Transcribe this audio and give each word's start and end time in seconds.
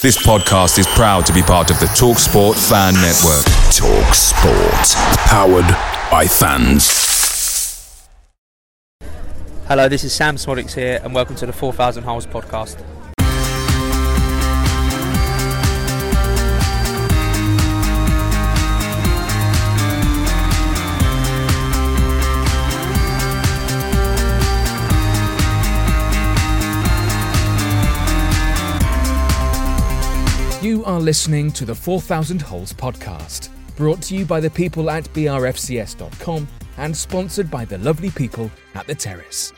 This 0.00 0.16
podcast 0.16 0.78
is 0.78 0.86
proud 0.86 1.26
to 1.26 1.32
be 1.32 1.42
part 1.42 1.72
of 1.72 1.80
the 1.80 1.86
TalkSport 1.86 2.54
Fan 2.68 2.94
Network. 2.94 3.44
TalkSport, 3.74 4.94
powered 5.26 5.66
by 6.08 6.24
fans. 6.24 8.08
Hello, 9.66 9.88
this 9.88 10.04
is 10.04 10.12
Sam 10.12 10.36
Szmodics 10.36 10.74
here, 10.74 11.00
and 11.02 11.12
welcome 11.12 11.34
to 11.34 11.46
the 11.46 11.52
4000 11.52 12.04
Holes 12.04 12.28
podcast. 12.28 12.80
You 30.78 30.84
are 30.84 31.00
listening 31.00 31.50
to 31.54 31.64
the 31.64 31.74
4000 31.74 32.40
Holes 32.40 32.72
podcast, 32.72 33.48
brought 33.74 34.00
to 34.02 34.14
you 34.14 34.24
by 34.24 34.38
the 34.38 34.48
people 34.48 34.90
at 34.90 35.12
brfcs.com 35.12 36.46
and 36.76 36.96
sponsored 36.96 37.50
by 37.50 37.64
the 37.64 37.78
lovely 37.78 38.10
people 38.10 38.48
at 38.76 38.86
The 38.86 38.94
Terrace. 38.94 39.52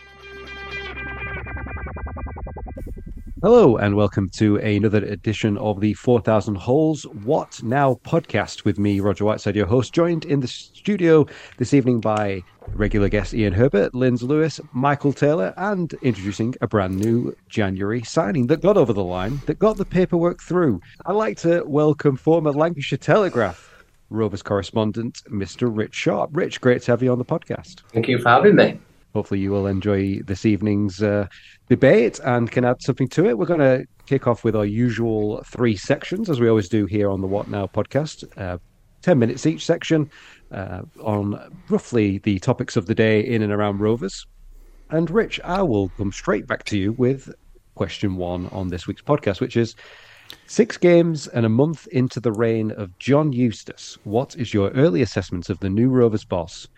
Hello, 3.42 3.78
and 3.78 3.96
welcome 3.96 4.28
to 4.34 4.56
another 4.56 4.98
edition 4.98 5.56
of 5.56 5.80
the 5.80 5.94
4000 5.94 6.56
Holes 6.56 7.04
What 7.24 7.62
Now 7.62 7.94
podcast 8.04 8.66
with 8.66 8.78
me, 8.78 9.00
Roger 9.00 9.24
Whiteside, 9.24 9.56
your 9.56 9.64
host, 9.64 9.94
joined 9.94 10.26
in 10.26 10.40
the 10.40 10.46
studio 10.46 11.26
this 11.56 11.72
evening 11.72 12.00
by 12.00 12.42
regular 12.74 13.08
guest 13.08 13.32
Ian 13.32 13.54
Herbert, 13.54 13.94
Linz 13.94 14.22
Lewis, 14.22 14.60
Michael 14.74 15.14
Taylor, 15.14 15.54
and 15.56 15.90
introducing 16.02 16.54
a 16.60 16.68
brand 16.68 16.98
new 16.98 17.34
January 17.48 18.02
signing 18.02 18.46
that 18.48 18.60
got 18.60 18.76
over 18.76 18.92
the 18.92 19.02
line, 19.02 19.40
that 19.46 19.58
got 19.58 19.78
the 19.78 19.86
paperwork 19.86 20.42
through. 20.42 20.78
I'd 21.06 21.12
like 21.12 21.38
to 21.38 21.62
welcome 21.64 22.18
former 22.18 22.52
Lancashire 22.52 22.98
Telegraph 22.98 23.84
Rovers 24.10 24.42
correspondent, 24.42 25.22
Mr. 25.30 25.74
Rich 25.74 25.94
Sharpe. 25.94 26.28
Rich, 26.34 26.60
great 26.60 26.82
to 26.82 26.92
have 26.92 27.02
you 27.02 27.10
on 27.10 27.18
the 27.18 27.24
podcast. 27.24 27.84
Thank 27.94 28.06
you 28.06 28.18
for 28.18 28.28
having 28.28 28.56
me. 28.56 28.78
Hopefully, 29.14 29.40
you 29.40 29.50
will 29.50 29.66
enjoy 29.66 30.20
this 30.22 30.46
evening's 30.46 31.02
uh, 31.02 31.26
debate 31.68 32.20
and 32.24 32.50
can 32.50 32.64
add 32.64 32.80
something 32.82 33.08
to 33.08 33.26
it. 33.26 33.36
We're 33.36 33.46
going 33.46 33.60
to 33.60 33.86
kick 34.06 34.26
off 34.26 34.44
with 34.44 34.56
our 34.56 34.64
usual 34.64 35.42
three 35.44 35.76
sections, 35.76 36.30
as 36.30 36.40
we 36.40 36.48
always 36.48 36.68
do 36.68 36.86
here 36.86 37.10
on 37.10 37.20
the 37.20 37.26
What 37.26 37.48
Now 37.48 37.66
podcast. 37.66 38.24
Uh, 38.38 38.58
10 39.02 39.18
minutes 39.18 39.46
each 39.46 39.64
section 39.64 40.10
uh, 40.52 40.82
on 41.02 41.56
roughly 41.68 42.18
the 42.18 42.38
topics 42.38 42.76
of 42.76 42.86
the 42.86 42.94
day 42.94 43.20
in 43.20 43.42
and 43.42 43.52
around 43.52 43.78
Rovers. 43.78 44.26
And 44.90 45.10
Rich, 45.10 45.40
I 45.44 45.62
will 45.62 45.88
come 45.90 46.12
straight 46.12 46.46
back 46.46 46.64
to 46.64 46.78
you 46.78 46.92
with 46.92 47.32
question 47.74 48.16
one 48.16 48.48
on 48.48 48.68
this 48.68 48.86
week's 48.86 49.02
podcast, 49.02 49.40
which 49.40 49.56
is 49.56 49.74
six 50.46 50.76
games 50.76 51.28
and 51.28 51.46
a 51.46 51.48
month 51.48 51.86
into 51.88 52.20
the 52.20 52.32
reign 52.32 52.72
of 52.72 52.98
John 52.98 53.32
Eustace. 53.32 53.96
What 54.04 54.36
is 54.36 54.52
your 54.52 54.70
early 54.70 55.02
assessment 55.02 55.48
of 55.48 55.60
the 55.60 55.70
new 55.70 55.88
Rovers 55.88 56.24
boss? 56.24 56.68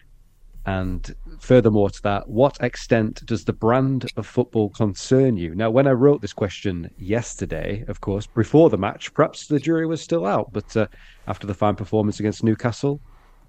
And 0.65 1.15
furthermore 1.41 1.91
to 1.91 2.03
that, 2.03 2.29
what 2.29 2.57
extent 2.61 3.27
does 3.27 3.45
the 3.45 3.53
brand 3.53 4.07
of 4.17 4.27
football 4.27 4.71
concern 4.71 5.37
you? 5.37 5.55
Now, 5.55 5.71
when 5.71 5.89
I 5.89 5.93
wrote 5.93 6.23
this 6.23 6.33
question 6.33 6.89
yesterday, 6.97 7.85
of 7.89 8.01
course, 8.01 8.27
before 8.27 8.71
the 8.71 8.79
match, 8.79 9.13
perhaps 9.13 9.47
the 9.47 9.59
jury 9.59 9.87
was 9.87 10.01
still 10.01 10.25
out, 10.25 10.53
but 10.53 10.77
uh, 10.77 10.87
after 11.27 11.47
the 11.47 11.55
fine 11.55 11.75
performance 11.75 12.21
against 12.21 12.45
Newcastle, 12.45 13.01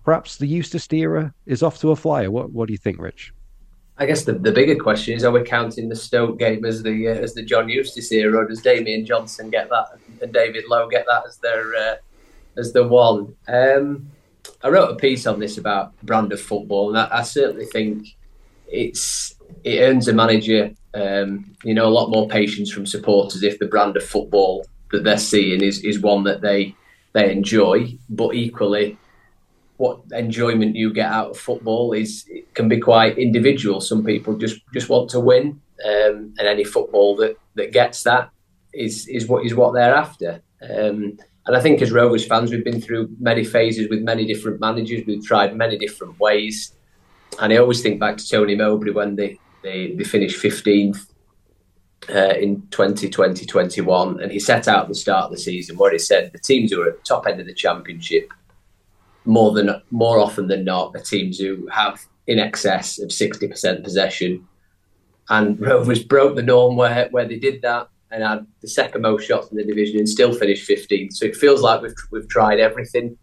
perhaps 0.04 0.38
the 0.38 0.48
Eustace 0.48 0.92
era 0.92 1.34
is 1.46 1.62
off 1.62 1.80
to 1.82 1.92
a 1.92 1.96
flyer. 1.96 2.32
What 2.32 2.52
What 2.52 2.68
do 2.68 2.74
you 2.74 2.80
think, 2.80 3.00
Rich? 3.00 3.32
I 3.98 4.08
guess 4.08 4.26
the, 4.26 4.34
the 4.34 4.52
bigger 4.52 4.76
question 4.76 5.16
is: 5.16 5.24
Are 5.24 5.32
we 5.32 5.44
counting 5.44 5.90
the 5.90 5.96
Stoke 5.96 6.40
game 6.40 6.66
as 6.66 6.82
the 6.82 7.10
uh, 7.10 7.14
as 7.14 7.36
the 7.36 7.44
John 7.44 7.70
Eustace 7.70 8.12
era, 8.12 8.40
or 8.40 8.48
does 8.48 8.62
Damien 8.62 9.06
Johnson 9.06 9.52
get 9.52 9.70
that 9.70 9.86
and 10.22 10.34
David 10.34 10.66
Lowe 10.68 10.90
get 10.90 11.06
that 11.08 11.24
as 11.28 11.38
their 11.38 11.76
uh, 11.76 11.96
as 12.58 12.74
the 12.74 12.88
one? 12.88 13.36
Um, 13.48 14.10
I 14.64 14.70
wrote 14.70 14.92
a 14.92 14.96
piece 14.96 15.26
on 15.28 15.40
this 15.40 15.58
about 15.58 16.00
brand 16.04 16.32
of 16.32 16.42
football, 16.42 16.90
and 16.90 16.98
I, 16.98 17.20
I 17.20 17.24
certainly 17.24 17.66
think 17.66 18.08
it's 18.68 19.36
it 19.64 19.82
earns 19.82 20.08
a 20.08 20.14
manager, 20.14 20.72
um, 20.94 21.56
you 21.64 21.74
know, 21.74 21.88
a 21.88 21.90
lot 21.98 22.10
more 22.10 22.28
patience 22.28 22.72
from 22.72 22.86
supporters 22.86 23.44
if 23.44 23.60
the 23.60 23.68
brand 23.68 23.96
of 23.98 24.04
football 24.04 24.66
that 24.92 25.04
they're 25.04 25.18
seeing 25.18 25.62
is 25.62 25.84
is 25.84 26.00
one 26.00 26.24
that 26.24 26.42
they 26.42 26.76
they 27.14 27.32
enjoy. 27.32 27.98
But 28.10 28.36
equally, 28.36 28.98
what 29.78 30.02
enjoyment 30.12 30.76
you 30.76 30.94
get 30.94 31.12
out 31.12 31.32
of 31.32 31.38
football 31.38 31.94
is 31.94 32.30
can 32.54 32.68
be 32.68 32.80
quite 32.80 33.18
individual. 33.18 33.82
Some 33.82 34.04
people 34.04 34.38
just 34.38 34.62
just 34.74 34.90
want 34.90 35.10
to 35.12 35.20
win, 35.20 35.62
um, 35.86 36.34
and 36.38 36.48
any 36.48 36.64
football 36.64 37.16
that 37.18 37.38
that 37.56 37.72
gets 37.72 38.04
that 38.04 38.30
is 38.74 39.08
is 39.08 39.28
what 39.28 39.46
is 39.46 39.56
what 39.56 39.74
they're 39.74 39.96
after. 39.96 40.42
Um, 40.62 41.18
and 41.46 41.58
I 41.58 41.60
think 41.60 41.82
as 41.82 41.92
Rovers 41.92 42.26
fans, 42.26 42.52
we've 42.52 42.64
been 42.64 42.82
through 42.82 43.10
many 43.20 43.44
phases 43.44 43.90
with 43.90 44.02
many 44.02 44.26
different 44.26 44.62
managers. 44.62 45.06
We've 45.06 45.26
tried 45.26 45.56
many 45.56 45.78
different 45.78 46.18
ways. 46.20 46.74
And 47.42 47.52
I 47.52 47.58
always 47.58 47.82
think 47.82 48.00
back 48.00 48.18
to 48.18 48.28
Tony 48.28 48.56
Mowbray 48.56 48.92
when 48.92 49.16
they, 49.16 49.40
they, 49.62 49.94
they 49.94 50.04
finished 50.06 50.42
15th 50.42 51.10
uh, 52.10 52.36
in 52.40 52.62
2020 52.72 53.46
21. 53.46 54.22
And 54.22 54.32
he 54.32 54.40
set 54.40 54.70
out 54.70 54.84
at 54.84 54.88
the 54.88 54.96
start 54.96 55.26
of 55.26 55.32
the 55.32 55.38
season 55.38 55.78
where 55.78 55.92
he 55.92 56.00
said 56.00 56.32
the 56.32 56.40
teams 56.40 56.72
who 56.72 56.82
are 56.82 56.88
at 56.88 56.98
the 56.98 57.04
top 57.04 57.28
end 57.28 57.42
of 57.42 57.48
the 57.48 57.54
championship, 57.54 58.32
more 59.26 59.52
than 59.52 59.82
more 59.92 60.20
often 60.20 60.48
than 60.48 60.64
not, 60.64 60.96
are 60.96 61.02
teams 61.02 61.40
who 61.40 61.68
have 61.68 62.00
in 62.26 62.40
excess 62.40 63.00
of 63.00 63.10
60% 63.10 63.84
possession. 63.84 64.48
And 65.30 65.60
Rovers 65.60 66.04
broke 66.04 66.38
the 66.38 66.42
norm 66.42 66.78
where, 66.78 67.10
where 67.12 67.28
they 67.28 67.40
did 67.40 67.62
that 67.64 67.90
and 68.14 68.24
had 68.24 68.46
the 68.62 68.68
second 68.68 69.02
most 69.02 69.26
shots 69.26 69.50
in 69.50 69.58
the 69.58 69.64
division 69.64 69.98
and 69.98 70.08
still 70.08 70.34
finished 70.34 70.70
15th. 70.70 71.14
So 71.14 71.26
it 71.26 71.36
feels 71.36 71.62
like 71.62 71.82
we've 71.82 71.96
we've 72.12 72.30
tried 72.30 72.60
everything. 72.60 73.18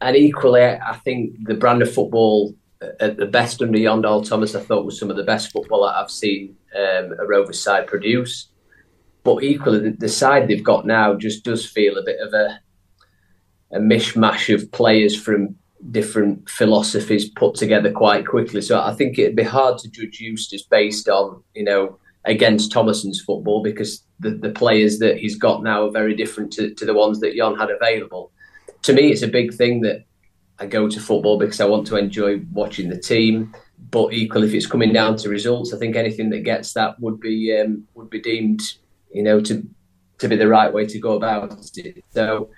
And 0.00 0.16
equally, 0.16 0.62
I 0.62 0.98
think 1.04 1.46
the 1.46 1.54
brand 1.54 1.82
of 1.82 1.92
football 1.92 2.54
at 3.00 3.16
the 3.16 3.26
best 3.26 3.60
under 3.60 3.78
Jon 3.78 4.02
Dahl 4.02 4.22
Tomasson, 4.22 4.60
I 4.60 4.64
thought 4.64 4.84
was 4.84 4.98
some 4.98 5.10
of 5.10 5.16
the 5.16 5.24
best 5.24 5.52
football 5.52 5.84
that 5.84 5.96
I've 5.96 6.10
seen 6.10 6.56
um, 6.74 7.14
a 7.18 7.26
Rovers 7.26 7.60
side 7.60 7.86
produce. 7.86 8.48
But 9.24 9.42
equally, 9.42 9.80
the, 9.80 9.90
the, 9.90 10.08
side 10.08 10.48
they've 10.48 10.64
got 10.64 10.86
now 10.86 11.14
just 11.14 11.44
does 11.44 11.66
feel 11.66 11.98
a 11.98 12.04
bit 12.04 12.18
of 12.20 12.32
a 12.32 12.60
a 13.70 13.78
mishmash 13.78 14.54
of 14.54 14.72
players 14.72 15.14
from 15.14 15.54
different 15.90 16.48
philosophies 16.48 17.28
put 17.28 17.54
together 17.54 17.92
quite 17.92 18.26
quickly. 18.26 18.62
So 18.62 18.80
I 18.80 18.94
think 18.94 19.18
it'd 19.18 19.36
be 19.36 19.42
hard 19.42 19.76
to 19.78 19.90
judge 19.90 20.18
Eustace 20.20 20.62
based 20.62 21.08
on 21.08 21.42
you 21.54 21.64
know 21.64 21.98
against 22.24 22.72
Tomasson's 22.72 23.20
football 23.20 23.62
because 23.62 24.04
the, 24.20 24.30
the 24.30 24.50
players 24.50 24.98
that 24.98 25.18
he's 25.18 25.36
got 25.36 25.62
now 25.62 25.86
are 25.86 25.90
very 25.90 26.14
different 26.14 26.52
to, 26.52 26.74
to 26.74 26.84
the 26.84 26.94
ones 26.94 27.20
that 27.20 27.36
Jon 27.36 27.56
had 27.56 27.70
available. 27.70 28.32
To 28.82 28.92
me, 28.92 29.10
it's 29.10 29.22
a 29.22 29.28
big 29.28 29.54
thing 29.54 29.80
that 29.82 30.04
I 30.58 30.66
go 30.66 30.88
to 30.88 31.00
football 31.00 31.38
because 31.38 31.60
I 31.60 31.66
want 31.66 31.86
to 31.88 31.96
enjoy 31.96 32.40
watching 32.52 32.88
the 32.88 32.98
team. 32.98 33.54
But 33.90 34.12
equally, 34.12 34.48
if 34.48 34.54
it's 34.54 34.66
coming 34.66 34.92
down 34.92 35.16
to 35.18 35.28
results, 35.28 35.72
I 35.72 35.78
think 35.78 35.94
anything 35.94 36.30
that 36.30 36.40
gets 36.40 36.72
that 36.72 36.98
would 37.00 37.20
be 37.20 37.56
um, 37.56 37.84
would 37.94 38.10
be 38.10 38.20
deemed, 38.20 38.60
you 39.12 39.22
know, 39.22 39.40
to 39.40 39.66
to 40.18 40.28
be 40.28 40.36
the 40.36 40.48
right 40.48 40.72
way 40.72 40.84
to 40.84 40.98
go 40.98 41.12
about 41.12 41.52
it. 41.76 42.04
So 42.10 42.50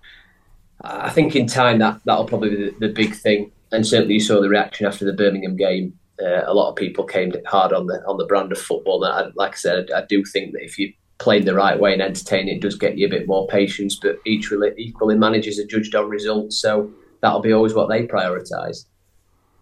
I 0.81 1.11
think 1.11 1.37
in 1.37 1.47
time 1.47 1.79
that 1.81 2.01
that'll 2.07 2.25
probably 2.25 2.51
be 2.51 2.57
the, 2.71 2.87
the 2.87 2.93
big 2.93 3.15
thing. 3.15 3.53
And 3.71 3.87
certainly, 3.87 4.15
you 4.15 4.21
saw 4.21 4.41
the 4.41 4.49
reaction 4.49 4.87
after 4.87 5.05
the 5.05 5.13
Birmingham 5.13 5.57
game 5.57 5.99
uh, 6.23 6.45
a 6.47 6.55
lot 6.55 6.71
of 6.71 6.77
people 6.77 7.05
came 7.05 7.33
hard 7.47 7.73
on 7.73 7.87
the 7.87 8.03
on 8.07 8.19
the 8.19 8.27
brand 8.27 8.53
of 8.53 8.59
football. 8.59 9.03
And 9.05 9.13
I, 9.13 9.31
like 9.35 9.53
I 9.53 9.57
said, 9.57 9.91
I, 9.91 10.01
I 10.01 10.07
do 10.09 10.25
think 10.25 10.53
that 10.53 10.65
if 10.65 10.79
you 10.79 10.93
played 11.19 11.45
the 11.45 11.55
right 11.55 11.79
way 11.79 11.93
and 11.93 12.03
entertain 12.03 12.49
it, 12.49 12.61
does 12.61 12.77
get 12.77 12.99
you 12.99 13.07
a 13.07 13.11
bit 13.11 13.27
more 13.27 13.47
patience. 13.49 13.99
But 14.01 14.19
equally, 14.25 14.73
equally 14.77 15.17
managers 15.17 15.59
are 15.59 15.67
judged 15.67 15.95
on 15.95 16.09
results, 16.09 16.61
so 16.61 16.91
that'll 17.21 17.41
be 17.41 17.53
always 17.53 17.75
what 17.75 17.89
they 17.89 18.07
prioritise. 18.07 18.87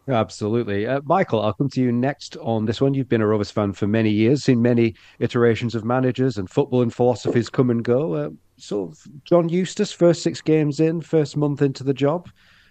Absolutely. 0.08 0.86
Uh, 0.86 1.02
Michael, 1.04 1.42
I'll 1.42 1.52
come 1.52 1.68
to 1.70 1.82
you 1.82 1.92
next 1.92 2.36
on 2.38 2.64
this 2.64 2.80
one. 2.80 2.94
You've 2.94 3.10
been 3.10 3.20
a 3.20 3.26
Rovers 3.26 3.50
fan 3.50 3.74
for 3.74 3.86
many 3.86 4.10
years, 4.10 4.44
seen 4.44 4.62
many 4.62 4.94
iterations 5.18 5.74
of 5.74 5.84
managers 5.84 6.38
and 6.38 6.48
football 6.48 6.80
and 6.80 6.94
philosophies 6.94 7.50
come 7.50 7.68
and 7.68 7.84
go. 7.84 8.14
Uh, 8.14 8.30
sort 8.56 8.92
of 8.92 9.06
John 9.24 9.50
Eustace, 9.50 9.92
first 9.92 10.22
six 10.22 10.40
games 10.40 10.80
in, 10.80 11.02
first 11.02 11.36
month 11.36 11.60
into 11.60 11.84
the 11.84 11.92
job. 11.92 12.30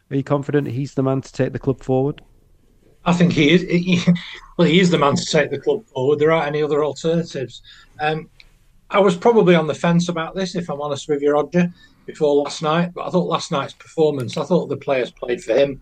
Are 0.10 0.16
you 0.16 0.24
confident 0.24 0.68
he's 0.68 0.96
the 0.96 1.04
man 1.04 1.22
to 1.22 1.32
take 1.32 1.54
the 1.54 1.60
club 1.60 1.84
forward? 1.84 2.22
I 3.08 3.14
think 3.14 3.32
he 3.32 3.50
is. 3.52 3.62
He, 3.62 4.02
well, 4.58 4.68
he 4.68 4.80
is 4.80 4.92
the 4.92 4.98
man 4.98 5.16
to 5.16 5.26
take 5.26 5.50
the 5.50 5.60
club 5.60 5.86
forward. 5.88 6.20
There 6.20 6.32
aren't 6.32 6.48
any 6.48 6.62
other 6.62 6.84
alternatives. 6.84 7.62
Um, 8.02 8.30
I 8.90 9.00
was 9.00 9.16
probably 9.16 9.56
on 9.56 9.66
the 9.66 9.74
fence 9.74 10.10
about 10.10 10.36
this, 10.36 10.56
if 10.56 10.70
I'm 10.70 10.82
honest 10.82 11.08
with 11.08 11.22
you, 11.22 11.32
Roger, 11.32 11.74
before 12.06 12.36
last 12.44 12.62
night. 12.62 12.92
But 12.94 13.08
I 13.08 13.10
thought 13.10 13.28
last 13.28 13.52
night's 13.52 13.74
performance, 13.74 14.38
I 14.38 14.44
thought 14.44 14.68
the 14.68 14.78
players 14.78 15.10
played 15.10 15.42
for 15.42 15.54
him. 15.54 15.82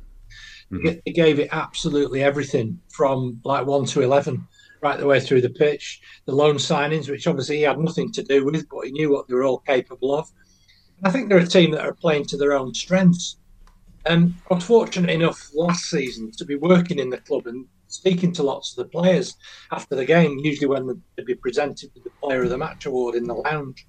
Mm-hmm. 0.71 0.99
He 1.03 1.11
gave 1.11 1.39
it 1.39 1.49
absolutely 1.51 2.23
everything 2.23 2.79
from 2.89 3.41
like 3.43 3.65
one 3.65 3.85
to 3.85 4.01
eleven, 4.01 4.47
right 4.81 4.99
the 4.99 5.07
way 5.07 5.19
through 5.19 5.41
the 5.41 5.49
pitch. 5.49 6.01
The 6.25 6.35
loan 6.35 6.55
signings, 6.55 7.09
which 7.09 7.27
obviously 7.27 7.57
he 7.57 7.63
had 7.63 7.79
nothing 7.79 8.11
to 8.13 8.23
do 8.23 8.45
with, 8.45 8.67
but 8.69 8.85
he 8.85 8.91
knew 8.91 9.11
what 9.11 9.27
they 9.27 9.33
were 9.33 9.43
all 9.43 9.59
capable 9.59 10.15
of. 10.15 10.31
I 11.03 11.09
think 11.11 11.29
they're 11.29 11.39
a 11.39 11.45
team 11.45 11.71
that 11.71 11.85
are 11.85 11.93
playing 11.93 12.25
to 12.27 12.37
their 12.37 12.53
own 12.53 12.73
strengths. 12.73 13.37
Um, 14.07 14.35
I 14.51 14.55
was 14.55 14.63
fortunate 14.63 15.09
enough 15.09 15.49
last 15.55 15.85
season 15.85 16.31
to 16.37 16.45
be 16.45 16.55
working 16.55 16.99
in 16.99 17.09
the 17.09 17.17
club 17.17 17.47
and 17.47 17.65
speaking 17.87 18.31
to 18.33 18.43
lots 18.43 18.71
of 18.71 18.83
the 18.83 18.89
players 18.89 19.35
after 19.71 19.95
the 19.95 20.05
game, 20.05 20.37
usually 20.39 20.67
when 20.67 21.01
they'd 21.15 21.25
be 21.25 21.35
presented 21.35 21.89
with 21.93 22.03
the 22.03 22.11
Player 22.21 22.43
of 22.43 22.49
the 22.49 22.57
Match 22.57 22.85
award 22.85 23.15
in 23.15 23.23
the 23.23 23.33
lounge. 23.33 23.87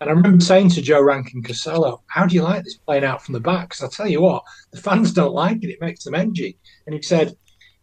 And 0.00 0.08
I 0.08 0.12
remember 0.12 0.42
saying 0.42 0.70
to 0.70 0.82
Joe 0.82 1.02
Rankin 1.02 1.42
Costello, 1.42 2.02
How 2.06 2.26
do 2.26 2.34
you 2.34 2.42
like 2.42 2.64
this 2.64 2.78
playing 2.78 3.04
out 3.04 3.22
from 3.22 3.34
the 3.34 3.40
back? 3.40 3.70
Because 3.70 3.84
I 3.84 3.88
tell 3.88 4.08
you 4.08 4.22
what, 4.22 4.44
the 4.72 4.80
fans 4.80 5.12
don't 5.12 5.34
like 5.34 5.62
it. 5.62 5.70
It 5.70 5.80
makes 5.80 6.04
them 6.04 6.14
edgy. 6.14 6.58
And 6.86 6.94
he 6.94 7.02
said, 7.02 7.36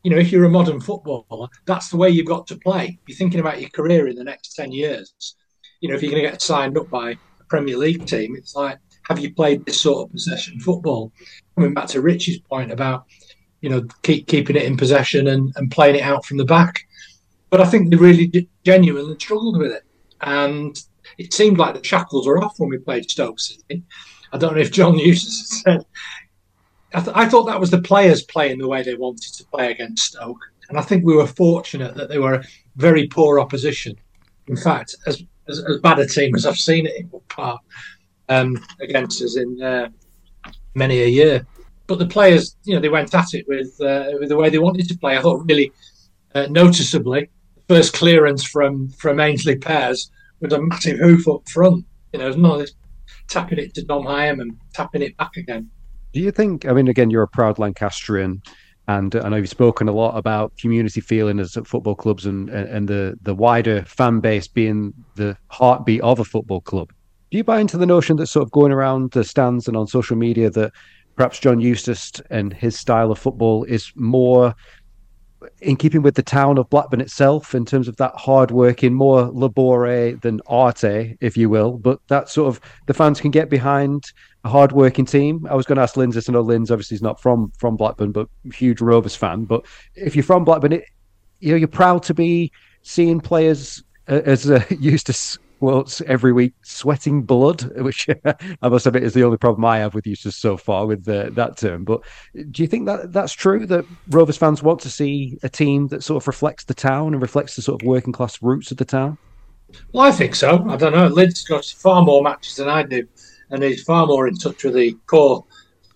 You 0.03 0.11
know, 0.11 0.17
if 0.17 0.31
you're 0.31 0.45
a 0.45 0.49
modern 0.49 0.79
footballer, 0.79 1.47
that's 1.65 1.89
the 1.89 1.97
way 1.97 2.09
you've 2.09 2.25
got 2.25 2.47
to 2.47 2.57
play. 2.57 2.97
You're 3.07 3.17
thinking 3.17 3.39
about 3.39 3.61
your 3.61 3.69
career 3.69 4.07
in 4.07 4.15
the 4.15 4.23
next 4.23 4.55
10 4.55 4.71
years. 4.71 5.13
You 5.79 5.89
know, 5.89 5.95
if 5.95 6.01
you're 6.01 6.11
going 6.11 6.23
to 6.23 6.29
get 6.29 6.41
signed 6.41 6.77
up 6.77 6.89
by 6.89 7.11
a 7.11 7.43
Premier 7.49 7.77
League 7.77 8.07
team, 8.07 8.35
it's 8.35 8.55
like, 8.55 8.79
Have 9.09 9.19
you 9.19 9.33
played 9.35 9.63
this 9.65 9.81
sort 9.81 10.07
of 10.07 10.11
possession 10.11 10.59
football? 10.59 11.11
Coming 11.57 11.73
back 11.73 11.87
to 11.87 12.01
Rich's 12.01 12.39
point 12.39 12.71
about, 12.71 13.05
you 13.61 13.69
know, 13.69 13.85
keep 14.03 14.27
keeping 14.27 14.55
it 14.55 14.63
in 14.63 14.77
possession 14.77 15.27
and, 15.27 15.51
and 15.55 15.71
playing 15.71 15.95
it 15.95 16.03
out 16.03 16.25
from 16.25 16.37
the 16.37 16.45
back. 16.45 16.83
But 17.49 17.61
I 17.61 17.65
think 17.65 17.89
they 17.89 17.97
really 17.97 18.47
genuinely 18.63 19.15
struggled 19.19 19.57
with 19.57 19.71
it. 19.71 19.83
And 20.21 20.79
it 21.17 21.33
seemed 21.33 21.57
like 21.57 21.73
the 21.73 21.83
shackles 21.83 22.27
were 22.27 22.43
off 22.43 22.59
when 22.59 22.69
we 22.69 22.77
played 22.77 23.09
Stoke 23.09 23.39
City. 23.39 23.83
I 24.31 24.37
don't 24.37 24.53
know 24.53 24.61
if 24.61 24.71
John 24.71 24.99
Eustace 24.99 25.61
said. 25.63 25.85
I, 26.93 27.01
th- 27.01 27.15
I, 27.15 27.27
thought 27.27 27.43
that 27.45 27.59
was 27.59 27.71
the 27.71 27.81
players 27.81 28.23
playing 28.23 28.59
the 28.59 28.67
way 28.67 28.83
they 28.83 28.93
wanted 28.93 29.33
to 29.33 29.45
play 29.45 29.71
against 29.71 30.13
Stoke, 30.13 30.39
and 30.69 30.77
I 30.77 30.81
think 30.81 31.03
we 31.03 31.15
were 31.15 31.27
fortunate 31.27 31.95
that 31.95 32.07
they 32.07 32.17
were 32.17 32.35
a 32.35 32.43
very 32.77 33.07
poor 33.07 33.39
opposition. 33.39 33.95
In 34.47 34.55
fact, 34.55 34.95
as 35.05 35.21
as, 35.49 35.59
as 35.59 35.79
bad 35.79 35.99
a 35.99 36.07
team 36.07 36.35
as 36.35 36.45
I've 36.45 36.57
seen 36.57 36.85
it 36.85 36.95
in 36.97 37.09
Park 37.29 37.61
um, 38.29 38.57
against 38.79 39.21
us 39.21 39.37
in 39.37 39.61
uh, 39.61 39.89
many 40.77 41.01
a 41.01 41.07
year. 41.07 41.45
But 41.87 41.99
the 41.99 42.07
players, 42.07 42.55
you 42.63 42.75
know, 42.75 42.81
they 42.81 42.89
went 42.89 43.15
at 43.15 43.33
it 43.33 43.45
with 43.47 43.79
uh, 43.81 44.11
with 44.19 44.29
the 44.29 44.37
way 44.37 44.49
they 44.49 44.59
wanted 44.59 44.87
to 44.89 44.97
play. 44.97 45.17
I 45.17 45.21
thought 45.21 45.45
really 45.47 45.71
uh, 46.35 46.47
noticeably, 46.49 47.29
first 47.67 47.93
clearance 47.93 48.43
from 48.43 48.89
from 48.89 49.17
Aynsley 49.17 49.61
Pears 49.61 50.11
with 50.39 50.53
a 50.53 50.61
massive 50.61 50.99
hoof 50.99 51.27
up 51.27 51.47
front. 51.49 51.85
You 52.13 52.19
know, 52.19 52.25
there's 52.25 52.37
no 52.37 52.57
this 52.57 52.73
tapping 53.27 53.59
it 53.59 53.73
to 53.75 53.83
Dom 53.83 54.03
Hyam 54.03 54.41
and 54.41 54.57
tapping 54.73 55.01
it 55.01 55.15
back 55.17 55.35
again. 55.37 55.69
Do 56.13 56.19
you 56.19 56.31
think? 56.31 56.65
I 56.65 56.73
mean, 56.73 56.87
again, 56.87 57.09
you're 57.09 57.23
a 57.23 57.27
proud 57.27 57.59
Lancastrian, 57.59 58.41
and 58.87 59.15
I 59.15 59.29
know 59.29 59.37
you've 59.37 59.49
spoken 59.49 59.87
a 59.87 59.93
lot 59.93 60.17
about 60.17 60.57
community 60.57 61.01
feeling 61.01 61.39
as 61.39 61.57
football 61.65 61.95
clubs 61.95 62.25
and 62.25 62.49
and 62.49 62.87
the 62.87 63.17
the 63.21 63.35
wider 63.35 63.83
fan 63.83 64.19
base 64.19 64.47
being 64.47 64.93
the 65.15 65.37
heartbeat 65.49 66.01
of 66.01 66.19
a 66.19 66.25
football 66.25 66.61
club. 66.61 66.91
Do 67.29 67.37
you 67.37 67.43
buy 67.43 67.59
into 67.59 67.77
the 67.77 67.85
notion 67.85 68.15
that 68.17 68.27
sort 68.27 68.43
of 68.43 68.51
going 68.51 68.71
around 68.71 69.11
the 69.11 69.23
stands 69.23 69.67
and 69.67 69.75
on 69.75 69.87
social 69.87 70.15
media 70.15 70.49
that 70.51 70.71
perhaps 71.17 71.39
John 71.39 71.59
Eustace 71.59 72.13
and 72.29 72.53
his 72.53 72.79
style 72.79 73.11
of 73.11 73.19
football 73.19 73.65
is 73.65 73.91
more 73.95 74.55
in 75.61 75.75
keeping 75.75 76.01
with 76.01 76.15
the 76.15 76.23
town 76.23 76.57
of 76.57 76.69
Blackburn 76.69 77.01
itself 77.01 77.53
in 77.53 77.65
terms 77.65 77.87
of 77.87 77.97
that 77.97 78.15
hard 78.15 78.51
working, 78.51 78.93
more 78.93 79.29
labore 79.31 80.19
than 80.21 80.41
arte, 80.47 81.17
if 81.19 81.35
you 81.35 81.49
will. 81.49 81.77
But 81.77 81.99
that 82.07 82.29
sort 82.29 82.47
of 82.47 82.61
the 82.85 82.93
fans 82.93 83.19
can 83.19 83.31
get 83.31 83.49
behind 83.49 84.11
a 84.43 84.49
hard 84.49 84.71
working 84.71 85.05
team. 85.05 85.45
I 85.49 85.55
was 85.55 85.65
going 85.65 85.75
to 85.75 85.81
ask 85.81 85.95
this. 85.95 86.29
I 86.29 86.33
know 86.33 86.41
Linz 86.41 86.71
obviously 86.71 86.95
is 86.95 87.01
not 87.01 87.21
from 87.21 87.51
from 87.57 87.75
Blackburn, 87.75 88.11
but 88.11 88.29
huge 88.53 88.81
Rovers 88.81 89.15
fan. 89.15 89.45
But 89.45 89.65
if 89.95 90.15
you're 90.15 90.23
from 90.23 90.43
Blackburn, 90.43 90.73
it, 90.73 90.85
you 91.39 91.51
know 91.51 91.57
you're 91.57 91.67
proud 91.67 92.03
to 92.03 92.13
be 92.13 92.51
seeing 92.81 93.19
players 93.19 93.83
as 94.07 94.49
uh, 94.49 94.63
Eustace 94.79 95.37
quotes 95.59 96.01
every 96.01 96.31
week, 96.31 96.53
sweating 96.63 97.23
blood, 97.23 97.61
which 97.83 98.07
I 98.25 98.69
must 98.69 98.85
admit 98.85 99.03
is 99.03 99.13
the 99.13 99.23
only 99.23 99.37
problem 99.37 99.65
I 99.65 99.79
have 99.79 99.93
with 99.93 100.07
Eustace 100.07 100.35
so 100.35 100.57
far 100.57 100.85
with 100.85 101.07
uh, 101.07 101.29
that 101.31 101.57
term. 101.57 101.83
But 101.83 102.01
do 102.51 102.61
you 102.61 102.67
think 102.67 102.85
that 102.85 103.13
that's 103.13 103.33
true 103.33 103.65
that 103.67 103.85
Rovers 104.09 104.37
fans 104.37 104.63
want 104.63 104.81
to 104.81 104.89
see 104.89 105.37
a 105.43 105.49
team 105.49 105.87
that 105.87 106.03
sort 106.03 106.21
of 106.23 106.27
reflects 106.27 106.65
the 106.65 106.73
town 106.73 107.13
and 107.13 107.21
reflects 107.21 107.55
the 107.55 107.61
sort 107.61 107.81
of 107.81 107.87
working 107.87 108.13
class 108.13 108.41
roots 108.41 108.71
of 108.71 108.77
the 108.77 108.85
town? 108.85 109.17
Well, 109.91 110.05
I 110.05 110.11
think 110.11 110.35
so. 110.35 110.65
I 110.69 110.77
don't 110.77 110.93
know. 110.93 111.07
Lid's 111.07 111.43
got 111.43 111.65
far 111.65 112.01
more 112.01 112.23
matches 112.23 112.55
than 112.55 112.69
I 112.69 112.83
do, 112.83 113.07
and 113.49 113.63
he's 113.63 113.83
far 113.83 114.05
more 114.05 114.27
in 114.27 114.35
touch 114.35 114.63
with 114.63 114.75
the 114.75 114.97
core 115.07 115.45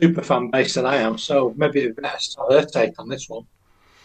super 0.01 0.21
fan 0.21 0.49
base 0.49 0.73
than 0.73 0.85
I 0.85 0.97
am. 0.97 1.17
So 1.17 1.53
maybe 1.55 1.87
the 1.87 2.01
best 2.01 2.37
have 2.37 2.49
her 2.49 2.65
take 2.65 2.99
on 2.99 3.07
this 3.07 3.29
one. 3.29 3.45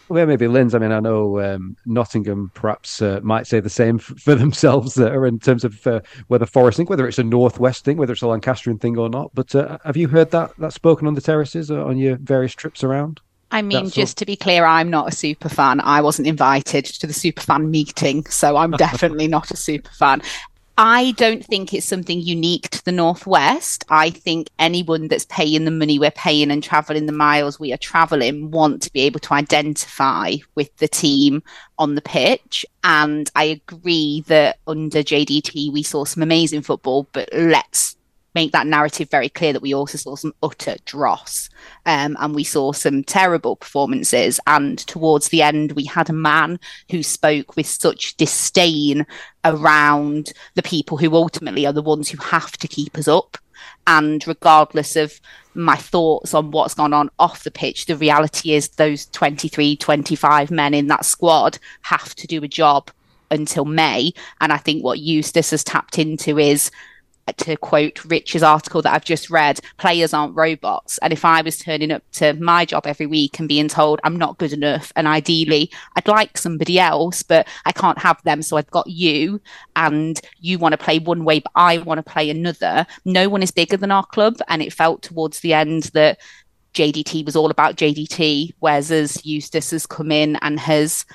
Well, 0.09 0.25
maybe 0.25 0.47
Linz. 0.47 0.73
I 0.73 0.79
mean, 0.79 0.91
I 0.91 0.99
know 0.99 1.39
um, 1.41 1.75
Nottingham 1.85 2.51
perhaps 2.53 3.01
uh, 3.01 3.19
might 3.23 3.47
say 3.47 3.59
the 3.59 3.69
same 3.69 3.97
f- 3.97 4.13
for 4.19 4.35
themselves 4.43 4.95
there 4.95 5.25
in 5.25 5.39
terms 5.39 5.63
of 5.63 5.85
uh, 5.85 6.01
whether 6.27 6.45
Forest 6.45 6.77
think, 6.77 6.89
whether 6.89 7.07
it's 7.07 7.19
a 7.19 7.23
northwest 7.23 7.83
thing, 7.83 7.97
whether 7.97 8.13
it's 8.13 8.21
a 8.21 8.27
Lancastrian 8.27 8.79
thing 8.79 8.97
or 8.97 9.09
not. 9.09 9.31
But 9.33 9.53
uh, 9.53 9.77
have 9.83 9.97
you 9.97 10.07
heard 10.07 10.31
that 10.31 10.51
that 10.57 10.73
spoken 10.73 11.07
on 11.07 11.13
the 11.13 11.21
terraces 11.21 11.69
or 11.69 11.81
on 11.81 11.97
your 11.97 12.17
various 12.17 12.53
trips 12.53 12.83
around? 12.83 13.21
I 13.49 13.61
mean, 13.61 13.89
just 13.89 14.17
to 14.17 14.25
be 14.25 14.35
clear, 14.35 14.65
I'm 14.65 14.89
not 14.89 15.07
a 15.07 15.15
super 15.15 15.47
fan. 15.47 15.79
I 15.79 16.01
wasn't 16.01 16.27
invited 16.27 16.83
to 16.85 17.07
the 17.07 17.13
super 17.13 17.41
fan 17.41 17.71
meeting, 17.71 18.25
so 18.25 18.57
I'm 18.57 18.71
definitely 18.77 19.27
not 19.27 19.51
a 19.51 19.57
super 19.57 19.91
fan. 19.91 20.21
I 20.79 21.13
don't 21.17 21.43
think 21.43 21.73
it's 21.73 21.87
something 21.87 22.21
unique 22.21 22.69
to 22.69 22.85
the 22.85 22.91
Northwest. 22.91 23.83
I 23.89 24.11
think 24.11 24.51
anyone 24.59 25.07
that's 25.07 25.25
paying 25.25 25.65
the 25.65 25.71
money 25.71 25.97
we're 25.97 26.11
paying 26.11 26.51
and 26.51 26.63
traveling 26.63 27.07
the 27.07 27.11
miles 27.11 27.59
we 27.59 27.73
are 27.73 27.77
traveling 27.77 28.51
want 28.51 28.83
to 28.83 28.93
be 28.93 29.01
able 29.01 29.19
to 29.21 29.33
identify 29.33 30.35
with 30.53 30.75
the 30.77 30.87
team 30.87 31.41
on 31.79 31.95
the 31.95 32.01
pitch. 32.01 32.63
And 32.83 33.29
I 33.35 33.45
agree 33.45 34.23
that 34.27 34.59
under 34.67 34.99
JDT 34.99 35.73
we 35.73 35.81
saw 35.81 36.05
some 36.05 36.21
amazing 36.21 36.61
football, 36.61 37.07
but 37.11 37.27
let's 37.33 37.96
make 38.37 38.51
that 38.51 38.67
narrative 38.67 39.09
very 39.09 39.29
clear 39.29 39.51
that 39.51 39.63
we 39.63 39.73
also 39.73 39.97
saw 39.97 40.15
some 40.15 40.31
utter 40.43 40.75
dross 40.85 41.49
um, 41.87 42.15
and 42.19 42.35
we 42.35 42.43
saw 42.43 42.71
some 42.71 43.03
terrible 43.03 43.55
performances. 43.55 44.39
And 44.45 44.77
towards 44.77 45.29
the 45.29 45.41
end, 45.41 45.71
we 45.71 45.85
had 45.85 46.07
a 46.11 46.13
man 46.13 46.59
who 46.91 47.01
spoke 47.01 47.55
with 47.55 47.65
such 47.65 48.15
disdain 48.17 49.07
around 49.43 50.33
the 50.53 50.61
people 50.61 50.97
who 50.97 51.15
ultimately 51.15 51.65
are 51.65 51.73
the 51.73 51.81
ones 51.81 52.09
who 52.09 52.21
have 52.21 52.51
to 52.57 52.67
keep 52.67 52.95
us 52.95 53.07
up. 53.07 53.39
And 53.87 54.27
regardless 54.27 54.95
of 54.95 55.19
my 55.55 55.75
thoughts 55.75 56.35
on 56.35 56.51
what's 56.51 56.75
gone 56.75 56.93
on 56.93 57.09
off 57.17 57.43
the 57.43 57.49
pitch, 57.49 57.87
the 57.87 57.97
reality 57.97 58.53
is 58.53 58.69
those 58.69 59.07
23, 59.07 59.77
25 59.77 60.51
men 60.51 60.75
in 60.75 60.85
that 60.87 61.05
squad 61.05 61.57
have 61.81 62.13
to 62.13 62.27
do 62.27 62.43
a 62.43 62.47
job 62.47 62.91
until 63.31 63.65
May. 63.65 64.13
And 64.41 64.53
I 64.53 64.57
think 64.57 64.83
what 64.83 64.99
Eustace 64.99 65.49
has 65.49 65.63
tapped 65.63 65.97
into 65.97 66.37
is 66.37 66.69
to 67.33 67.57
quote 67.57 68.03
Rich's 68.05 68.43
article 68.43 68.81
that 68.81 68.93
I've 68.93 69.05
just 69.05 69.29
read, 69.29 69.59
players 69.77 70.13
aren't 70.13 70.35
robots. 70.35 70.97
And 70.99 71.11
if 71.11 71.25
I 71.25 71.41
was 71.41 71.57
turning 71.57 71.91
up 71.91 72.03
to 72.13 72.33
my 72.33 72.65
job 72.65 72.87
every 72.87 73.05
week 73.05 73.39
and 73.39 73.47
being 73.47 73.67
told 73.67 73.99
I'm 74.03 74.15
not 74.15 74.37
good 74.37 74.53
enough, 74.53 74.93
and 74.95 75.07
ideally 75.07 75.71
I'd 75.95 76.07
like 76.07 76.37
somebody 76.37 76.79
else, 76.79 77.23
but 77.23 77.47
I 77.65 77.71
can't 77.71 77.99
have 77.99 78.21
them, 78.23 78.41
so 78.41 78.57
I've 78.57 78.71
got 78.71 78.87
you, 78.87 79.41
and 79.75 80.19
you 80.39 80.59
want 80.59 80.73
to 80.73 80.77
play 80.77 80.99
one 80.99 81.25
way, 81.25 81.39
but 81.39 81.51
I 81.55 81.79
want 81.79 81.97
to 81.97 82.11
play 82.11 82.29
another, 82.29 82.85
no 83.05 83.29
one 83.29 83.43
is 83.43 83.51
bigger 83.51 83.77
than 83.77 83.91
our 83.91 84.05
club. 84.05 84.37
And 84.47 84.61
it 84.61 84.73
felt 84.73 85.01
towards 85.01 85.41
the 85.41 85.53
end 85.53 85.83
that 85.93 86.19
JDT 86.73 87.25
was 87.25 87.35
all 87.35 87.51
about 87.51 87.75
JDT, 87.75 88.53
whereas 88.59 88.91
as 88.91 89.25
Eustace 89.25 89.71
has 89.71 89.85
come 89.85 90.11
in 90.11 90.37
and 90.37 90.59
has 90.59 91.05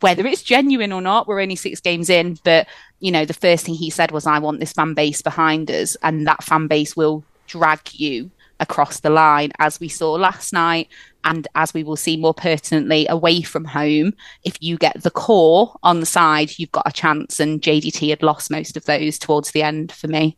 whether 0.00 0.24
it's 0.26 0.42
genuine 0.42 0.92
or 0.92 1.00
not, 1.00 1.26
we're 1.26 1.40
only 1.40 1.56
six 1.56 1.80
games 1.80 2.08
in, 2.08 2.38
but 2.44 2.66
you 3.00 3.12
know, 3.12 3.24
the 3.24 3.34
first 3.34 3.66
thing 3.66 3.74
he 3.74 3.90
said 3.90 4.10
was, 4.10 4.26
I 4.26 4.38
want 4.38 4.60
this 4.60 4.72
fan 4.72 4.94
base 4.94 5.22
behind 5.22 5.70
us, 5.70 5.96
and 6.02 6.26
that 6.26 6.42
fan 6.42 6.66
base 6.66 6.96
will 6.96 7.24
drag 7.46 7.80
you 7.92 8.30
across 8.60 9.00
the 9.00 9.10
line, 9.10 9.52
as 9.58 9.78
we 9.78 9.88
saw 9.88 10.12
last 10.12 10.52
night, 10.52 10.88
and 11.24 11.46
as 11.54 11.72
we 11.72 11.84
will 11.84 11.96
see 11.96 12.16
more 12.16 12.34
pertinently 12.34 13.06
away 13.08 13.42
from 13.42 13.64
home. 13.64 14.14
If 14.44 14.56
you 14.60 14.76
get 14.76 15.02
the 15.02 15.10
core 15.10 15.76
on 15.82 16.00
the 16.00 16.06
side, 16.06 16.58
you've 16.58 16.72
got 16.72 16.88
a 16.88 16.92
chance, 16.92 17.38
and 17.38 17.62
JDT 17.62 18.10
had 18.10 18.22
lost 18.22 18.50
most 18.50 18.76
of 18.76 18.84
those 18.84 19.18
towards 19.18 19.52
the 19.52 19.62
end 19.62 19.92
for 19.92 20.08
me 20.08 20.36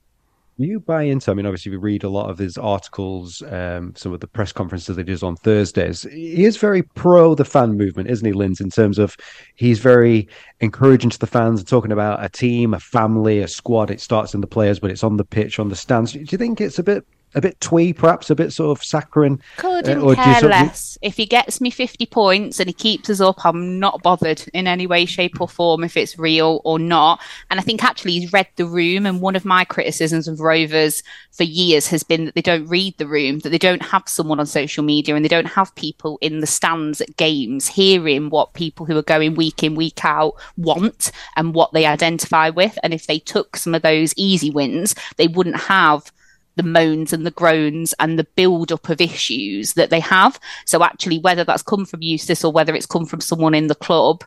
you 0.64 0.80
buy 0.80 1.02
into? 1.02 1.30
I 1.30 1.34
mean, 1.34 1.46
obviously, 1.46 1.70
we 1.70 1.78
read 1.78 2.04
a 2.04 2.08
lot 2.08 2.30
of 2.30 2.38
his 2.38 2.58
articles, 2.58 3.42
um, 3.48 3.94
some 3.96 4.12
of 4.12 4.20
the 4.20 4.26
press 4.26 4.52
conferences 4.52 4.96
that 4.96 5.06
he 5.06 5.12
does 5.12 5.22
on 5.22 5.36
Thursdays. 5.36 6.02
He 6.02 6.44
is 6.44 6.56
very 6.56 6.82
pro 6.82 7.34
the 7.34 7.44
fan 7.44 7.76
movement, 7.76 8.10
isn't 8.10 8.26
he, 8.26 8.32
Linz? 8.32 8.60
In 8.60 8.70
terms 8.70 8.98
of 8.98 9.16
he's 9.54 9.78
very 9.78 10.28
encouraging 10.60 11.10
to 11.10 11.18
the 11.18 11.26
fans 11.26 11.60
and 11.60 11.68
talking 11.68 11.92
about 11.92 12.24
a 12.24 12.28
team, 12.28 12.74
a 12.74 12.80
family, 12.80 13.40
a 13.40 13.48
squad. 13.48 13.90
It 13.90 14.00
starts 14.00 14.34
in 14.34 14.40
the 14.40 14.46
players, 14.46 14.80
but 14.80 14.90
it's 14.90 15.04
on 15.04 15.16
the 15.16 15.24
pitch, 15.24 15.58
on 15.58 15.68
the 15.68 15.76
stands. 15.76 16.12
Do 16.12 16.20
you 16.20 16.38
think 16.38 16.60
it's 16.60 16.78
a 16.78 16.82
bit 16.82 17.06
a 17.34 17.40
bit 17.40 17.60
twee, 17.60 17.92
perhaps 17.92 18.30
a 18.30 18.34
bit 18.34 18.52
sort 18.52 18.76
of 18.76 18.84
saccharine. 18.84 19.40
Couldn't 19.56 20.02
uh, 20.02 20.14
care 20.14 20.40
less. 20.42 20.98
If 21.02 21.16
he 21.16 21.26
gets 21.26 21.60
me 21.60 21.70
50 21.70 22.06
points 22.06 22.58
and 22.58 22.68
he 22.68 22.72
keeps 22.72 23.08
us 23.08 23.20
up, 23.20 23.44
I'm 23.44 23.78
not 23.78 24.02
bothered 24.02 24.42
in 24.52 24.66
any 24.66 24.86
way, 24.86 25.04
shape, 25.04 25.40
or 25.40 25.48
form 25.48 25.84
if 25.84 25.96
it's 25.96 26.18
real 26.18 26.60
or 26.64 26.78
not. 26.78 27.20
And 27.50 27.60
I 27.60 27.62
think 27.62 27.84
actually 27.84 28.12
he's 28.18 28.32
read 28.32 28.48
the 28.56 28.66
room. 28.66 29.06
And 29.06 29.20
one 29.20 29.36
of 29.36 29.44
my 29.44 29.64
criticisms 29.64 30.26
of 30.26 30.40
Rovers 30.40 31.02
for 31.30 31.44
years 31.44 31.86
has 31.88 32.02
been 32.02 32.24
that 32.24 32.34
they 32.34 32.42
don't 32.42 32.66
read 32.66 32.98
the 32.98 33.06
room, 33.06 33.38
that 33.40 33.50
they 33.50 33.58
don't 33.58 33.82
have 33.82 34.08
someone 34.08 34.40
on 34.40 34.46
social 34.46 34.82
media 34.82 35.14
and 35.14 35.24
they 35.24 35.28
don't 35.28 35.46
have 35.46 35.74
people 35.76 36.18
in 36.20 36.40
the 36.40 36.46
stands 36.46 37.00
at 37.00 37.16
games 37.16 37.68
hearing 37.68 38.30
what 38.30 38.54
people 38.54 38.86
who 38.86 38.96
are 38.96 39.02
going 39.02 39.34
week 39.34 39.62
in, 39.62 39.74
week 39.74 40.04
out 40.04 40.34
want 40.56 41.12
and 41.36 41.54
what 41.54 41.72
they 41.72 41.86
identify 41.86 42.50
with. 42.50 42.78
And 42.82 42.92
if 42.92 43.06
they 43.06 43.18
took 43.18 43.56
some 43.56 43.74
of 43.74 43.82
those 43.82 44.12
easy 44.16 44.50
wins, 44.50 44.94
they 45.16 45.28
wouldn't 45.28 45.56
have 45.56 46.12
the 46.60 46.68
moans 46.68 47.14
and 47.14 47.24
the 47.24 47.30
groans 47.30 47.94
and 48.00 48.18
the 48.18 48.24
build 48.36 48.70
up 48.70 48.90
of 48.90 49.00
issues 49.00 49.72
that 49.74 49.88
they 49.88 50.00
have. 50.00 50.38
So 50.66 50.84
actually, 50.84 51.18
whether 51.18 51.42
that's 51.42 51.62
come 51.62 51.86
from 51.86 52.02
Eustace 52.02 52.44
or 52.44 52.52
whether 52.52 52.74
it's 52.74 52.84
come 52.84 53.06
from 53.06 53.22
someone 53.22 53.54
in 53.54 53.68
the 53.68 53.74
club, 53.74 54.24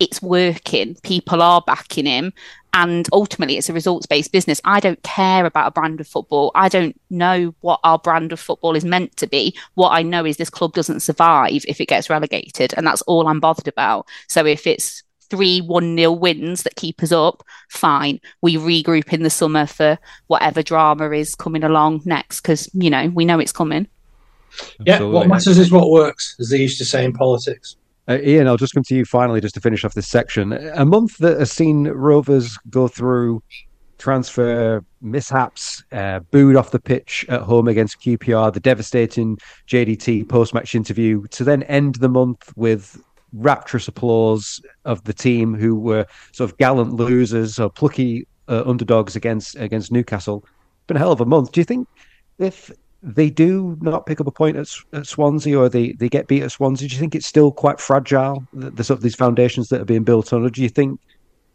it's 0.00 0.20
working. 0.20 0.96
People 1.04 1.40
are 1.40 1.62
backing 1.64 2.06
him. 2.06 2.32
And 2.74 3.08
ultimately, 3.12 3.56
it's 3.56 3.68
a 3.68 3.72
results 3.72 4.06
based 4.06 4.32
business. 4.32 4.60
I 4.64 4.80
don't 4.80 5.02
care 5.04 5.46
about 5.46 5.68
a 5.68 5.70
brand 5.70 6.00
of 6.00 6.08
football. 6.08 6.50
I 6.56 6.68
don't 6.68 7.00
know 7.08 7.54
what 7.60 7.78
our 7.84 7.98
brand 7.98 8.32
of 8.32 8.40
football 8.40 8.74
is 8.74 8.84
meant 8.84 9.16
to 9.18 9.28
be. 9.28 9.56
What 9.74 9.90
I 9.90 10.02
know 10.02 10.26
is 10.26 10.36
this 10.36 10.50
club 10.50 10.74
doesn't 10.74 11.00
survive 11.00 11.64
if 11.68 11.80
it 11.80 11.86
gets 11.86 12.10
relegated. 12.10 12.74
And 12.76 12.84
that's 12.84 13.02
all 13.02 13.28
I'm 13.28 13.40
bothered 13.40 13.68
about. 13.68 14.06
So 14.28 14.44
if 14.44 14.66
it's 14.66 15.04
three 15.30 15.60
1 15.60 15.96
0 15.96 16.12
wins 16.12 16.62
that 16.62 16.76
keep 16.76 17.02
us 17.02 17.12
up, 17.12 17.42
fine. 17.68 18.20
We 18.42 18.56
regroup 18.56 19.12
in 19.12 19.22
the 19.22 19.30
summer 19.30 19.66
for 19.66 19.98
whatever 20.26 20.62
drama 20.62 21.10
is 21.10 21.34
coming 21.34 21.64
along 21.64 22.02
next 22.04 22.40
because, 22.40 22.68
you 22.74 22.90
know, 22.90 23.08
we 23.08 23.24
know 23.24 23.38
it's 23.38 23.52
coming. 23.52 23.88
Yeah, 24.84 24.94
Absolutely. 24.94 25.18
what 25.18 25.28
matters 25.28 25.58
is 25.58 25.70
what 25.70 25.90
works, 25.90 26.36
as 26.40 26.48
they 26.48 26.58
used 26.58 26.78
to 26.78 26.84
say 26.84 27.04
in 27.04 27.12
politics. 27.12 27.76
Uh, 28.08 28.18
Ian, 28.22 28.46
I'll 28.46 28.56
just 28.56 28.72
come 28.72 28.84
to 28.84 28.94
you 28.94 29.04
finally, 29.04 29.40
just 29.40 29.54
to 29.56 29.60
finish 29.60 29.84
off 29.84 29.94
this 29.94 30.08
section. 30.08 30.52
A 30.52 30.84
month 30.84 31.18
that 31.18 31.38
has 31.38 31.50
seen 31.50 31.88
Rovers 31.88 32.56
go 32.70 32.86
through 32.86 33.42
transfer 33.98 34.84
mishaps, 35.00 35.82
uh, 35.92 36.20
booed 36.30 36.56
off 36.56 36.70
the 36.70 36.78
pitch 36.78 37.24
at 37.28 37.42
home 37.42 37.68
against 37.68 38.00
QPR, 38.00 38.52
the 38.52 38.60
devastating 38.60 39.38
JDT 39.66 40.28
post 40.28 40.54
match 40.54 40.74
interview, 40.74 41.26
to 41.28 41.44
then 41.44 41.62
end 41.64 41.96
the 41.96 42.08
month 42.08 42.52
with 42.56 43.02
rapturous 43.32 43.88
applause 43.88 44.60
of 44.84 45.02
the 45.04 45.12
team 45.12 45.54
who 45.54 45.74
were 45.76 46.06
sort 46.32 46.50
of 46.50 46.56
gallant 46.58 46.94
losers 46.94 47.58
or 47.58 47.70
plucky 47.70 48.26
uh, 48.48 48.62
underdogs 48.66 49.16
against 49.16 49.56
against 49.56 49.92
Newcastle. 49.92 50.44
Been 50.86 50.96
a 50.96 51.00
hell 51.00 51.12
of 51.12 51.20
a 51.20 51.26
month. 51.26 51.52
Do 51.52 51.60
you 51.60 51.64
think 51.64 51.88
if 52.38 52.70
they 53.02 53.30
do 53.30 53.76
not 53.80 54.06
pick 54.06 54.20
up 54.20 54.26
a 54.26 54.32
point 54.32 54.56
at, 54.56 54.68
at, 54.92 55.06
Swansea 55.06 55.58
or 55.58 55.68
they, 55.68 55.92
they 55.92 56.08
get 56.08 56.26
beat 56.26 56.42
at 56.42 56.52
Swansea, 56.52 56.88
do 56.88 56.94
you 56.94 57.00
think 57.00 57.14
it's 57.14 57.26
still 57.26 57.52
quite 57.52 57.80
fragile, 57.80 58.46
the, 58.52 58.70
the 58.70 58.84
sort 58.84 58.98
of 58.98 59.02
these 59.02 59.14
foundations 59.14 59.68
that 59.68 59.80
are 59.80 59.84
being 59.86 60.02
built 60.04 60.32
on? 60.32 60.44
Or 60.44 60.50
do 60.50 60.62
you 60.62 60.68
think 60.68 60.98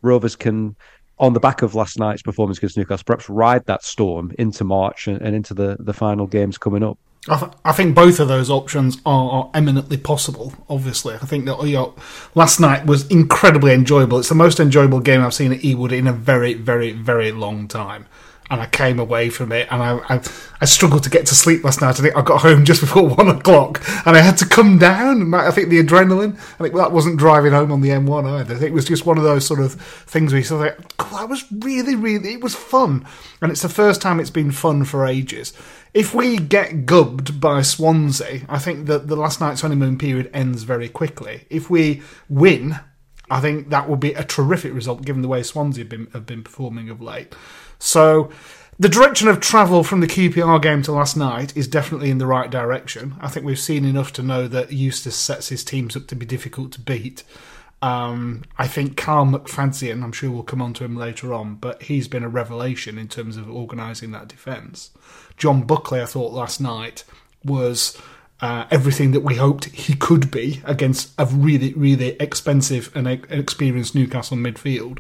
Rovers 0.01 0.35
can, 0.35 0.75
on 1.19 1.33
the 1.33 1.39
back 1.39 1.61
of 1.61 1.75
last 1.75 1.99
night's 1.99 2.21
performance 2.21 2.57
against 2.57 2.77
Newcastle, 2.77 3.03
perhaps 3.05 3.29
ride 3.29 3.65
that 3.65 3.83
storm 3.83 4.31
into 4.39 4.63
March 4.63 5.07
and, 5.07 5.21
and 5.21 5.35
into 5.35 5.53
the, 5.53 5.77
the 5.79 5.93
final 5.93 6.25
games 6.25 6.57
coming 6.57 6.83
up? 6.83 6.97
I, 7.29 7.37
th- 7.37 7.51
I, 7.63 7.71
think 7.71 7.93
both 7.93 8.19
of 8.19 8.27
those 8.27 8.49
options 8.49 8.97
are, 9.05 9.29
are, 9.29 9.51
eminently 9.53 9.97
possible. 9.97 10.53
Obviously, 10.67 11.13
I 11.13 11.19
think 11.19 11.45
that 11.45 11.61
you 11.67 11.73
know, 11.73 11.93
last 12.33 12.59
night 12.59 12.87
was 12.87 13.05
incredibly 13.07 13.73
enjoyable. 13.73 14.17
It's 14.17 14.29
the 14.29 14.35
most 14.35 14.59
enjoyable 14.59 15.01
game 15.01 15.21
I've 15.21 15.33
seen 15.33 15.53
at 15.53 15.59
Ewood 15.59 15.91
in 15.91 16.07
a 16.07 16.13
very, 16.13 16.55
very, 16.55 16.91
very 16.91 17.31
long 17.31 17.67
time 17.67 18.07
and 18.51 18.59
I 18.59 18.65
came 18.65 18.99
away 18.99 19.29
from 19.29 19.53
it, 19.53 19.69
and 19.71 19.81
I, 19.81 19.97
I, 20.09 20.21
I 20.59 20.65
struggled 20.65 21.03
to 21.03 21.09
get 21.09 21.25
to 21.27 21.35
sleep 21.35 21.63
last 21.63 21.79
night. 21.79 21.97
I 21.97 22.03
think 22.03 22.17
I 22.17 22.21
got 22.21 22.41
home 22.41 22.65
just 22.65 22.81
before 22.81 23.07
one 23.07 23.29
o'clock, 23.29 23.81
and 24.05 24.17
I 24.17 24.19
had 24.19 24.37
to 24.39 24.45
come 24.45 24.77
down. 24.77 25.33
I 25.33 25.51
think 25.51 25.69
the 25.69 25.81
adrenaline, 25.81 26.35
I 26.35 26.63
think 26.63 26.75
that 26.75 26.91
wasn't 26.91 27.17
driving 27.17 27.53
home 27.53 27.71
on 27.71 27.79
the 27.79 27.89
M1 27.89 28.25
either. 28.25 28.55
I 28.55 28.57
think 28.57 28.71
it 28.71 28.73
was 28.73 28.83
just 28.83 29.05
one 29.05 29.17
of 29.17 29.23
those 29.23 29.47
sort 29.47 29.61
of 29.61 29.75
things 29.75 30.33
where 30.33 30.39
you 30.39 30.43
sort 30.43 30.67
of 30.67 30.77
like, 30.77 31.11
that 31.11 31.29
was 31.29 31.45
really, 31.49 31.95
really, 31.95 32.33
it 32.33 32.43
was 32.43 32.53
fun, 32.53 33.07
and 33.41 33.53
it's 33.53 33.61
the 33.61 33.69
first 33.69 34.01
time 34.01 34.19
it's 34.19 34.29
been 34.29 34.51
fun 34.51 34.83
for 34.83 35.07
ages. 35.07 35.53
If 35.93 36.13
we 36.13 36.38
get 36.38 36.86
gubbed 36.86 37.41
by 37.41 37.62
Swansea, 37.63 38.41
I 38.48 38.60
think 38.60 38.88
that 38.88 39.07
the 39.07 39.17
last 39.17 39.41
night's 39.41 39.62
honeymoon 39.62 39.98
period 39.98 40.29
ends 40.33 40.63
very 40.63 40.88
quickly. 40.88 41.45
If 41.50 41.69
we 41.69 42.01
win, 42.29 42.79
I 43.29 43.41
think 43.41 43.69
that 43.69 43.89
would 43.89 44.00
be 44.00 44.13
a 44.13 44.24
terrific 44.24 44.74
result 44.74 45.03
given 45.03 45.21
the 45.21 45.27
way 45.27 45.43
Swansea 45.43 45.83
have 45.83 45.89
been, 45.89 46.07
have 46.13 46.25
been 46.25 46.43
performing 46.43 46.89
of 46.89 47.01
late. 47.01 47.36
So 47.77 48.29
the 48.79 48.89
direction 48.89 49.27
of 49.27 49.41
travel 49.41 49.83
from 49.83 50.00
the 50.00 50.07
QPR 50.07 50.62
game 50.62 50.81
to 50.83 50.93
last 50.93 51.17
night 51.17 51.55
is 51.57 51.67
definitely 51.67 52.10
in 52.10 52.19
the 52.19 52.25
right 52.25 52.50
direction. 52.50 53.15
I 53.19 53.27
think 53.27 53.45
we've 53.45 53.60
seen 53.60 53.83
enough 53.83 54.13
to 54.13 54.24
know 54.24 54.48
that 54.48 54.71
Eustace 54.71 55.15
sets 55.15 55.50
his 55.50 55.63
teams 55.63 55.98
up 55.98 56.07
to 56.07 56.15
be 56.15 56.25
difficult 56.25 56.71
to 56.74 56.81
beat. 56.81 57.24
Um, 57.81 58.43
I 58.57 58.67
think 58.67 58.95
Carl 58.95 59.25
Kyle 59.25 59.39
McFadzean, 59.39 60.03
I'm 60.03 60.12
sure 60.12 60.29
we'll 60.29 60.43
come 60.43 60.62
on 60.62 60.74
to 60.75 60.83
him 60.83 60.95
later 60.95 61.33
on, 61.33 61.55
but 61.55 61.83
he's 61.83 62.07
been 62.07 62.24
a 62.24 62.29
revelation 62.29 62.98
in 62.98 63.07
terms 63.07 63.38
of 63.38 63.50
organising 63.50 64.12
that 64.12 64.27
defence. 64.27 64.91
John 65.41 65.63
Buckley, 65.63 66.00
I 66.00 66.05
thought 66.05 66.33
last 66.33 66.62
night, 66.62 67.03
was 67.43 67.98
uh, 68.41 68.65
everything 68.69 69.10
that 69.13 69.21
we 69.21 69.38
hoped 69.38 69.65
he 69.65 69.95
could 69.95 70.29
be 70.29 70.62
against 70.65 71.12
a 71.17 71.25
really, 71.25 71.74
really 71.74 72.10
expensive 72.19 72.91
and 72.95 73.07
experienced 73.07 73.95
Newcastle 73.95 74.38
midfield. 74.38 75.00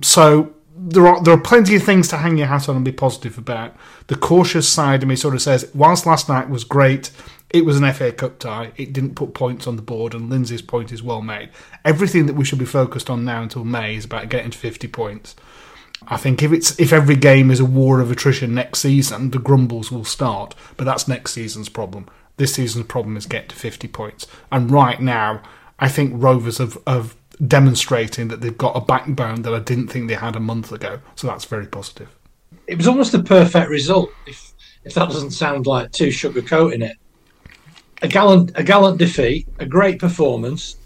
So 0.00 0.54
there 0.76 1.08
are 1.08 1.20
there 1.24 1.34
are 1.34 1.40
plenty 1.40 1.74
of 1.74 1.82
things 1.82 2.06
to 2.08 2.18
hang 2.18 2.38
your 2.38 2.46
hat 2.46 2.68
on 2.68 2.76
and 2.76 2.84
be 2.84 2.92
positive 2.92 3.36
about. 3.36 3.74
The 4.06 4.14
cautious 4.14 4.68
side 4.68 5.02
of 5.02 5.08
me 5.08 5.16
sort 5.16 5.34
of 5.34 5.42
says, 5.42 5.68
whilst 5.74 6.06
last 6.06 6.28
night 6.28 6.48
was 6.48 6.62
great, 6.62 7.10
it 7.50 7.64
was 7.64 7.76
an 7.76 7.92
FA 7.92 8.12
Cup 8.12 8.38
tie. 8.38 8.70
It 8.76 8.92
didn't 8.92 9.16
put 9.16 9.34
points 9.34 9.66
on 9.66 9.74
the 9.74 9.82
board, 9.82 10.14
and 10.14 10.30
Lindsay's 10.30 10.62
point 10.62 10.92
is 10.92 11.02
well 11.02 11.20
made. 11.20 11.50
Everything 11.84 12.26
that 12.26 12.36
we 12.36 12.44
should 12.44 12.60
be 12.60 12.64
focused 12.64 13.10
on 13.10 13.24
now 13.24 13.42
until 13.42 13.64
May 13.64 13.96
is 13.96 14.04
about 14.04 14.28
getting 14.28 14.52
to 14.52 14.58
fifty 14.58 14.86
points. 14.86 15.34
I 16.08 16.16
think 16.16 16.42
if 16.42 16.52
it's 16.52 16.78
if 16.80 16.92
every 16.92 17.16
game 17.16 17.50
is 17.50 17.60
a 17.60 17.64
war 17.64 18.00
of 18.00 18.10
attrition 18.10 18.54
next 18.54 18.80
season, 18.80 19.30
the 19.30 19.38
grumbles 19.38 19.92
will 19.92 20.04
start. 20.04 20.54
But 20.76 20.84
that's 20.84 21.08
next 21.08 21.32
season's 21.32 21.68
problem. 21.68 22.06
This 22.36 22.54
season's 22.54 22.86
problem 22.86 23.16
is 23.16 23.26
get 23.26 23.48
to 23.50 23.56
fifty 23.56 23.88
points. 23.88 24.26
And 24.50 24.70
right 24.70 25.00
now, 25.00 25.42
I 25.78 25.88
think 25.88 26.12
Rovers 26.14 26.58
have, 26.58 26.78
have 26.86 27.16
demonstrating 27.46 28.28
that 28.28 28.40
they've 28.40 28.56
got 28.56 28.76
a 28.76 28.80
backbone 28.80 29.42
that 29.42 29.54
I 29.54 29.60
didn't 29.60 29.88
think 29.88 30.08
they 30.08 30.14
had 30.14 30.36
a 30.36 30.40
month 30.40 30.72
ago. 30.72 31.00
So 31.14 31.26
that's 31.26 31.44
very 31.44 31.66
positive. 31.66 32.08
It 32.66 32.76
was 32.76 32.86
almost 32.86 33.12
the 33.12 33.22
perfect 33.22 33.68
result, 33.68 34.10
if 34.26 34.52
if 34.84 34.94
that 34.94 35.08
doesn't 35.10 35.32
sound 35.32 35.66
like 35.66 35.92
too 35.92 36.08
sugarcoating 36.08 36.82
it. 36.82 36.96
A 38.02 38.08
gallant 38.08 38.52
a 38.54 38.62
gallant 38.62 38.98
defeat, 38.98 39.46
a 39.58 39.66
great 39.66 39.98
performance, 39.98 40.76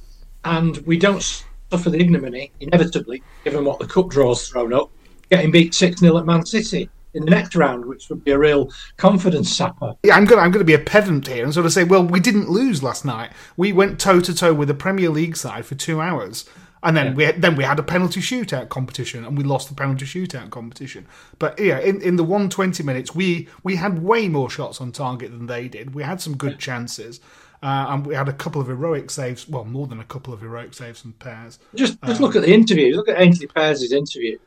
and 0.45 0.79
we 0.79 0.99
don't 0.99 1.23
suffer 1.71 1.91
the 1.91 1.99
ignominy 1.99 2.53
inevitably, 2.61 3.23
given 3.45 3.65
what 3.65 3.79
the 3.79 3.87
cup 3.87 4.09
draw's 4.09 4.49
thrown 4.49 4.73
up, 4.73 4.91
getting 5.31 5.51
beat 5.51 5.75
six 5.75 6.01
0 6.01 6.19
at 6.19 6.27
Man 6.27 6.45
City 6.45 6.89
in 7.15 7.25
the 7.25 7.31
next 7.31 7.55
round, 7.55 7.85
which 7.87 8.09
would 8.09 8.25
be 8.25 8.33
a 8.33 8.39
real 8.39 8.71
confidence 8.97 9.57
sapper. 9.57 9.95
Yeah, 10.03 10.17
I'm 10.17 10.25
going. 10.25 10.41
I'm 10.41 10.51
going 10.51 10.61
to 10.61 10.65
be 10.65 10.75
a 10.75 10.79
pedant 10.79 11.27
here 11.27 11.45
and 11.45 11.55
sort 11.55 11.67
of 11.67 11.73
say, 11.73 11.85
well, 11.85 12.05
we 12.05 12.21
didn't 12.21 12.51
lose 12.51 12.83
last 12.83 13.05
night. 13.05 13.31
We 13.57 13.73
went 13.73 14.01
toe 14.01 14.21
to 14.21 14.35
toe 14.35 14.53
with 14.53 14.69
the 14.69 14.75
Premier 14.75 15.11
League 15.11 15.37
side 15.37 15.65
for 15.65 15.77
two 15.77 16.01
hours, 16.01 16.49
and 16.83 16.97
then 16.97 17.07
yeah. 17.07 17.15
we 17.15 17.25
had, 17.25 17.43
then 17.43 17.57
we 17.57 17.65
had 17.65 17.79
a 17.79 17.83
penalty 17.83 18.21
shootout 18.21 18.69
competition, 18.69 19.25
and 19.25 19.39
we 19.39 19.45
lost 19.45 19.69
the 19.69 19.75
penalty 19.75 20.05
shootout 20.05 20.51
competition. 20.51 21.07
But 21.39 21.59
yeah, 21.59 21.79
in, 21.79 22.03
in 22.03 22.17
the 22.17 22.25
120 22.25 22.83
minutes, 22.83 23.15
we 23.15 23.49
we 23.63 23.77
had 23.77 24.03
way 24.03 24.29
more 24.29 24.51
shots 24.51 24.81
on 24.81 24.93
target 24.93 25.31
than 25.31 25.47
they 25.47 25.69
did. 25.69 25.95
We 25.95 26.03
had 26.03 26.21
some 26.21 26.37
good 26.37 26.59
chances. 26.59 27.21
Uh, 27.63 27.87
and 27.89 28.07
we 28.07 28.15
had 28.15 28.29
a 28.29 28.33
couple 28.33 28.61
of 28.61 28.67
heroic 28.67 29.11
saves. 29.11 29.49
Well, 29.49 29.65
more 29.65 29.87
than 29.87 30.01
a 30.01 30.05
couple 30.05 30.35
of 30.35 30.41
heroic 30.41 30.75
saves 30.75 31.01
from 31.01 31.13
Pears. 31.15 31.59
Just 31.75 32.01
just 32.03 32.21
um, 32.21 32.27
look 32.27 32.37
at 32.37 32.43
the 32.43 32.53
interview. 32.53 32.95
Look 32.95 33.09
at 33.09 33.17
Aynsley 33.17 33.53
Pears' 33.53 33.93
interview. 33.93 34.39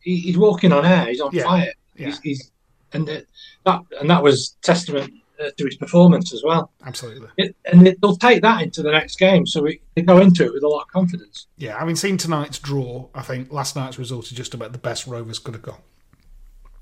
He's 0.00 0.38
walking 0.38 0.72
on 0.72 0.84
air. 0.84 1.06
He's 1.06 1.20
on 1.20 1.30
yeah. 1.32 1.44
fire. 1.44 1.72
Yeah. 1.96 2.06
He's, 2.06 2.20
he's 2.20 2.50
and 2.92 3.06
that 3.06 3.80
and 4.00 4.10
that 4.10 4.22
was 4.22 4.56
testament 4.62 5.12
uh, 5.40 5.50
to 5.56 5.64
his 5.64 5.76
performance 5.76 6.34
as 6.34 6.42
well. 6.44 6.70
Absolutely. 6.84 7.28
It, 7.36 7.56
and 7.64 7.86
it, 7.86 8.00
they'll 8.00 8.16
take 8.16 8.42
that 8.42 8.62
into 8.62 8.82
the 8.82 8.90
next 8.90 9.18
game, 9.18 9.46
so 9.46 9.62
we, 9.62 9.80
they 9.94 10.02
go 10.02 10.18
into 10.18 10.44
it 10.44 10.52
with 10.52 10.62
a 10.62 10.68
lot 10.68 10.82
of 10.82 10.88
confidence. 10.88 11.46
Yeah, 11.56 11.76
I 11.76 11.84
mean, 11.84 11.96
seeing 11.96 12.16
tonight's 12.16 12.58
draw, 12.58 13.08
I 13.14 13.22
think 13.22 13.52
last 13.52 13.76
night's 13.76 13.98
result 13.98 14.26
is 14.26 14.32
just 14.32 14.54
about 14.54 14.72
the 14.72 14.78
best 14.78 15.06
Rovers 15.06 15.38
could 15.38 15.54
have 15.54 15.62
got. 15.62 15.80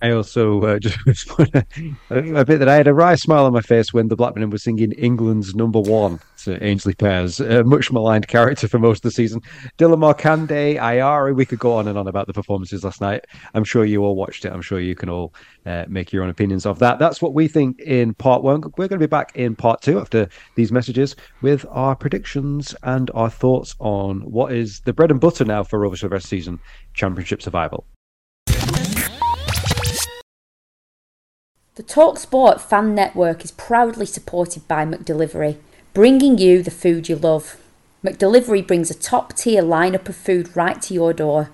I 0.00 0.10
also 0.12 0.60
uh, 0.62 0.78
just 1.06 1.38
want 1.38 1.52
to 1.52 1.64
admit 2.10 2.58
that 2.60 2.68
I 2.68 2.76
had 2.76 2.86
a 2.86 2.94
wry 2.94 3.16
smile 3.16 3.46
on 3.46 3.52
my 3.52 3.60
face 3.60 3.92
when 3.92 4.08
the 4.08 4.16
Blackburn 4.16 4.48
was 4.50 4.62
singing 4.62 4.92
England's 4.92 5.54
number 5.54 5.80
one 5.80 6.20
to 6.44 6.58
Aynsley 6.60 6.96
Pears, 6.96 7.40
a 7.40 7.64
much 7.64 7.90
maligned 7.90 8.28
character 8.28 8.68
for 8.68 8.78
most 8.78 8.98
of 8.98 9.02
the 9.02 9.10
season. 9.10 9.40
Dilan 9.76 9.98
Markanday, 9.98 10.76
Ayari, 10.76 11.34
we 11.34 11.44
could 11.44 11.58
go 11.58 11.72
on 11.72 11.88
and 11.88 11.98
on 11.98 12.06
about 12.06 12.28
the 12.28 12.32
performances 12.32 12.84
last 12.84 13.00
night. 13.00 13.24
I'm 13.54 13.64
sure 13.64 13.84
you 13.84 14.04
all 14.04 14.14
watched 14.14 14.44
it. 14.44 14.52
I'm 14.52 14.62
sure 14.62 14.78
you 14.78 14.94
can 14.94 15.08
all 15.08 15.34
uh, 15.66 15.84
make 15.88 16.12
your 16.12 16.22
own 16.22 16.30
opinions 16.30 16.64
of 16.64 16.78
that. 16.78 17.00
That's 17.00 17.20
what 17.20 17.34
we 17.34 17.48
think 17.48 17.80
in 17.80 18.14
part 18.14 18.42
one. 18.42 18.62
We're 18.76 18.88
going 18.88 19.00
to 19.00 19.06
be 19.06 19.06
back 19.06 19.32
in 19.34 19.56
part 19.56 19.82
two 19.82 19.98
after 19.98 20.28
these 20.54 20.70
messages 20.70 21.16
with 21.42 21.66
our 21.70 21.96
predictions 21.96 22.74
and 22.84 23.10
our 23.14 23.30
thoughts 23.30 23.74
on 23.80 24.20
what 24.20 24.52
is 24.52 24.80
the 24.80 24.92
bread 24.92 25.10
and 25.10 25.20
butter 25.20 25.44
now 25.44 25.64
for 25.64 25.80
Rovers 25.80 26.00
for 26.00 26.08
the 26.08 26.14
rest 26.14 26.26
season 26.26 26.60
championship 26.94 27.42
survival. 27.42 27.84
The 31.78 31.84
TalkSport 31.84 32.60
fan 32.60 32.92
network 32.96 33.44
is 33.44 33.52
proudly 33.52 34.04
supported 34.04 34.66
by 34.66 34.84
McDelivery, 34.84 35.58
bringing 35.94 36.36
you 36.36 36.60
the 36.60 36.72
food 36.72 37.08
you 37.08 37.14
love. 37.14 37.56
McDelivery 38.04 38.66
brings 38.66 38.90
a 38.90 38.98
top 38.98 39.36
tier 39.36 39.62
lineup 39.62 40.08
of 40.08 40.16
food 40.16 40.56
right 40.56 40.82
to 40.82 40.92
your 40.92 41.12
door. 41.12 41.50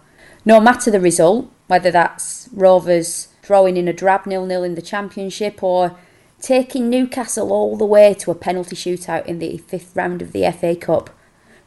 No 0.46 0.60
matter 0.60 0.90
the 0.90 0.98
result, 0.98 1.50
whether 1.66 1.90
that's 1.90 2.48
Rovers 2.54 3.28
throwing 3.42 3.76
in 3.76 3.86
a 3.86 3.92
drab 3.92 4.24
nil-nil 4.24 4.62
in 4.62 4.76
the 4.76 4.80
Championship 4.80 5.62
or 5.62 5.94
taking 6.40 6.88
Newcastle 6.88 7.52
all 7.52 7.76
the 7.76 7.84
way 7.84 8.14
to 8.14 8.30
a 8.30 8.34
penalty 8.34 8.76
shootout 8.76 9.26
in 9.26 9.40
the 9.40 9.58
fifth 9.58 9.94
round 9.94 10.22
of 10.22 10.32
the 10.32 10.50
FA 10.52 10.74
Cup, 10.74 11.10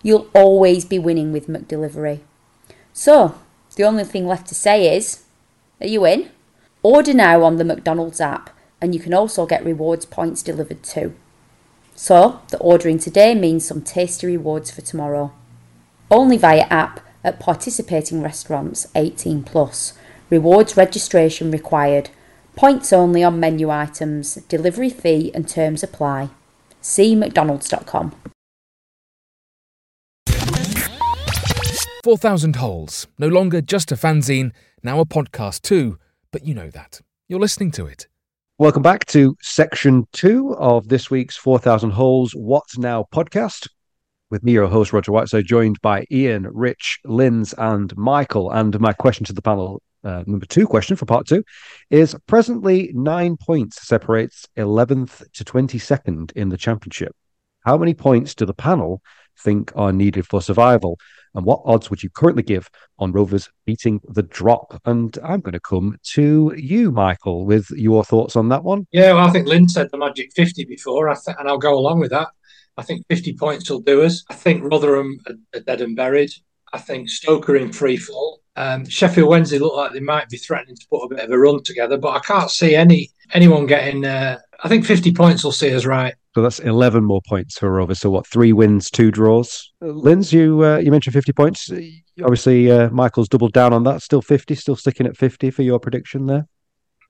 you'll 0.02 0.32
always 0.34 0.84
be 0.84 0.98
winning 0.98 1.32
with 1.32 1.46
McDelivery. 1.46 2.22
So, 2.92 3.36
the 3.76 3.84
only 3.84 4.04
thing 4.04 4.26
left 4.26 4.48
to 4.48 4.56
say 4.56 4.98
is, 4.98 5.26
are 5.80 5.86
you 5.86 6.06
in? 6.06 6.32
Order 6.84 7.14
now 7.14 7.44
on 7.44 7.58
the 7.58 7.64
McDonald's 7.64 8.22
app, 8.22 8.50
and 8.80 8.94
you 8.94 9.00
can 9.00 9.14
also 9.14 9.46
get 9.46 9.66
rewards 9.66 10.06
points 10.06 10.44
delivered 10.44 10.84
too. 10.84 11.16
So, 11.96 12.42
the 12.50 12.60
ordering 12.60 13.00
today 13.00 13.34
means 13.34 13.66
some 13.66 13.82
tasty 13.82 14.28
rewards 14.28 14.70
for 14.70 14.82
tomorrow. 14.82 15.34
Only 16.12 16.38
via 16.38 16.68
app 16.70 17.00
at 17.24 17.40
participating 17.40 18.22
restaurants 18.22 18.88
18 18.96 19.44
plus. 19.44 19.94
Rewards 20.30 20.78
registration 20.78 21.52
required. 21.52 22.10
Points 22.56 22.94
only 22.94 23.24
on 23.24 23.40
menu 23.40 23.70
items. 23.70 24.36
Delivery 24.48 24.90
fee 24.90 25.32
and 25.34 25.48
terms 25.48 25.84
apply. 25.84 26.30
See 26.82 27.16
mcdonalds.com. 27.16 28.16
4,000 32.04 32.56
Holes. 32.56 33.08
No 33.18 33.28
longer 33.28 33.60
just 33.60 33.92
a 33.92 33.96
fanzine, 33.96 34.52
now 34.82 35.02
a 35.02 35.06
podcast 35.06 35.62
too, 35.62 35.98
but 36.32 36.46
you 36.46 36.54
know 36.54 36.70
that. 36.70 37.02
You're 37.28 37.40
listening 37.40 37.72
to 37.72 37.86
it. 37.86 38.08
Welcome 38.58 38.82
back 38.82 39.06
to 39.08 39.36
section 39.42 40.08
two 40.14 40.56
of 40.56 40.88
this 40.88 41.12
week's 41.12 41.38
4,000 41.38 41.92
Holes 41.92 42.32
What 42.34 42.66
Now 42.78 43.06
podcast. 43.14 43.68
With 44.30 44.44
me, 44.44 44.54
your 44.54 44.68
host, 44.68 44.92
Roger 44.92 45.12
Whiteside, 45.12 45.46
joined 45.46 45.80
by 45.82 46.06
Ian, 46.12 46.48
Rich, 46.52 47.00
Linz, 47.06 47.54
and 47.58 47.96
Michael. 47.96 48.52
And 48.52 48.78
my 48.80 48.94
question 48.94 49.26
to 49.26 49.34
the 49.34 49.42
panel, 49.42 49.82
uh, 50.04 50.24
number 50.26 50.46
two 50.46 50.68
question 50.68 50.96
for 50.96 51.06
part 51.06 51.28
two, 51.28 51.44
is 51.90 52.16
presently 52.28 52.92
nine 52.94 53.38
points 53.38 53.88
separates 53.88 54.48
11th 54.58 55.24
to 55.34 55.46
22nd 55.46 56.32
in 56.34 56.50
the 56.50 56.58
championship. 56.58 57.16
How 57.62 57.78
many 57.78 57.94
points 57.94 58.34
do 58.34 58.46
the 58.46 58.54
panel 58.54 59.02
think 59.40 59.72
are 59.76 59.94
needed 59.94 60.26
for 60.26 60.42
survival? 60.42 60.98
And 61.38 61.46
what 61.46 61.62
odds 61.66 61.92
would 61.92 62.02
you 62.02 62.10
currently 62.10 62.42
give 62.42 62.68
on 62.98 63.12
Rovers 63.12 63.48
beating 63.64 64.02
the 64.10 64.24
drop? 64.24 64.82
And 64.86 65.16
I'm 65.24 65.40
going 65.42 65.54
to 65.54 65.60
come 65.60 65.96
to 66.14 66.52
you, 66.58 66.92
Michael, 66.92 67.46
with 67.46 67.70
your 67.70 68.04
thoughts 68.04 68.36
on 68.36 68.50
that 68.50 68.64
one. 68.64 68.88
Yeah, 68.92 69.14
well, 69.14 69.28
I 69.28 69.32
think 69.32 69.48
Lynn 69.48 69.70
said 69.70 69.90
the 69.92 70.00
magic 70.00 70.32
50 70.36 70.66
before, 70.66 71.14
th- 71.14 71.38
and 71.40 71.48
I'll 71.48 71.60
go 71.60 71.78
along 71.78 72.00
with 72.00 72.10
that. 72.10 72.30
I 72.76 72.82
think 72.82 73.06
50 73.08 73.34
points 73.34 73.70
will 73.70 73.82
do 73.82 74.02
us. 74.02 74.24
I 74.32 74.34
think 74.34 74.64
Rotherham 74.64 75.20
are 75.28 75.60
dead 75.60 75.82
and 75.82 75.96
buried. 75.96 76.32
I 76.74 76.80
think 76.80 77.08
Stoke 77.08 77.48
are 77.50 77.56
in 77.56 77.72
free 77.72 77.98
fall. 77.98 78.42
Um, 78.58 78.86
Sheffield 78.90 79.30
Wednesday 79.30 79.60
look 79.60 79.76
like 79.76 79.94
they 79.94 80.00
might 80.00 80.30
be 80.30 80.38
threatening 80.38 80.76
to 80.76 80.88
put 80.90 81.04
a 81.04 81.10
bit 81.10 81.20
of 81.24 81.32
a 81.32 81.38
run 81.38 81.62
together, 81.64 81.98
but 81.98 82.16
I 82.16 82.20
can't 82.20 82.50
see 82.50 82.76
any 82.76 83.12
anyone 83.34 83.68
getting. 83.68 84.04
Uh, 84.04 84.40
I 84.64 84.68
think 84.68 84.86
50 84.86 85.14
points 85.14 85.44
will 85.44 85.52
see 85.52 85.74
us 85.74 85.86
right. 85.86 86.16
So 86.34 86.42
that's 86.42 86.60
11 86.60 87.04
more 87.04 87.22
points 87.28 87.60
for 87.60 87.72
Rovers. 87.72 88.00
So 88.00 88.10
what? 88.10 88.26
Three 88.26 88.54
wins, 88.54 88.90
two 88.90 89.12
draws. 89.12 89.72
Uh, 89.82 89.88
Linz, 89.88 90.34
you 90.34 90.64
uh, 90.66 90.78
you 90.78 90.92
mentioned 90.92 91.14
50 91.14 91.34
points. 91.34 91.72
Obviously, 92.24 92.72
uh, 92.72 92.90
Michael's 92.90 93.30
doubled 93.30 93.54
down 93.54 93.74
on 93.74 93.84
that. 93.84 94.02
Still 94.02 94.24
50. 94.24 94.56
Still 94.56 94.76
sticking 94.76 95.06
at 95.06 95.16
50 95.16 95.52
for 95.52 95.62
your 95.62 95.80
prediction 95.80 96.26
there. 96.26 96.48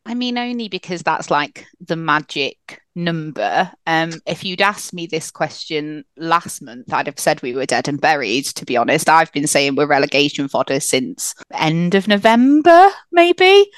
I 0.06 0.14
mean, 0.14 0.38
only 0.38 0.70
because 0.70 1.02
that's 1.02 1.30
like 1.30 1.66
the 1.86 1.98
magic 1.98 2.82
number. 2.98 3.72
Um, 3.86 4.12
if 4.26 4.44
you'd 4.44 4.62
asked 4.62 4.94
me 4.94 5.06
this 5.06 5.32
question 5.32 6.04
last 6.18 6.62
month, 6.62 6.92
I'd 6.92 7.06
have 7.06 7.20
said 7.20 7.42
we 7.42 7.54
were 7.54 7.66
dead 7.66 7.88
and 7.88 8.02
buried. 8.02 8.46
To 8.46 8.66
be 8.66 8.76
honest, 8.76 9.08
I've 9.08 9.32
been 9.32 9.48
saying 9.48 9.76
we're 9.76 9.86
relegation 9.86 10.50
fodder 10.50 10.80
since 10.80 11.34
end 11.54 11.96
of 11.96 12.08
November, 12.08 12.90
maybe. 13.12 13.70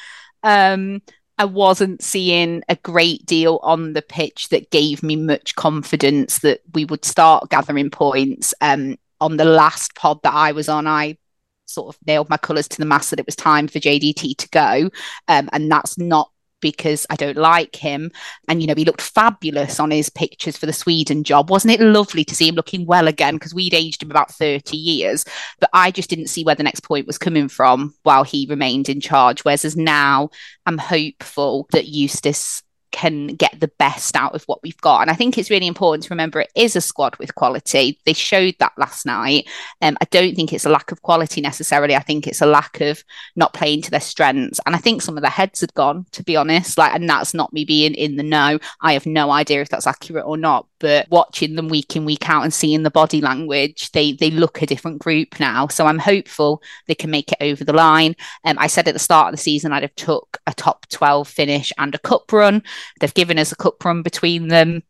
Um, 0.41 1.01
I 1.38 1.45
wasn't 1.45 2.03
seeing 2.03 2.63
a 2.67 2.75
great 2.75 3.25
deal 3.25 3.59
on 3.63 3.93
the 3.93 4.01
pitch 4.01 4.49
that 4.49 4.71
gave 4.71 5.03
me 5.03 5.15
much 5.15 5.55
confidence 5.55 6.39
that 6.39 6.61
we 6.73 6.85
would 6.85 7.05
start 7.05 7.49
gathering 7.49 7.89
points. 7.89 8.53
Um, 8.61 8.97
on 9.21 9.38
the 9.38 9.45
last 9.45 9.95
pod 9.95 10.21
that 10.23 10.33
I 10.33 10.53
was 10.53 10.67
on, 10.69 10.88
I 10.88 11.17
sort 11.65 11.95
of 11.95 11.99
nailed 12.05 12.29
my 12.29 12.38
colours 12.38 12.67
to 12.69 12.77
the 12.77 12.85
mast 12.85 13.09
that 13.11 13.19
it 13.19 13.25
was 13.25 13.35
time 13.35 13.67
for 13.67 13.79
JDT 13.79 14.38
to 14.38 14.49
go. 14.49 14.89
Um, 15.27 15.49
and 15.53 15.71
that's 15.71 15.97
not 15.97 16.31
because 16.62 17.06
I 17.10 17.16
don't 17.16 17.38
like 17.38 17.75
him. 17.75 18.12
And, 18.48 18.62
you 18.62 18.68
know, 18.68 18.75
he 18.75 18.86
looked 18.86 19.01
fabulous 19.01 19.80
on 19.80 19.92
his 19.92 20.10
pictures 20.10 20.58
for 20.58 20.66
the 20.66 20.74
Sweden 20.74 21.24
job. 21.24 21.50
Wasn't 21.50 21.74
it 21.74 21.82
lovely 21.82 22.24
to 22.25 22.36
see 22.36 22.48
him 22.48 22.56
looking 22.56 22.86
well 22.86 23.08
again? 23.08 23.36
Because 23.36 23.54
we'd 23.54 23.74
aged 23.74 24.04
him 24.04 24.12
about 24.12 24.32
30 24.32 24.78
years. 24.78 25.25
But 25.60 25.70
I 25.74 25.92
just 25.92 26.10
didn't 26.10 26.28
see 26.28 26.44
where 26.44 26.56
the 26.56 26.63
next 26.63 26.82
point 26.82 27.08
was 27.08 27.18
coming 27.18 27.48
from 27.48 27.94
while 28.04 28.24
he 28.24 28.48
remained 28.50 28.89
in 28.89 29.01
charge. 29.01 29.44
Whereas 29.44 29.75
now 29.75 30.30
I'm 30.66 30.78
hopeful 30.78 31.68
that 31.72 31.88
Eustace 31.88 32.63
can 33.00 33.27
get 33.27 33.58
the 33.58 33.72
best 33.79 34.13
out 34.18 34.36
of 34.36 34.44
what 34.44 34.62
we've 34.62 34.82
got. 34.82 35.01
And 35.01 35.10
I 35.10 35.13
think 35.13 35.38
it's 35.38 35.50
really 35.50 35.68
important 35.68 36.04
to 36.04 36.10
remember 36.10 36.41
it 36.41 36.52
is 36.54 36.76
a 36.76 36.82
squad 36.82 37.15
with 37.15 37.34
quality. 37.34 37.97
They 38.06 38.12
showed 38.12 38.56
that 38.60 38.73
last 38.78 39.06
night. 39.06 39.47
Um, 39.82 39.97
I 40.02 40.06
don't 40.12 40.36
think 40.36 40.52
it's 40.52 40.65
a 40.65 40.69
lack 40.69 40.91
of 40.91 41.02
quality 41.02 41.39
necessarily. 41.39 41.95
I 41.95 42.02
think 42.02 42.28
it's 42.28 42.41
a 42.41 42.45
lack 42.45 42.82
of 42.82 43.02
not 43.38 43.54
playing 43.54 43.84
to 43.84 43.91
their 43.91 44.02
strengths. 44.02 44.60
And 44.65 44.76
I 44.76 44.80
think 44.80 45.02
some 45.02 45.17
of 45.17 45.21
their 45.21 45.32
heads 45.32 45.62
had 45.62 45.73
gone, 45.76 46.08
to 46.12 46.23
be 46.23 46.36
honest. 46.36 46.78
Like, 46.78 46.93
and 46.93 47.10
that's 47.10 47.34
not 47.34 47.54
me 47.54 47.63
being 47.63 47.93
in 47.93 48.17
the 48.17 48.23
know. 48.23 48.60
I 48.82 48.93
have 48.93 49.06
no 49.06 49.32
idea 49.32 49.62
if 49.62 49.69
that's 49.69 49.88
accurate 49.88 50.26
or 50.26 50.36
not. 50.36 50.67
But 50.80 51.10
watching 51.10 51.56
them 51.56 51.68
week 51.68 51.96
in, 51.96 52.06
week 52.06 52.30
out 52.30 52.44
and 52.44 52.54
seeing 52.54 52.84
the 52.84 52.92
body 52.92 53.22
language, 53.22 53.92
they 53.92 54.13
they 54.13 54.32
look 54.32 54.62
a 54.62 54.65
different 54.65 55.00
group 55.00 55.39
now. 55.39 55.68
So 55.68 55.86
I'm 55.86 56.00
hopeful 56.00 56.62
they 56.88 56.96
can 56.96 57.12
make 57.12 57.32
it 57.32 57.38
over 57.42 57.63
the 57.63 57.74
line. 57.74 58.15
Um, 58.46 58.58
I 58.60 58.68
said 58.68 58.88
at 58.88 58.94
the 58.94 59.00
start 59.00 59.28
of 59.28 59.34
the 59.34 59.42
season 59.42 59.72
I'd 59.72 59.84
have 59.84 59.96
took 59.96 60.38
a 60.48 60.54
top 60.54 60.88
12 60.89 61.28
finish 61.28 61.72
and 61.78 61.94
a 61.94 62.00
cup 62.00 62.32
run. 62.32 62.63
They've 63.00 63.13
given 63.13 63.39
us 63.39 63.52
a 63.52 63.56
cup 63.56 63.84
run 63.84 64.02
between 64.02 64.48
them, 64.48 64.84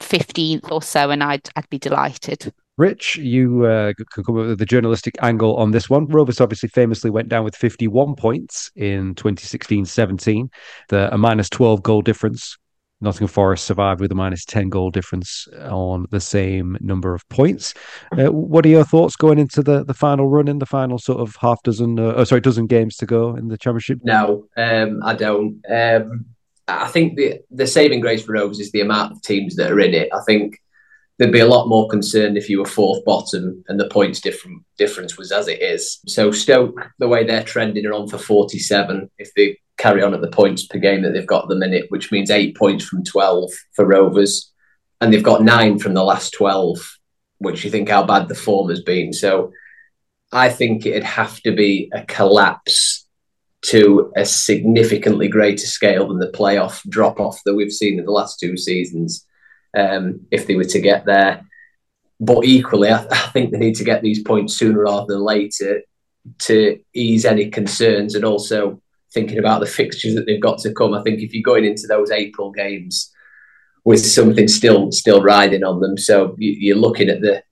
15th 0.00 0.70
or 0.70 0.82
so, 0.82 1.10
and 1.10 1.22
I'd, 1.22 1.48
I'd 1.56 1.68
be 1.70 1.78
delighted. 1.78 2.52
Rich, 2.78 3.16
you 3.16 3.64
uh, 3.64 3.94
can 3.94 4.24
come 4.24 4.38
up 4.38 4.46
with 4.48 4.58
the 4.58 4.66
journalistic 4.66 5.16
angle 5.22 5.56
on 5.56 5.70
this 5.70 5.88
one. 5.88 6.06
Rovers 6.08 6.42
obviously 6.42 6.68
famously 6.68 7.08
went 7.08 7.30
down 7.30 7.42
with 7.42 7.56
51 7.56 8.16
points 8.16 8.70
in 8.76 9.14
2016 9.14 9.86
17, 9.86 10.50
the, 10.90 11.12
a 11.12 11.16
minus 11.16 11.48
12 11.48 11.82
goal 11.82 12.02
difference. 12.02 12.58
Nottingham 13.00 13.28
Forest 13.28 13.66
survived 13.66 14.00
with 14.00 14.10
a 14.10 14.14
minus 14.14 14.44
10 14.44 14.70
goal 14.70 14.90
difference 14.90 15.46
on 15.68 16.06
the 16.10 16.20
same 16.20 16.78
number 16.80 17.14
of 17.14 17.28
points. 17.28 17.74
Uh, 18.12 18.32
what 18.32 18.64
are 18.64 18.70
your 18.70 18.84
thoughts 18.84 19.16
going 19.16 19.38
into 19.38 19.62
the, 19.62 19.84
the 19.84 19.94
final 19.94 20.28
run 20.28 20.48
in 20.48 20.58
the 20.58 20.66
final 20.66 20.98
sort 20.98 21.20
of 21.20 21.36
half 21.36 21.62
dozen, 21.62 21.98
uh, 21.98 22.14
oh, 22.16 22.24
sorry, 22.24 22.40
dozen 22.40 22.66
games 22.66 22.96
to 22.96 23.06
go 23.06 23.36
in 23.36 23.48
the 23.48 23.58
championship? 23.58 23.98
No, 24.02 24.46
um, 24.56 25.02
I 25.04 25.14
don't. 25.14 25.62
Um, 25.70 26.26
I 26.68 26.88
think 26.88 27.16
the 27.16 27.40
the 27.50 27.66
saving 27.66 28.00
grace 28.00 28.24
for 28.24 28.32
Rovers 28.32 28.58
is 28.58 28.72
the 28.72 28.80
amount 28.80 29.12
of 29.12 29.22
teams 29.22 29.56
that 29.56 29.70
are 29.70 29.78
in 29.78 29.94
it. 29.94 30.08
I 30.12 30.20
think 30.26 30.58
there'd 31.18 31.32
be 31.32 31.40
a 31.40 31.46
lot 31.46 31.68
more 31.68 31.88
concerned 31.88 32.36
if 32.36 32.50
you 32.50 32.58
were 32.58 32.66
fourth 32.66 33.04
bottom 33.04 33.64
and 33.68 33.78
the 33.78 33.88
points 33.88 34.20
different 34.20 34.62
difference 34.76 35.16
was 35.16 35.32
as 35.32 35.48
it 35.48 35.62
is. 35.62 36.00
So 36.06 36.30
Stoke, 36.30 36.90
the 36.98 37.08
way 37.08 37.24
they're 37.24 37.44
trending, 37.44 37.86
are 37.86 37.92
on 37.92 38.08
for 38.08 38.18
forty 38.18 38.58
seven. 38.58 39.10
If 39.18 39.32
they 39.34 39.58
carry 39.76 40.02
on 40.02 40.14
at 40.14 40.20
the 40.20 40.28
points 40.28 40.66
per 40.66 40.78
game 40.78 41.02
that 41.02 41.12
they've 41.12 41.26
got 41.26 41.44
at 41.44 41.48
the 41.48 41.56
minute, 41.56 41.86
which 41.88 42.10
means 42.10 42.30
eight 42.30 42.56
points 42.56 42.84
from 42.84 43.04
twelve 43.04 43.50
for 43.74 43.84
Rovers, 43.84 44.52
and 45.00 45.12
they've 45.12 45.22
got 45.22 45.42
nine 45.42 45.78
from 45.78 45.94
the 45.94 46.04
last 46.04 46.32
twelve, 46.32 46.78
which 47.38 47.64
you 47.64 47.70
think 47.70 47.88
how 47.88 48.04
bad 48.04 48.28
the 48.28 48.34
form 48.34 48.70
has 48.70 48.82
been. 48.82 49.12
So 49.12 49.52
I 50.32 50.48
think 50.48 50.86
it'd 50.86 51.04
have 51.04 51.40
to 51.42 51.52
be 51.52 51.90
a 51.92 52.04
collapse 52.04 53.06
to 53.62 54.12
a 54.16 54.24
significantly 54.24 55.28
greater 55.28 55.66
scale 55.66 56.08
than 56.08 56.18
the 56.18 56.30
playoff 56.30 56.88
drop 56.88 57.18
off 57.18 57.40
that 57.44 57.54
we've 57.54 57.72
seen 57.72 57.98
in 57.98 58.04
the 58.04 58.12
last 58.12 58.38
two 58.38 58.56
seasons 58.56 59.26
um, 59.76 60.20
if 60.30 60.46
they 60.46 60.54
were 60.54 60.64
to 60.64 60.80
get 60.80 61.04
there. 61.04 61.42
But 62.20 62.44
equally, 62.44 62.90
I, 62.90 63.04
I, 63.10 63.30
think 63.32 63.50
they 63.50 63.58
need 63.58 63.76
to 63.76 63.84
get 63.84 64.02
these 64.02 64.22
points 64.22 64.56
sooner 64.56 64.82
rather 64.82 65.06
than 65.14 65.22
later 65.22 65.82
to 66.40 66.80
ease 66.94 67.24
any 67.24 67.50
concerns 67.50 68.14
and 68.14 68.24
also 68.24 68.80
thinking 69.16 69.38
about 69.38 69.60
the 69.60 69.66
fixtures 69.66 70.14
that 70.14 70.26
they've 70.26 70.42
got 70.42 70.58
to 70.58 70.74
come. 70.74 70.92
I 70.92 71.02
think 71.02 71.20
if 71.20 71.32
you're 71.32 71.42
going 71.42 71.64
into 71.64 71.86
those 71.86 72.10
April 72.10 72.52
games 72.52 73.10
with 73.82 74.04
something 74.04 74.46
still 74.46 74.92
still 74.92 75.22
riding 75.22 75.64
on 75.64 75.80
them, 75.80 75.96
so 75.96 76.36
you, 76.38 76.74
are 76.74 76.78
looking 76.78 77.08
at 77.08 77.22
the 77.22 77.42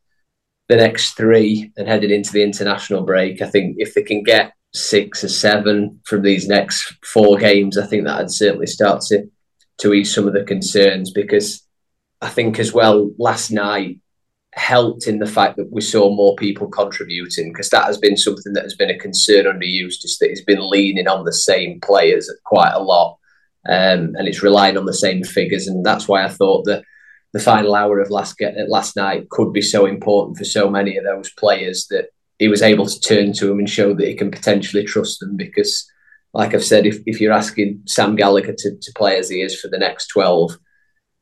the 0.69 0.77
next 0.77 1.17
three 1.17 1.73
and 1.79 1.89
heading 1.89 2.11
into 2.11 2.33
the 2.33 2.43
international 2.43 3.03
break. 3.03 3.41
I 3.41 3.47
think 3.47 3.77
if 3.79 3.95
they 3.95 4.03
can 4.03 4.23
get 4.23 4.53
six 4.75 5.25
or 5.25 5.29
seven 5.29 6.01
from 6.05 6.21
these 6.21 6.47
next 6.47 6.95
four 7.03 7.39
games, 7.39 7.79
I 7.79 7.87
think 7.87 8.05
that'd 8.05 8.31
certainly 8.31 8.67
start 8.67 9.01
to 9.09 9.25
to 9.79 9.95
ease 9.95 10.15
some 10.15 10.29
of 10.29 10.35
the 10.35 10.45
concerns 10.45 11.13
because 11.13 11.67
I 12.21 12.29
think 12.29 12.59
as 12.59 12.75
well 12.75 13.11
last 13.19 13.51
night 13.51 14.01
helped 14.57 15.07
in 15.07 15.19
the 15.19 15.27
fact 15.27 15.57
that 15.57 15.73
we 15.73 15.81
saw 15.81 16.15
more 16.15 16.37
people 16.37 16.69
contributing 16.69 17.53
because 17.53 17.71
that 17.71 17.85
has 17.85 17.99
been 17.99 18.17
something 18.17 18.53
that 18.53 18.63
has 18.63 18.75
been 18.75 18.91
a 18.91 18.99
concern 18.99 19.47
under 19.47 19.67
Eustace 19.67 20.19
that 20.19 20.29
he's 20.29 20.45
been 20.45 20.69
leaning 20.71 21.09
on 21.09 21.25
the 21.25 21.33
same 21.33 21.81
players 21.81 22.31
quite 22.45 22.73
a 22.73 22.83
lot 22.83 23.19
um, 23.69 24.15
and 24.17 24.29
it's 24.29 24.43
relying 24.43 24.77
on 24.77 24.87
the 24.87 24.95
same 24.95 25.25
figures 25.25 25.67
and 25.67 25.85
that's 25.85 26.07
why 26.07 26.25
I 26.25 26.29
thought 26.29 26.65
that 26.67 26.85
the 27.33 27.41
final 27.41 27.75
hour 27.75 27.99
of 27.99 28.11
last 28.11 28.41
last 28.69 28.95
night 28.95 29.29
could 29.29 29.53
be 29.53 29.61
so 29.61 29.87
important 29.87 30.39
for 30.39 30.45
so 30.45 30.71
many 30.71 30.97
of 30.97 31.05
those 31.05 31.31
players 31.33 31.89
that 31.89 32.11
he 32.39 32.49
was 32.49 32.63
able 32.63 32.87
to 32.87 33.01
turn 33.01 33.33
to 33.33 33.51
him 33.51 33.59
and 33.59 33.69
show 33.69 33.93
that 33.95 34.07
he 34.07 34.15
can 34.15 34.31
potentially 34.31 34.85
trust 34.85 35.21
them 35.21 35.37
because, 35.37 35.89
like 36.33 36.55
I've 36.55 36.65
said, 36.65 36.87
if, 36.87 36.99
if 37.07 37.21
you're 37.21 37.33
asking 37.33 37.83
Sam 37.87 38.17
Gallagher 38.17 38.55
to, 38.57 38.77
to 38.77 38.93
play 38.95 39.19
as 39.19 39.29
he 39.29 39.41
is 39.41 39.59
for 39.59 39.69
the 39.69 39.79
next 39.79 40.09
12, 40.09 40.57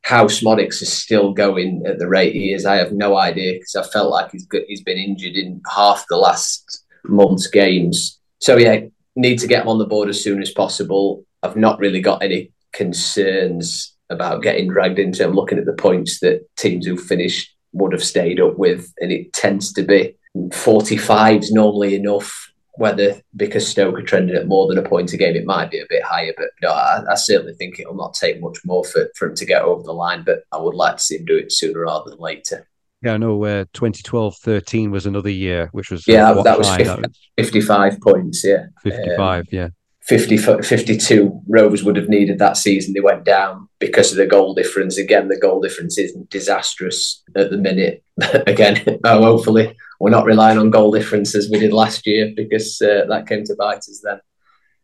how 0.02 0.26
Szmodics 0.26 0.82
is 0.82 0.92
still 0.92 1.32
going 1.32 1.84
at 1.86 1.98
the 1.98 2.08
rate 2.08 2.34
he 2.34 2.52
is, 2.52 2.66
I 2.66 2.76
have 2.76 2.92
no 2.92 3.16
idea 3.16 3.54
because 3.54 3.76
I 3.76 3.82
felt 3.84 4.10
like 4.10 4.32
he's 4.32 4.46
he's 4.66 4.82
been 4.82 4.98
injured 4.98 5.34
in 5.34 5.62
half 5.74 6.04
the 6.08 6.16
last 6.16 6.84
month's 7.04 7.46
games. 7.46 8.18
So 8.40 8.56
yeah, 8.56 8.80
need 9.16 9.38
to 9.38 9.46
get 9.46 9.62
him 9.62 9.68
on 9.68 9.78
the 9.78 9.86
board 9.86 10.08
as 10.08 10.22
soon 10.22 10.42
as 10.42 10.50
possible. 10.50 11.24
I've 11.42 11.56
not 11.56 11.78
really 11.78 12.00
got 12.00 12.22
any 12.22 12.52
concerns 12.72 13.94
about 14.10 14.42
getting 14.42 14.68
dragged 14.68 14.98
into. 14.98 15.24
I'm 15.24 15.34
looking 15.34 15.58
at 15.58 15.66
the 15.66 15.72
points 15.72 16.20
that 16.20 16.46
teams 16.56 16.86
who 16.86 16.96
finished 16.96 17.54
would 17.72 17.92
have 17.92 18.04
stayed 18.04 18.40
up 18.40 18.58
with, 18.58 18.92
and 18.98 19.10
it 19.10 19.32
tends 19.32 19.72
to 19.74 19.82
be 19.82 20.16
45 20.52 21.42
is 21.42 21.52
normally 21.52 21.94
enough. 21.94 22.51
Whether 22.76 23.20
because 23.36 23.68
Stoke 23.68 23.98
are 23.98 24.02
trending 24.02 24.34
at 24.34 24.46
more 24.46 24.66
than 24.66 24.78
a 24.78 24.88
point 24.88 25.12
a 25.12 25.18
game, 25.18 25.36
it 25.36 25.44
might 25.44 25.70
be 25.70 25.80
a 25.80 25.86
bit 25.90 26.02
higher. 26.02 26.32
But 26.36 26.48
no, 26.62 26.70
I, 26.70 27.02
I 27.10 27.14
certainly 27.16 27.52
think 27.54 27.78
it'll 27.78 27.94
not 27.94 28.14
take 28.14 28.40
much 28.40 28.58
more 28.64 28.84
for, 28.84 29.10
for 29.14 29.28
him 29.28 29.34
to 29.36 29.44
get 29.44 29.62
over 29.62 29.82
the 29.82 29.92
line. 29.92 30.22
But 30.24 30.44
I 30.52 30.56
would 30.56 30.74
like 30.74 30.96
to 30.96 31.02
see 31.02 31.16
him 31.18 31.26
do 31.26 31.36
it 31.36 31.52
sooner 31.52 31.80
rather 31.80 32.10
than 32.10 32.18
later. 32.18 32.66
Yeah, 33.02 33.14
I 33.14 33.16
know. 33.16 33.44
Uh, 33.44 33.64
2012-13 33.74 34.90
was 34.90 35.06
another 35.06 35.28
year, 35.28 35.68
which 35.72 35.90
was 35.90 36.06
yeah, 36.06 36.30
uh, 36.30 36.42
that 36.42 36.56
was, 36.56 36.68
high, 36.68 36.84
50, 36.84 37.02
55 37.36 38.00
points. 38.00 38.44
Yeah, 38.44 38.66
55. 38.84 39.40
Um, 39.40 39.46
yeah, 39.50 39.68
50, 40.02 40.36
52 40.36 41.42
Rovers 41.48 41.84
would 41.84 41.96
have 41.96 42.08
needed 42.08 42.38
that 42.38 42.56
season. 42.56 42.92
They 42.92 43.00
went 43.00 43.24
down 43.24 43.68
because 43.78 44.10
of 44.10 44.18
the 44.18 44.26
goal 44.26 44.54
difference. 44.54 44.98
Again, 44.98 45.28
the 45.28 45.38
goal 45.38 45.60
difference 45.60 45.98
isn't 45.98 46.30
disastrous 46.30 47.22
at 47.36 47.50
the 47.50 47.56
minute. 47.56 48.04
Again, 48.46 48.98
oh, 49.04 49.22
hopefully 49.22 49.76
we're 50.02 50.10
not 50.10 50.24
relying 50.24 50.58
on 50.58 50.68
goal 50.68 50.90
difference 50.90 51.32
as 51.36 51.48
we 51.48 51.60
did 51.60 51.72
last 51.72 52.08
year 52.08 52.32
because 52.34 52.82
uh, 52.82 53.04
that 53.08 53.28
came 53.28 53.44
to 53.44 53.54
bite 53.54 53.76
us 53.76 54.00
then. 54.02 54.18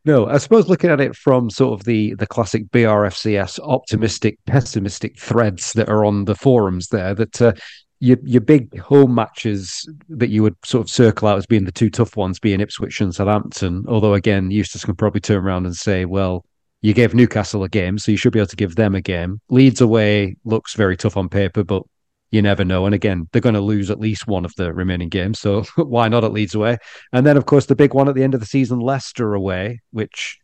No, 0.04 0.28
I 0.28 0.38
suppose 0.38 0.68
looking 0.68 0.90
at 0.90 1.00
it 1.00 1.16
from 1.16 1.50
sort 1.50 1.78
of 1.78 1.84
the 1.84 2.14
the 2.14 2.26
classic 2.26 2.70
BRFCS 2.70 3.58
optimistic, 3.58 4.38
pessimistic 4.46 5.18
threads 5.18 5.72
that 5.72 5.88
are 5.88 6.04
on 6.04 6.24
the 6.24 6.36
forums 6.36 6.86
there, 6.86 7.16
that 7.16 7.42
uh, 7.42 7.52
your 7.98 8.18
your 8.22 8.40
big 8.40 8.78
home 8.78 9.12
matches 9.12 9.90
that 10.08 10.28
you 10.28 10.44
would 10.44 10.54
sort 10.64 10.86
of 10.86 10.90
circle 10.90 11.26
out 11.26 11.36
as 11.36 11.46
being 11.46 11.64
the 11.64 11.72
two 11.72 11.90
tough 11.90 12.16
ones, 12.16 12.38
being 12.38 12.60
Ipswich 12.60 13.00
and 13.00 13.12
Southampton. 13.12 13.84
Although 13.88 14.14
again, 14.14 14.52
Eustace 14.52 14.84
can 14.84 14.94
probably 14.94 15.20
turn 15.20 15.44
around 15.44 15.66
and 15.66 15.74
say, 15.74 16.04
well, 16.04 16.44
you 16.80 16.94
gave 16.94 17.12
Newcastle 17.12 17.64
a 17.64 17.68
game, 17.68 17.98
so 17.98 18.12
you 18.12 18.18
should 18.18 18.32
be 18.32 18.38
able 18.38 18.46
to 18.46 18.56
give 18.56 18.76
them 18.76 18.94
a 18.94 19.00
game. 19.00 19.40
Leeds 19.50 19.80
away 19.80 20.36
looks 20.44 20.74
very 20.74 20.96
tough 20.96 21.16
on 21.16 21.28
paper, 21.28 21.64
but 21.64 21.82
you 22.30 22.42
never 22.42 22.64
know. 22.64 22.86
And 22.86 22.94
again, 22.94 23.28
they're 23.32 23.40
going 23.40 23.54
to 23.54 23.60
lose 23.60 23.90
at 23.90 24.00
least 24.00 24.26
one 24.26 24.44
of 24.44 24.54
the 24.56 24.72
remaining 24.72 25.08
games, 25.08 25.38
so 25.38 25.62
why 25.76 26.08
not 26.08 26.24
at 26.24 26.32
Leeds 26.32 26.54
away? 26.54 26.78
And 27.12 27.26
then, 27.26 27.36
of 27.36 27.46
course, 27.46 27.66
the 27.66 27.76
big 27.76 27.94
one 27.94 28.08
at 28.08 28.14
the 28.14 28.22
end 28.22 28.34
of 28.34 28.40
the 28.40 28.46
season, 28.46 28.80
Leicester 28.80 29.34
away, 29.34 29.80
which 29.90 30.38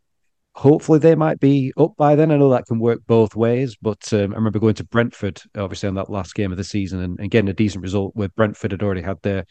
hopefully 0.54 0.98
they 0.98 1.14
might 1.14 1.40
be 1.40 1.72
up 1.76 1.94
by 1.96 2.14
then. 2.14 2.30
I 2.30 2.36
know 2.36 2.50
that 2.50 2.66
can 2.66 2.78
work 2.78 3.00
both 3.06 3.36
ways, 3.36 3.76
but 3.80 4.12
um, 4.12 4.32
I 4.32 4.36
remember 4.36 4.58
going 4.58 4.74
to 4.74 4.84
Brentford, 4.84 5.40
obviously, 5.56 5.88
on 5.88 5.94
that 5.96 6.10
last 6.10 6.34
game 6.34 6.52
of 6.52 6.58
the 6.58 6.64
season 6.64 7.00
and, 7.00 7.18
and, 7.18 7.30
getting 7.30 7.48
a 7.48 7.54
decent 7.54 7.82
result 7.82 8.12
where 8.14 8.28
Brentford 8.28 8.70
had 8.70 8.82
already 8.82 9.02
had 9.02 9.20
their 9.22 9.44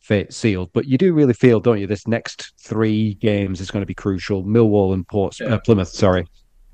fate 0.00 0.32
sealed. 0.32 0.70
But 0.72 0.86
you 0.86 0.98
do 0.98 1.12
really 1.12 1.34
feel, 1.34 1.60
don't 1.60 1.78
you, 1.78 1.86
this 1.86 2.06
next 2.06 2.52
three 2.58 3.14
games 3.14 3.60
is 3.60 3.70
going 3.70 3.82
to 3.82 3.86
be 3.86 3.94
crucial. 3.94 4.44
Millwall 4.44 4.94
and 4.94 5.06
Port, 5.06 5.38
yeah. 5.38 5.54
uh, 5.54 5.58
Plymouth, 5.60 5.88
sorry, 5.88 6.26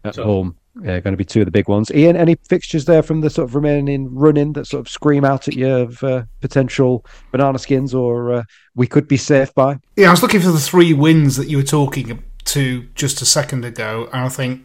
at 0.04 0.14
so, 0.14 0.24
home. 0.24 0.56
Uh, 0.78 1.00
going 1.00 1.12
to 1.12 1.16
be 1.16 1.24
two 1.24 1.40
of 1.40 1.44
the 1.44 1.50
big 1.50 1.68
ones. 1.68 1.90
Ian, 1.90 2.16
any 2.16 2.34
fixtures 2.48 2.86
there 2.86 3.02
from 3.02 3.20
the 3.20 3.28
sort 3.28 3.46
of 3.46 3.54
remaining 3.54 4.12
running 4.14 4.54
that 4.54 4.66
sort 4.66 4.80
of 4.80 4.88
scream 4.88 5.22
out 5.22 5.46
at 5.46 5.54
you 5.54 5.68
of 5.68 6.02
uh, 6.02 6.22
potential 6.40 7.04
banana 7.30 7.58
skins 7.58 7.92
or 7.92 8.32
uh, 8.32 8.42
we 8.74 8.86
could 8.86 9.06
be 9.06 9.18
safe 9.18 9.52
by? 9.54 9.78
Yeah, 9.96 10.08
I 10.08 10.12
was 10.12 10.22
looking 10.22 10.40
for 10.40 10.50
the 10.50 10.58
three 10.58 10.94
wins 10.94 11.36
that 11.36 11.48
you 11.48 11.58
were 11.58 11.62
talking 11.62 12.22
to 12.44 12.82
just 12.94 13.20
a 13.20 13.26
second 13.26 13.66
ago, 13.66 14.08
and 14.14 14.22
I 14.22 14.28
think 14.30 14.62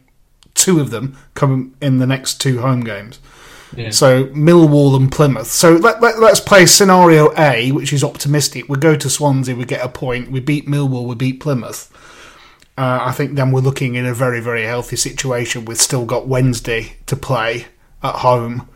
two 0.54 0.80
of 0.80 0.90
them 0.90 1.16
come 1.34 1.76
in 1.82 1.98
the 1.98 2.06
next 2.06 2.40
two 2.40 2.60
home 2.60 2.80
games. 2.80 3.20
Yeah. 3.76 3.90
So 3.90 4.24
Millwall 4.26 4.96
and 4.96 5.12
Plymouth. 5.12 5.48
So 5.48 5.72
let, 5.72 6.00
let, 6.00 6.16
us 6.22 6.40
play 6.40 6.64
scenario 6.64 7.32
A, 7.36 7.70
which 7.72 7.92
is 7.92 8.02
optimistic. 8.02 8.68
We 8.68 8.78
go 8.78 8.96
to 8.96 9.10
Swansea, 9.10 9.54
we 9.54 9.66
get 9.66 9.84
a 9.84 9.88
point. 9.88 10.30
We 10.30 10.40
beat 10.40 10.66
Millwall, 10.66 11.06
we 11.06 11.14
beat 11.14 11.40
Plymouth. 11.40 11.92
Uh, 12.78 13.00
I 13.02 13.10
think 13.10 13.34
then 13.34 13.50
we're 13.50 13.60
looking 13.60 13.96
in 13.96 14.06
a 14.06 14.14
very, 14.14 14.40
very 14.40 14.62
healthy 14.62 14.94
situation. 14.94 15.64
We've 15.64 15.76
still 15.76 16.04
got 16.04 16.28
Wednesday 16.28 16.92
to 17.06 17.16
play 17.16 17.66
at 18.04 18.14
home. 18.14 18.68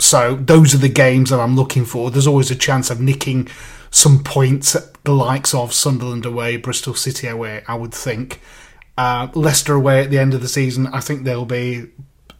So 0.00 0.34
those 0.34 0.74
are 0.74 0.78
the 0.78 0.88
games 0.88 1.30
that 1.30 1.38
I'm 1.38 1.54
looking 1.54 1.84
for. 1.84 2.10
There's 2.10 2.26
always 2.26 2.50
a 2.50 2.56
chance 2.56 2.90
of 2.90 3.00
nicking 3.00 3.46
some 3.92 4.24
points 4.24 4.74
at 4.74 5.04
the 5.04 5.14
likes 5.14 5.54
of 5.54 5.72
Sunderland 5.72 6.26
away, 6.26 6.56
Bristol 6.56 6.94
City 6.94 7.28
away, 7.28 7.62
I 7.68 7.76
would 7.76 7.94
think. 7.94 8.40
Uh, 8.98 9.28
Leicester 9.34 9.74
away 9.74 10.02
at 10.02 10.10
the 10.10 10.18
end 10.18 10.34
of 10.34 10.40
the 10.40 10.48
season, 10.48 10.88
I 10.88 10.98
think 10.98 11.22
they'll 11.22 11.44
be 11.44 11.86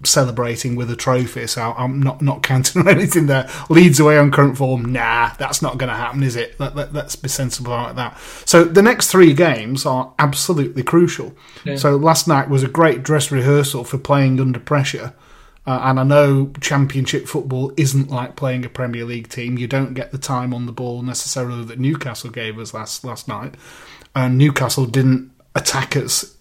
celebrating 0.02 0.76
with 0.76 0.90
a 0.90 0.96
trophy, 0.96 1.46
so 1.46 1.74
I'm 1.76 2.00
not, 2.00 2.22
not 2.22 2.42
counting 2.42 2.82
on 2.86 2.88
anything 2.88 3.26
there. 3.26 3.48
Leeds 3.68 4.00
away 4.00 4.18
on 4.18 4.30
current 4.30 4.56
form, 4.56 4.92
nah, 4.92 5.30
that's 5.38 5.62
not 5.62 5.78
going 5.78 5.90
to 5.90 5.96
happen, 5.96 6.22
is 6.22 6.36
it? 6.36 6.58
Let, 6.58 6.74
let, 6.74 6.94
us 6.94 7.16
be 7.16 7.28
sensible 7.28 7.72
about 7.72 7.96
that. 7.96 8.18
So 8.44 8.64
the 8.64 8.82
next 8.82 9.08
three 9.10 9.32
games 9.32 9.86
are 9.86 10.12
absolutely 10.18 10.82
crucial. 10.82 11.34
Yeah. 11.64 11.76
So 11.76 11.96
last 11.96 12.28
night 12.28 12.48
was 12.48 12.62
a 12.62 12.68
great 12.68 13.02
dress 13.02 13.30
rehearsal 13.30 13.84
for 13.84 13.98
playing 13.98 14.40
under 14.40 14.60
pressure. 14.60 15.14
Uh, 15.66 15.80
and 15.84 15.98
I 15.98 16.04
know 16.04 16.52
Championship 16.60 17.26
football 17.26 17.72
isn't 17.76 18.10
like 18.10 18.36
playing 18.36 18.66
a 18.66 18.68
Premier 18.68 19.04
League 19.04 19.28
team. 19.28 19.56
You 19.56 19.66
don't 19.66 19.94
get 19.94 20.12
the 20.12 20.18
time 20.18 20.52
on 20.52 20.66
the 20.66 20.72
ball 20.72 21.02
necessarily 21.02 21.64
that 21.64 21.78
Newcastle 21.78 22.30
gave 22.30 22.58
us 22.58 22.74
last 22.74 23.02
last 23.02 23.28
night. 23.28 23.54
And 24.14 24.36
Newcastle 24.36 24.84
didn't 24.84 25.32
attack 25.54 25.96
us 25.96 26.33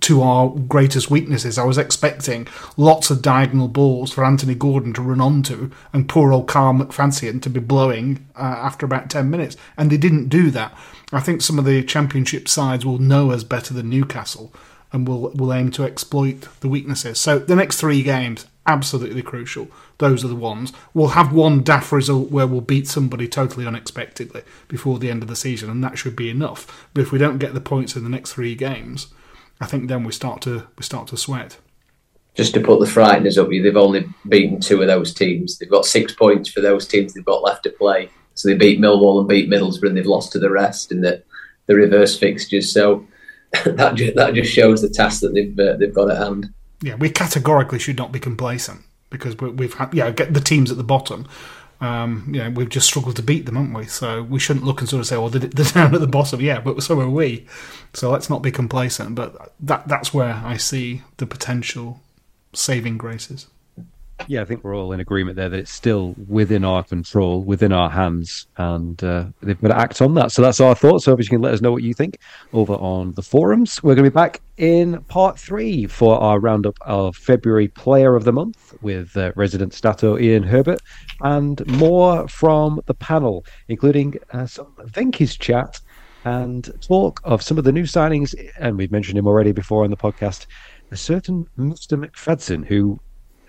to 0.00 0.22
our 0.22 0.48
greatest 0.50 1.10
weaknesses. 1.10 1.58
I 1.58 1.64
was 1.64 1.78
expecting 1.78 2.46
lots 2.76 3.10
of 3.10 3.22
diagonal 3.22 3.68
balls 3.68 4.12
for 4.12 4.24
Anthony 4.24 4.54
Gordon 4.54 4.92
to 4.94 5.02
run 5.02 5.20
onto 5.20 5.70
and 5.92 6.08
poor 6.08 6.32
old 6.32 6.48
Kyle 6.48 6.72
McFadzean 6.72 7.42
to 7.42 7.50
be 7.50 7.60
blowing 7.60 8.26
uh, 8.36 8.42
after 8.42 8.86
about 8.86 9.10
10 9.10 9.30
minutes. 9.30 9.56
And 9.76 9.90
they 9.90 9.96
didn't 9.96 10.28
do 10.28 10.50
that. 10.52 10.76
I 11.12 11.20
think 11.20 11.42
some 11.42 11.58
of 11.58 11.64
the 11.64 11.82
Championship 11.82 12.48
sides 12.48 12.84
will 12.84 12.98
know 12.98 13.30
us 13.30 13.44
better 13.44 13.74
than 13.74 13.90
Newcastle 13.90 14.52
and 14.92 15.06
will 15.06 15.30
will 15.30 15.52
aim 15.52 15.70
to 15.72 15.84
exploit 15.84 16.48
the 16.60 16.68
weaknesses. 16.68 17.20
So 17.20 17.38
the 17.38 17.56
next 17.56 17.78
three 17.78 18.02
games, 18.02 18.46
absolutely 18.66 19.22
crucial. 19.22 19.68
Those 19.98 20.24
are 20.24 20.28
the 20.28 20.34
ones. 20.34 20.72
We'll 20.94 21.08
have 21.08 21.32
one 21.32 21.62
daft 21.62 21.92
result 21.92 22.30
where 22.30 22.46
we'll 22.46 22.60
beat 22.60 22.86
somebody 22.86 23.28
totally 23.28 23.66
unexpectedly 23.66 24.42
before 24.68 24.98
the 24.98 25.10
end 25.10 25.22
of 25.22 25.28
the 25.28 25.36
season, 25.36 25.70
and 25.70 25.82
that 25.84 25.98
should 25.98 26.16
be 26.16 26.30
enough. 26.30 26.88
But 26.94 27.02
if 27.02 27.12
we 27.12 27.18
don't 27.18 27.38
get 27.38 27.54
the 27.54 27.60
points 27.60 27.96
in 27.96 28.04
the 28.04 28.10
next 28.10 28.32
three 28.32 28.54
games, 28.54 29.08
I 29.60 29.66
think 29.66 29.88
then 29.88 30.04
we 30.04 30.12
start 30.12 30.42
to 30.42 30.66
we 30.76 30.82
start 30.82 31.08
to 31.08 31.16
sweat. 31.16 31.58
Just 32.34 32.54
to 32.54 32.60
put 32.60 32.78
the 32.78 32.86
frighteners 32.86 33.36
up, 33.36 33.50
you, 33.50 33.62
they've 33.62 33.76
only 33.76 34.06
beaten 34.28 34.60
two 34.60 34.80
of 34.80 34.86
those 34.86 35.12
teams. 35.12 35.58
They've 35.58 35.70
got 35.70 35.84
six 35.84 36.14
points 36.14 36.48
for 36.48 36.60
those 36.60 36.86
teams 36.86 37.12
they've 37.12 37.24
got 37.24 37.42
left 37.42 37.64
to 37.64 37.70
play. 37.70 38.10
So 38.34 38.48
they 38.48 38.54
beat 38.54 38.80
Millwall 38.80 39.18
and 39.18 39.28
beat 39.28 39.50
Middlesbrough, 39.50 39.88
and 39.88 39.96
they've 39.96 40.06
lost 40.06 40.30
to 40.32 40.38
the 40.38 40.50
rest 40.50 40.92
in 40.92 41.00
the 41.00 41.22
the 41.66 41.74
reverse 41.74 42.18
fixtures. 42.18 42.72
So 42.72 43.06
that 43.64 43.96
just, 43.96 44.14
that 44.14 44.34
just 44.34 44.52
shows 44.52 44.82
the 44.82 44.88
task 44.88 45.20
that 45.22 45.34
they've 45.34 45.58
uh, 45.58 45.76
they've 45.76 45.94
got 45.94 46.10
at 46.10 46.18
hand 46.18 46.52
yeah, 46.82 46.94
we 46.94 47.10
categorically 47.10 47.78
should 47.78 47.96
not 47.96 48.12
be 48.12 48.20
complacent 48.20 48.82
because 49.10 49.36
we, 49.38 49.64
have 49.64 49.74
had 49.74 49.94
yeah 49.94 50.10
get 50.10 50.34
the 50.34 50.40
teams 50.40 50.70
at 50.70 50.76
the 50.76 50.84
bottom. 50.84 51.26
Um, 51.80 52.24
you 52.32 52.42
know, 52.42 52.50
we've 52.50 52.68
just 52.68 52.88
struggled 52.88 53.16
to 53.16 53.22
beat 53.22 53.46
them, 53.46 53.54
haven't 53.54 53.72
we? 53.72 53.86
So 53.86 54.22
we 54.22 54.40
shouldn't 54.40 54.64
look 54.64 54.80
and 54.80 54.88
sort 54.88 55.00
of 55.00 55.06
say, 55.06 55.16
"Well, 55.16 55.28
they're, 55.28 55.48
down 55.72 55.94
at 55.94 56.00
the 56.00 56.06
bottom." 56.06 56.40
Yeah, 56.40 56.60
but 56.60 56.82
so 56.82 57.00
are 57.00 57.08
we. 57.08 57.46
So 57.94 58.10
let's 58.10 58.28
not 58.28 58.42
be 58.42 58.50
complacent. 58.50 59.14
But 59.14 59.52
that 59.60 59.86
that's 59.86 60.12
where 60.12 60.42
I 60.44 60.56
see 60.56 61.02
the 61.18 61.26
potential 61.26 62.00
saving 62.52 62.98
graces. 62.98 63.46
Yeah, 64.26 64.42
I 64.42 64.44
think 64.44 64.64
we're 64.64 64.76
all 64.76 64.92
in 64.92 65.00
agreement 65.00 65.36
there 65.36 65.48
that 65.48 65.58
it's 65.58 65.70
still 65.70 66.14
within 66.26 66.64
our 66.64 66.82
control, 66.82 67.42
within 67.42 67.72
our 67.72 67.88
hands, 67.88 68.46
and 68.56 69.02
uh, 69.02 69.26
they've 69.40 69.60
got 69.60 69.68
to 69.68 69.78
act 69.78 70.02
on 70.02 70.14
that. 70.14 70.32
So 70.32 70.42
that's 70.42 70.60
our 70.60 70.74
thoughts. 70.74 71.04
So, 71.04 71.12
obviously, 71.12 71.34
you 71.34 71.38
can 71.38 71.42
let 71.42 71.54
us 71.54 71.60
know 71.60 71.72
what 71.72 71.82
you 71.82 71.94
think 71.94 72.18
over 72.52 72.74
on 72.74 73.12
the 73.14 73.22
forums. 73.22 73.82
We're 73.82 73.94
going 73.94 74.04
to 74.04 74.10
be 74.10 74.14
back 74.14 74.42
in 74.56 75.02
part 75.04 75.38
three 75.38 75.86
for 75.86 76.20
our 76.20 76.40
roundup 76.40 76.76
of 76.82 77.16
February 77.16 77.68
Player 77.68 78.16
of 78.16 78.24
the 78.24 78.32
Month 78.32 78.74
with 78.82 79.16
uh, 79.16 79.32
resident 79.36 79.72
Stato 79.72 80.18
Ian 80.18 80.42
Herbert 80.42 80.80
and 81.22 81.64
more 81.66 82.26
from 82.28 82.80
the 82.86 82.94
panel, 82.94 83.46
including 83.68 84.16
uh, 84.32 84.46
some 84.46 84.74
Venky's 84.84 85.36
chat 85.36 85.80
and 86.24 86.70
talk 86.82 87.20
of 87.24 87.42
some 87.42 87.56
of 87.56 87.64
the 87.64 87.72
new 87.72 87.84
signings. 87.84 88.34
And 88.58 88.76
we've 88.76 88.92
mentioned 88.92 89.16
him 89.16 89.26
already 89.26 89.52
before 89.52 89.84
on 89.84 89.90
the 89.90 89.96
podcast. 89.96 90.46
A 90.90 90.96
certain 90.96 91.46
Mr. 91.58 92.02
McFadzean, 92.02 92.66
who 92.66 92.98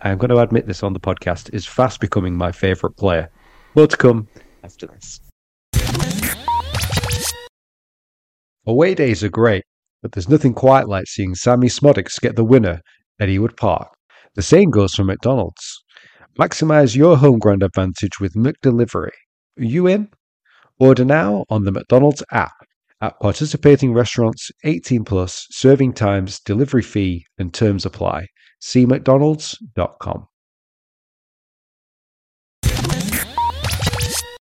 I'm 0.01 0.17
going 0.17 0.29
to 0.29 0.39
admit 0.39 0.65
this 0.65 0.81
on 0.81 0.93
the 0.93 0.99
podcast, 0.99 1.53
is 1.53 1.65
fast 1.65 1.99
becoming 1.99 2.35
my 2.35 2.53
favourite 2.53 2.95
player. 2.95 3.29
More 3.75 3.87
to 3.87 3.97
come 3.97 4.29
after 4.63 4.87
this. 4.87 5.19
Away 8.65 8.95
days 8.95 9.23
are 9.23 9.29
great, 9.29 9.63
but 10.01 10.13
there's 10.13 10.29
nothing 10.29 10.53
quite 10.53 10.87
like 10.87 11.07
seeing 11.07 11.35
Sammy 11.35 11.67
Szmodics 11.67 12.21
get 12.21 12.37
the 12.37 12.45
winner 12.45 12.81
at 13.19 13.27
Ewood 13.27 13.57
Park. 13.57 13.89
The 14.35 14.41
same 14.41 14.69
goes 14.69 14.93
for 14.93 15.03
McDonald's. 15.03 15.83
Maximize 16.39 16.95
your 16.95 17.17
home 17.17 17.39
ground 17.39 17.63
advantage 17.63 18.21
with 18.21 18.35
McDelivery. 18.35 19.11
Are 19.59 19.63
you 19.63 19.87
in? 19.87 20.07
Order 20.79 21.03
now 21.03 21.43
on 21.49 21.65
the 21.65 21.73
McDonald's 21.73 22.23
app 22.31 22.53
at 23.01 23.19
participating 23.19 23.93
restaurants 23.93 24.49
18 24.63 25.03
plus, 25.03 25.45
serving 25.51 25.93
times, 25.93 26.39
delivery 26.39 26.83
fee, 26.83 27.25
and 27.37 27.53
terms 27.53 27.85
apply 27.85 28.27
cmcdonalds.com. 28.61 30.27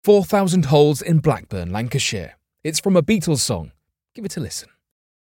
4,000 0.04 0.66
Holes 0.66 1.02
in 1.02 1.20
Blackburn, 1.20 1.72
Lancashire. 1.72 2.38
It's 2.64 2.80
from 2.80 2.98
a 2.98 3.04
Beatles 3.04 3.38
song. 3.40 3.72
Give 4.16 4.26
it 4.26 4.36
a 4.36 4.40
listen. 4.40 4.70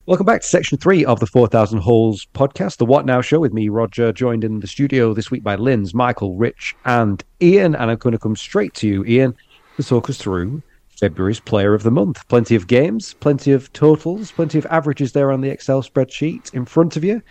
Welcome 0.06 0.26
back 0.26 0.40
to 0.40 0.46
section 0.46 0.78
three 0.78 1.04
of 1.04 1.20
the 1.20 1.26
4,000 1.26 1.78
Holes 1.78 2.26
podcast, 2.34 2.78
the 2.78 2.86
What 2.86 3.06
Now 3.06 3.20
show 3.20 3.38
with 3.38 3.52
me, 3.52 3.68
Roger, 3.68 4.12
joined 4.12 4.44
in 4.44 4.60
the 4.60 4.66
studio 4.66 5.14
this 5.14 5.30
week 5.30 5.44
by 5.44 5.54
Linz, 5.56 5.94
Michael, 5.94 6.36
Rich, 6.36 6.74
and 6.86 7.22
Ian. 7.40 7.76
And 7.76 7.90
I'm 7.90 7.98
going 7.98 8.12
to 8.12 8.18
come 8.18 8.34
straight 8.34 8.74
to 8.74 8.88
you, 8.88 9.04
Ian, 9.04 9.36
to 9.76 9.84
talk 9.84 10.10
us 10.10 10.16
through 10.16 10.62
February's 10.98 11.38
player 11.38 11.74
of 11.74 11.82
the 11.82 11.90
month. 11.90 12.26
Plenty 12.28 12.56
of 12.56 12.66
games, 12.66 13.14
plenty 13.20 13.52
of 13.52 13.72
totals, 13.74 14.32
plenty 14.32 14.58
of 14.58 14.66
averages 14.70 15.12
there 15.12 15.30
on 15.30 15.42
the 15.42 15.50
Excel 15.50 15.82
spreadsheet 15.82 16.52
in 16.54 16.64
front 16.64 16.96
of 16.96 17.04
you. 17.04 17.22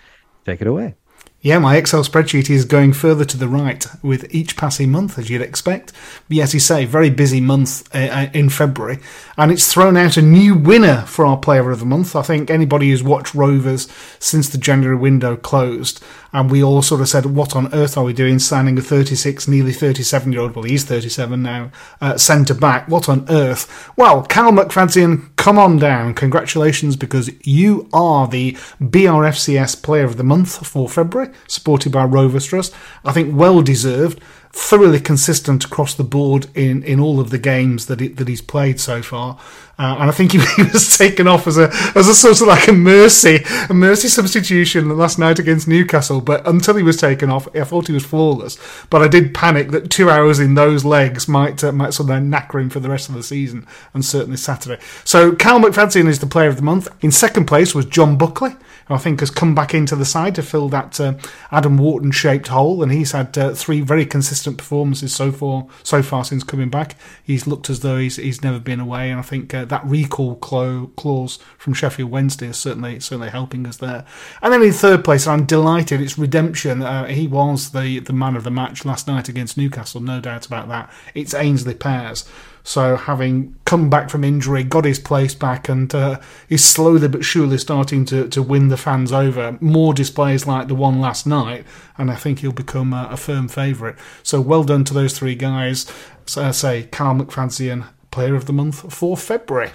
Take 0.46 0.62
it 0.62 0.68
away. 0.68 0.96
Yeah, 1.44 1.58
my 1.58 1.76
Excel 1.76 2.04
spreadsheet 2.04 2.52
is 2.52 2.66
going 2.66 2.94
further 2.94 3.26
to 3.26 3.36
the 3.36 3.48
right 3.48 3.84
with 4.04 4.32
each 4.34 4.56
passing 4.56 4.92
month, 4.92 5.18
as 5.18 5.32
you'd 5.32 5.42
expect. 5.42 5.92
But 6.28 6.38
yes, 6.38 6.54
you 6.54 6.60
say, 6.60 6.86
very 6.86 7.10
busy 7.10 7.42
month 7.42 7.90
uh, 7.96 7.98
uh, 7.98 8.30
in 8.32 8.50
February. 8.50 9.00
And 9.38 9.52
it's 9.52 9.74
thrown 9.74 9.98
out 9.98 10.18
a 10.18 10.22
new 10.22 10.54
winner 10.54 11.02
for 11.08 11.26
our 11.26 11.38
Player 11.38 11.72
of 11.72 11.80
the 11.80 11.86
Month. 11.88 12.16
I 12.16 12.22
think 12.22 12.52
anybody 12.52 12.92
who's 12.92 13.02
watched 13.02 13.34
Rovers 13.34 13.92
since 14.20 14.50
the 14.50 14.60
January 14.60 14.96
window 14.96 15.36
closed 15.36 16.04
and 16.34 16.50
we 16.50 16.64
all 16.64 16.82
sort 16.82 17.02
of 17.02 17.10
said, 17.10 17.26
"What 17.26 17.56
on 17.56 17.74
earth 17.74 17.98
are 17.98 18.04
we 18.04 18.14
doing 18.14 18.40
signing 18.40 18.78
a 18.78 18.82
36, 18.82 19.48
nearly 19.48 19.74
37 19.74 20.32
year 20.32 20.42
old? 20.42 20.56
Well, 20.56 20.64
he's 20.64 20.84
37 20.84 21.42
now, 21.42 21.72
uh, 22.00 22.18
centre 22.18 22.54
back. 22.54 22.88
What 22.88 23.10
on 23.10 23.26
earth?" 23.30 23.90
Well, 23.96 24.24
Cal 24.24 24.52
McFadzean, 24.52 25.36
come 25.36 25.58
on 25.58 25.78
down. 25.78 26.14
Congratulations, 26.14 26.96
because 26.96 27.30
you 27.44 27.90
are 27.94 28.28
the 28.28 28.58
BRFCS 28.82 29.82
Player 29.82 30.06
of 30.06 30.18
the 30.18 30.24
Month 30.24 30.66
for 30.66 30.88
February, 30.88 31.32
supported 31.48 31.92
by 31.92 32.04
Rovers 32.06 32.46
Trust. 32.46 32.74
I 33.04 33.12
think 33.12 33.36
well 33.36 33.62
deserved 33.62 34.22
thoroughly 34.54 35.00
consistent 35.00 35.64
across 35.64 35.94
the 35.94 36.04
board 36.04 36.48
in, 36.56 36.84
in 36.84 37.00
all 37.00 37.20
of 37.20 37.30
the 37.30 37.38
games 37.38 37.86
that 37.86 38.00
that 38.18 38.28
he's 38.28 38.42
played 38.42 38.80
so 38.80 39.02
far. 39.02 39.40
Uh, 39.80 39.96
and 40.00 40.10
I 40.10 40.12
think 40.12 40.34
he, 40.34 40.40
he, 40.58 40.64
was 40.64 40.98
taken 40.98 41.28
off 41.28 41.48
as 41.48 41.58
a 41.58 41.70
as 41.96 42.08
a 42.08 42.14
sort 42.14 42.42
of 42.42 42.48
like 42.48 42.68
a 42.68 42.74
mercy 42.74 43.40
a 43.70 43.74
mercy 43.74 44.10
substitution 44.10 44.96
last 44.98 45.18
night 45.18 45.40
against 45.40 45.68
Newcastle. 45.68 46.22
But 46.22 46.46
until 46.48 46.76
he 46.76 46.84
was 46.84 46.98
taken 46.98 47.30
off, 47.30 47.48
I 47.56 47.64
thought 47.64 47.88
he 47.88 47.94
was 47.94 48.06
flawless. 48.06 48.58
But 48.90 49.02
I 49.02 49.08
did 49.08 49.34
panic 49.34 49.72
that 49.72 49.90
two 49.90 50.10
hours 50.10 50.40
in 50.40 50.56
those 50.56 50.84
legs 50.84 51.28
might 51.28 51.64
uh, 51.64 51.72
might 51.72 51.94
sort 51.94 52.10
of 52.10 52.18
knacker 52.18 52.62
him 52.62 52.70
for 52.70 52.80
the 52.80 52.90
rest 52.90 53.10
of 53.10 53.16
the 53.16 53.24
season, 53.24 53.66
and 53.94 54.04
certainly 54.04 54.38
Saturday. 54.38 54.82
So 55.06 55.34
Cal 55.34 55.60
McFadzean 55.60 56.08
is 56.08 56.20
the 56.20 56.28
player 56.28 56.50
of 56.50 56.58
the 56.58 56.62
month. 56.62 56.90
In 57.02 57.12
second 57.12 57.46
place 57.46 57.74
was 57.74 57.86
John 57.86 58.18
Buckley. 58.18 58.56
I 58.94 58.98
think 58.98 59.20
has 59.20 59.30
come 59.30 59.56
back 59.56 59.74
into 59.74 59.96
the 59.96 60.06
side 60.06 60.36
to 60.36 60.44
fill 60.44 60.70
that 60.70 61.00
uh, 61.00 61.14
Adam 61.52 61.78
Wharton 61.78 62.12
shaped 62.12 62.48
hole, 62.48 62.84
and 62.84 62.92
he's 62.92 63.12
had 63.12 63.38
uh, 63.38 63.54
three 63.54 63.82
very 63.82 64.06
consistent 64.06 64.58
performances 64.58 65.14
so 65.14 65.32
far 65.32 65.66
so 65.84 66.02
far 66.02 66.24
since 66.24 66.44
coming 66.44 66.70
back. 66.70 66.96
He's 67.24 67.48
looked 67.48 67.70
as 67.70 67.82
though 67.82 67.98
he's 67.98 68.18
he's 68.18 68.44
never 68.44 68.60
been 68.60 68.80
away, 68.80 69.10
and 69.10 69.20
I 69.20 69.24
think 69.24 69.54
uh, 69.54 69.66
that 69.66 69.86
recall 69.86 70.36
clause 70.36 71.40
from 71.58 71.74
Sheffield 71.74 72.12
Wednesday 72.12 72.48
is 72.48 72.58
certainly 72.58 73.00
certainly 73.00 73.30
helping 73.30 73.66
us 73.68 73.78
there. 73.78 74.06
And 74.42 74.54
then 74.54 74.62
in 74.62 74.74
third 74.74 75.04
place, 75.04 75.28
I'm 75.28 75.46
delighted. 75.46 76.02
It's 76.02 76.18
redemption. 76.18 76.82
Uh, 76.82 77.08
he 77.08 77.28
was 77.28 77.72
the 77.72 78.00
the 78.00 78.14
man 78.14 78.36
of 78.36 78.44
the 78.44 78.52
match 78.52 78.86
last 78.86 79.08
night 79.08 79.30
against 79.30 79.58
Newcastle, 79.58 80.02
no 80.02 80.20
doubt 80.20 80.46
about 80.46 80.68
that. 80.70 80.92
It's 81.14 81.34
Aynsley 81.34 81.78
Pears. 81.78 82.28
So, 82.64 82.96
having 82.96 83.56
come 83.66 83.90
back 83.90 84.10
from 84.10 84.24
injury, 84.24 84.64
got 84.64 84.86
his 84.86 85.00
place 85.00 85.34
back, 85.34 85.68
and 85.68 85.94
uh, 85.94 86.20
is 86.50 86.64
slowly 86.64 87.08
but 87.08 87.26
surely 87.26 87.58
starting 87.58 88.06
to, 88.06 88.28
to 88.30 88.44
win 88.44 88.68
the 88.68 88.78
fans 88.78 89.12
over. 89.12 89.58
More 89.62 89.94
displays 89.94 90.46
like 90.46 90.68
the 90.68 90.76
one 90.76 91.02
last 91.02 91.26
night, 91.26 91.66
and 91.98 92.12
I 92.12 92.16
think 92.16 92.40
he'll 92.40 92.52
become 92.52 92.94
a, 92.94 93.10
a 93.12 93.18
firm 93.18 93.48
favourite. 93.48 93.96
So, 94.24 94.40
well 94.40 94.64
done 94.64 94.84
to 94.86 94.94
those 94.94 95.18
three 95.18 95.36
guys. 95.36 95.92
So, 96.26 96.44
I 96.44 96.52
say, 96.52 96.84
Cal 96.92 97.16
McFadzean, 97.16 97.88
Player 98.12 98.36
of 98.36 98.46
the 98.46 98.54
Month 98.54 98.94
for 98.94 99.18
February. 99.18 99.72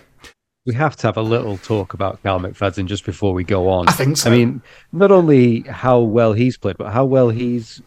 We 0.65 0.75
have 0.75 0.97
to 0.97 1.07
have 1.07 1.17
a 1.17 1.23
little 1.23 1.59
talk 1.59 1.95
about 1.95 2.23
Cal 2.23 2.41
McFadzean 2.41 2.87
just 2.87 3.05
before 3.05 3.33
we 3.33 3.45
go 3.45 3.69
on. 3.69 3.89
I 3.89 3.93
think 3.93 4.17
so. 4.17 4.31
I 4.31 4.37
mean, 4.37 4.63
not 4.93 5.13
only 5.13 5.61
how 5.61 6.01
well 6.01 6.33
he's 6.33 6.57
played, 6.57 6.77
but 6.77 6.93
how 6.93 7.05
well 7.05 7.31
he's 7.31 7.81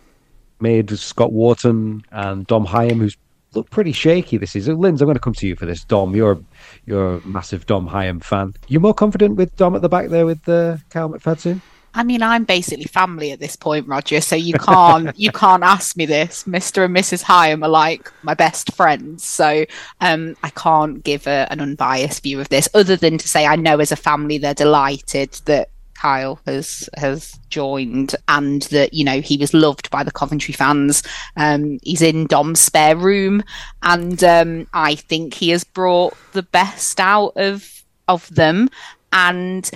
made 0.61 0.89
Scott 0.97 1.31
Wharton 1.31 2.03
and 2.11 2.45
Dom 2.47 2.65
Hyam, 2.65 2.97
who's 2.99 3.17
look 3.53 3.69
pretty 3.69 3.91
shaky 3.91 4.37
this 4.37 4.51
season. 4.51 4.77
Linz, 4.77 5.01
I'm 5.01 5.07
going 5.07 5.15
to 5.15 5.21
come 5.21 5.33
to 5.33 5.47
you 5.47 5.55
for 5.55 5.65
this. 5.65 5.83
Dom, 5.83 6.15
you're 6.15 6.39
you're 6.85 7.15
a 7.15 7.27
massive 7.27 7.65
Dom 7.65 7.89
Hyam 7.89 8.23
fan. 8.23 8.53
You're 8.67 8.81
more 8.81 8.93
confident 8.93 9.35
with 9.35 9.55
Dom 9.57 9.75
at 9.75 9.81
the 9.81 9.89
back 9.89 10.09
there 10.09 10.25
with 10.25 10.47
uh, 10.47 10.77
Cal 10.89 11.09
McFadzean? 11.09 11.61
I 11.93 12.03
mean, 12.03 12.21
I'm 12.21 12.43
basically 12.43 12.85
family 12.85 13.31
at 13.31 13.39
this 13.39 13.55
point, 13.55 13.87
Roger. 13.87 14.21
So 14.21 14.35
you 14.35 14.53
can't 14.53 15.17
you 15.19 15.31
can't 15.31 15.63
ask 15.63 15.97
me 15.97 16.05
this. 16.05 16.45
Mister 16.45 16.83
and 16.83 16.95
Mrs. 16.95 17.23
Hyam 17.23 17.63
are 17.63 17.69
like 17.69 18.11
my 18.23 18.33
best 18.33 18.73
friends, 18.73 19.23
so 19.23 19.65
um, 20.01 20.35
I 20.43 20.49
can't 20.51 21.03
give 21.03 21.25
a, 21.27 21.47
an 21.51 21.59
unbiased 21.59 22.23
view 22.23 22.39
of 22.39 22.49
this, 22.49 22.69
other 22.73 22.95
than 22.95 23.17
to 23.17 23.27
say 23.27 23.45
I 23.45 23.55
know 23.55 23.79
as 23.79 23.91
a 23.91 23.95
family 23.95 24.37
they're 24.37 24.53
delighted 24.53 25.33
that 25.45 25.69
Kyle 25.99 26.39
has 26.45 26.89
has 26.95 27.37
joined, 27.49 28.15
and 28.27 28.61
that 28.63 28.93
you 28.93 29.03
know 29.03 29.19
he 29.19 29.37
was 29.37 29.53
loved 29.53 29.89
by 29.89 30.03
the 30.03 30.11
Coventry 30.11 30.53
fans. 30.53 31.03
Um, 31.35 31.79
he's 31.83 32.01
in 32.01 32.25
Dom's 32.27 32.61
spare 32.61 32.95
room, 32.95 33.43
and 33.83 34.23
um, 34.23 34.67
I 34.73 34.95
think 34.95 35.33
he 35.33 35.49
has 35.49 35.63
brought 35.63 36.15
the 36.31 36.43
best 36.43 36.99
out 36.99 37.33
of 37.35 37.83
of 38.07 38.33
them. 38.33 38.69
And 39.11 39.69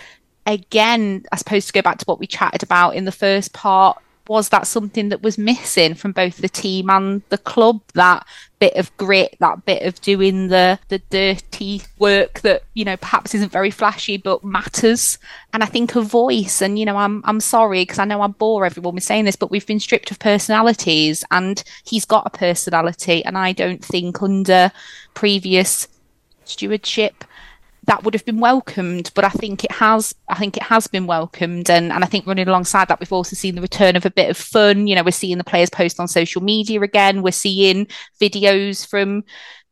again, 0.45 1.25
I 1.31 1.35
suppose 1.35 1.65
to 1.67 1.73
go 1.73 1.81
back 1.81 1.97
to 1.97 2.05
what 2.05 2.19
we 2.19 2.27
chatted 2.27 2.63
about 2.63 2.95
in 2.95 3.05
the 3.05 3.11
first 3.11 3.53
part, 3.53 4.01
was 4.27 4.49
that 4.49 4.67
something 4.67 5.09
that 5.09 5.21
was 5.21 5.37
missing 5.37 5.95
from 5.95 6.11
both 6.11 6.37
the 6.37 6.49
team 6.49 6.89
and 6.89 7.21
the 7.29 7.37
club? 7.37 7.81
That 7.93 8.25
bit 8.63 8.77
of 8.77 8.95
grit 8.95 9.35
that 9.41 9.65
bit 9.65 9.81
of 9.83 9.99
doing 9.99 10.47
the 10.47 10.79
the 10.87 10.99
dirty 11.09 11.81
work 11.99 12.39
that 12.41 12.63
you 12.75 12.85
know 12.85 12.95
perhaps 12.95 13.35
isn't 13.35 13.51
very 13.51 13.69
flashy 13.69 14.15
but 14.15 14.41
matters. 14.41 15.17
And 15.51 15.63
i 15.63 15.65
think 15.65 15.95
a 15.97 16.01
voice 16.01 16.61
and 16.61 16.79
you 16.79 16.85
know 16.85 16.95
i'm 16.95 17.21
i'm 17.25 17.41
sorry 17.41 17.81
because 17.81 17.99
i 17.99 18.05
know 18.05 18.21
i 18.21 18.27
bore 18.27 18.65
everyone 18.65 18.95
with 18.95 19.03
saying 19.03 19.25
this 19.25 19.35
but 19.35 19.51
we've 19.51 19.67
been 19.67 19.81
stripped 19.81 20.11
of 20.11 20.19
personalities 20.19 21.25
and 21.29 21.61
he's 21.83 22.05
got 22.05 22.25
a 22.25 22.29
personality 22.29 23.23
and 23.25 23.37
i 23.37 23.51
don't 23.51 23.83
think 23.83 24.21
under 24.21 24.71
previous 25.13 25.89
stewardship 26.45 27.25
that 27.85 28.03
would 28.03 28.13
have 28.13 28.25
been 28.25 28.39
welcomed, 28.39 29.11
but 29.13 29.25
I 29.25 29.29
think 29.29 29.63
it 29.63 29.71
has. 29.71 30.15
I 30.29 30.35
think 30.35 30.57
it 30.57 30.63
has 30.63 30.87
been 30.87 31.05
welcomed, 31.05 31.69
and 31.69 31.91
and 31.91 32.03
I 32.03 32.07
think 32.07 32.25
running 32.25 32.47
alongside 32.47 32.87
that, 32.87 32.99
we've 32.99 33.11
also 33.11 33.35
seen 33.35 33.55
the 33.55 33.61
return 33.61 33.95
of 33.95 34.05
a 34.05 34.11
bit 34.11 34.29
of 34.29 34.37
fun. 34.37 34.87
You 34.87 34.95
know, 34.95 35.03
we're 35.03 35.11
seeing 35.11 35.37
the 35.37 35.43
players 35.43 35.69
post 35.69 35.99
on 35.99 36.07
social 36.07 36.41
media 36.41 36.81
again. 36.81 37.21
We're 37.21 37.31
seeing 37.31 37.87
videos 38.21 38.87
from 38.87 39.23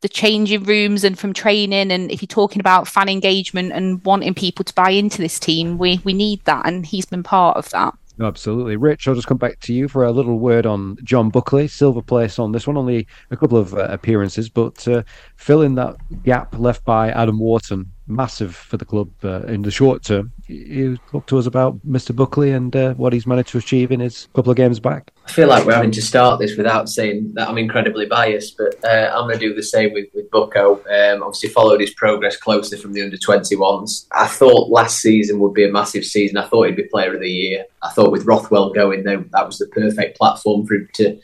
the 0.01 0.09
changing 0.09 0.63
rooms 0.63 1.03
and 1.03 1.17
from 1.17 1.31
training. 1.31 1.91
And 1.91 2.11
if 2.11 2.21
you're 2.21 2.27
talking 2.27 2.59
about 2.59 2.87
fan 2.87 3.07
engagement 3.07 3.71
and 3.71 4.03
wanting 4.03 4.33
people 4.33 4.65
to 4.65 4.73
buy 4.73 4.89
into 4.89 5.21
this 5.21 5.39
team, 5.39 5.77
we 5.77 6.01
we 6.03 6.13
need 6.13 6.43
that, 6.45 6.67
and 6.67 6.85
he's 6.85 7.05
been 7.05 7.23
part 7.23 7.57
of 7.57 7.69
that. 7.69 7.93
Absolutely. 8.19 8.75
Rich, 8.75 9.07
I'll 9.07 9.15
just 9.15 9.27
come 9.27 9.37
back 9.37 9.59
to 9.61 9.73
you 9.73 9.87
for 9.87 10.03
a 10.03 10.11
little 10.11 10.37
word 10.37 10.65
on 10.65 10.97
John 11.03 11.29
Buckley, 11.29 11.67
silver 11.67 12.01
place 12.01 12.39
on 12.39 12.51
this 12.51 12.67
one, 12.67 12.77
only 12.77 13.07
a 13.31 13.37
couple 13.37 13.57
of 13.57 13.73
uh, 13.73 13.87
appearances, 13.89 14.49
but 14.49 14.85
uh, 14.87 15.03
filling 15.37 15.75
that 15.75 15.95
gap 16.23 16.57
left 16.59 16.83
by 16.83 17.09
Adam 17.11 17.39
Wharton 17.39 17.91
massive 18.15 18.55
for 18.55 18.77
the 18.77 18.85
club 18.85 19.09
uh, 19.23 19.41
in 19.43 19.61
the 19.61 19.71
short 19.71 20.03
term. 20.03 20.31
You 20.47 20.97
talk 21.11 21.25
to 21.27 21.37
us 21.37 21.45
about 21.45 21.79
Mr. 21.87 22.15
Buckley 22.15 22.51
and 22.51 22.75
uh, 22.75 22.93
what 22.95 23.13
he's 23.13 23.25
managed 23.25 23.49
to 23.49 23.57
achieve 23.57 23.91
in 23.91 23.99
his 23.99 24.27
couple 24.33 24.51
of 24.51 24.57
games 24.57 24.79
back. 24.79 25.11
I 25.25 25.31
feel 25.31 25.47
like 25.47 25.65
we're 25.65 25.75
having 25.75 25.91
to 25.91 26.01
start 26.01 26.39
this 26.39 26.57
without 26.57 26.89
saying 26.89 27.33
that 27.35 27.47
I'm 27.47 27.57
incredibly 27.57 28.05
biased, 28.05 28.57
but 28.57 28.75
uh, 28.83 29.11
I'm 29.15 29.27
going 29.27 29.39
to 29.39 29.49
do 29.49 29.53
the 29.53 29.63
same 29.63 29.93
with, 29.93 30.07
with 30.13 30.29
Bucko. 30.31 30.75
Um, 30.75 31.23
obviously, 31.23 31.49
followed 31.49 31.79
his 31.79 31.93
progress 31.93 32.37
closely 32.37 32.77
from 32.77 32.93
the 32.93 33.01
under 33.01 33.17
21s. 33.17 34.07
I 34.11 34.27
thought 34.27 34.69
last 34.69 34.99
season 34.99 35.39
would 35.39 35.53
be 35.53 35.67
a 35.67 35.71
massive 35.71 36.05
season. 36.05 36.37
I 36.37 36.47
thought 36.47 36.67
he'd 36.67 36.75
be 36.75 36.83
player 36.83 37.13
of 37.13 37.21
the 37.21 37.29
year. 37.29 37.65
I 37.81 37.89
thought 37.91 38.11
with 38.11 38.25
Rothwell 38.25 38.73
going, 38.73 39.03
there, 39.03 39.23
that 39.31 39.45
was 39.45 39.57
the 39.57 39.67
perfect 39.67 40.17
platform 40.17 40.65
for 40.65 40.75
him 40.75 40.89
to, 40.95 41.19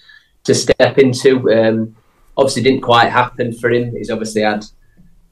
to 0.46 0.56
step 0.56 0.98
into. 0.98 1.52
Um, 1.52 1.96
obviously, 2.38 2.64
didn't 2.64 2.82
quite 2.82 3.10
happen 3.10 3.54
for 3.54 3.70
him. 3.70 3.96
He's 3.96 4.10
obviously 4.12 4.42
had 4.42 4.66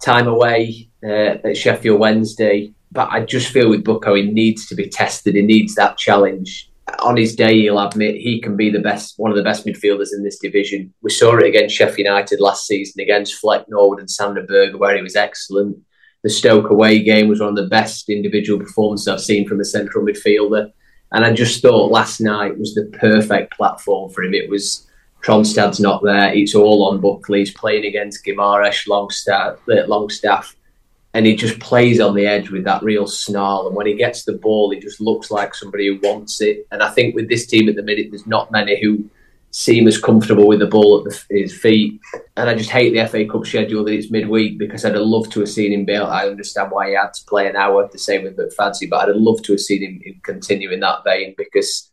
time 0.01 0.27
away 0.27 0.89
uh, 1.05 1.37
at 1.43 1.57
Sheffield 1.57 1.99
Wednesday. 1.99 2.73
But 2.91 3.09
I 3.11 3.25
just 3.25 3.51
feel 3.51 3.69
with 3.69 3.83
Bucko, 3.83 4.15
he 4.15 4.23
needs 4.23 4.65
to 4.67 4.75
be 4.75 4.89
tested. 4.89 5.35
He 5.35 5.41
needs 5.41 5.75
that 5.75 5.97
challenge. 5.97 6.71
On 6.99 7.17
his 7.17 7.35
day, 7.35 7.61
he'll 7.61 7.79
admit 7.79 8.15
he 8.15 8.39
can 8.39 8.55
be 8.55 8.69
the 8.69 8.79
best, 8.79 9.15
one 9.17 9.31
of 9.31 9.37
the 9.37 9.43
best 9.43 9.65
midfielders 9.65 10.13
in 10.13 10.23
this 10.23 10.39
division. 10.39 10.93
We 11.01 11.09
saw 11.09 11.35
it 11.37 11.45
against 11.45 11.75
Sheffield 11.75 12.05
United 12.07 12.39
last 12.39 12.67
season 12.67 13.01
against 13.01 13.35
Fleck 13.35 13.67
Norwood 13.67 13.99
and 13.99 14.09
Sander 14.09 14.43
Berge, 14.43 14.75
where 14.75 14.95
he 14.95 15.01
was 15.01 15.15
excellent. 15.15 15.77
The 16.23 16.29
Stoke 16.29 16.69
away 16.69 17.03
game 17.03 17.27
was 17.27 17.39
one 17.39 17.49
of 17.49 17.55
the 17.55 17.67
best 17.67 18.09
individual 18.09 18.59
performances 18.59 19.07
I've 19.07 19.21
seen 19.21 19.47
from 19.47 19.59
a 19.59 19.65
central 19.65 20.05
midfielder. 20.05 20.71
And 21.11 21.25
I 21.25 21.33
just 21.33 21.61
thought 21.61 21.91
last 21.91 22.19
night 22.21 22.57
was 22.57 22.73
the 22.73 22.85
perfect 22.99 23.53
platform 23.53 24.11
for 24.11 24.23
him. 24.23 24.33
It 24.33 24.49
was 24.49 24.87
Tronstad's 25.23 25.79
not 25.79 26.03
there. 26.03 26.33
It's 26.33 26.55
all 26.55 26.87
on 26.89 27.01
Buckley. 27.01 27.39
He's 27.39 27.53
playing 27.53 27.85
against 27.85 28.25
Guimaraes, 28.25 28.87
Longstaff, 28.87 29.59
Longstaff 29.67 30.55
and 31.15 31.25
he 31.25 31.33
just 31.33 31.57
plays 31.61 32.01
on 32.01 32.13
the 32.13 32.27
edge 32.27 32.49
with 32.49 32.65
that 32.65 32.83
real 32.83 33.07
snarl. 33.07 33.67
And 33.67 33.75
when 33.75 33.87
he 33.87 33.93
gets 33.93 34.25
the 34.25 34.33
ball, 34.33 34.71
he 34.71 34.81
just 34.81 34.99
looks 34.99 35.31
like 35.31 35.55
somebody 35.55 35.87
who 35.87 35.97
wants 36.05 36.41
it. 36.41 36.67
And 36.71 36.83
I 36.83 36.89
think 36.91 37.15
with 37.15 37.29
this 37.29 37.47
team 37.47 37.69
at 37.69 37.77
the 37.77 37.83
minute, 37.83 38.07
there's 38.09 38.27
not 38.27 38.51
many 38.51 38.81
who 38.81 39.09
seem 39.49 39.87
as 39.87 39.97
comfortable 39.97 40.45
with 40.45 40.59
the 40.59 40.67
ball 40.67 40.97
at 40.97 41.05
the, 41.05 41.39
his 41.39 41.57
feet. 41.57 42.01
And 42.35 42.49
I 42.49 42.53
just 42.53 42.69
hate 42.69 42.91
the 42.91 43.07
FA 43.07 43.25
Cup 43.25 43.45
schedule 43.45 43.85
that 43.85 43.93
it's 43.93 44.11
midweek 44.11 44.57
because 44.57 44.83
I'd 44.83 44.95
have 44.95 45.03
loved 45.03 45.31
to 45.31 45.39
have 45.39 45.47
seen 45.47 45.71
him 45.71 45.85
bail. 45.85 46.03
I 46.03 46.27
understand 46.27 46.71
why 46.71 46.89
he 46.89 46.95
had 46.95 47.13
to 47.13 47.23
play 47.23 47.47
an 47.47 47.55
hour, 47.55 47.87
the 47.89 47.97
same 47.97 48.23
with 48.23 48.35
McFadzean, 48.35 48.89
but 48.89 49.03
I'd 49.03 49.07
have 49.07 49.15
loved 49.15 49.45
to 49.45 49.53
have 49.53 49.61
seen 49.61 49.83
him 49.83 50.19
continue 50.21 50.71
in 50.71 50.81
that 50.81 51.05
vein 51.05 51.33
because 51.37 51.91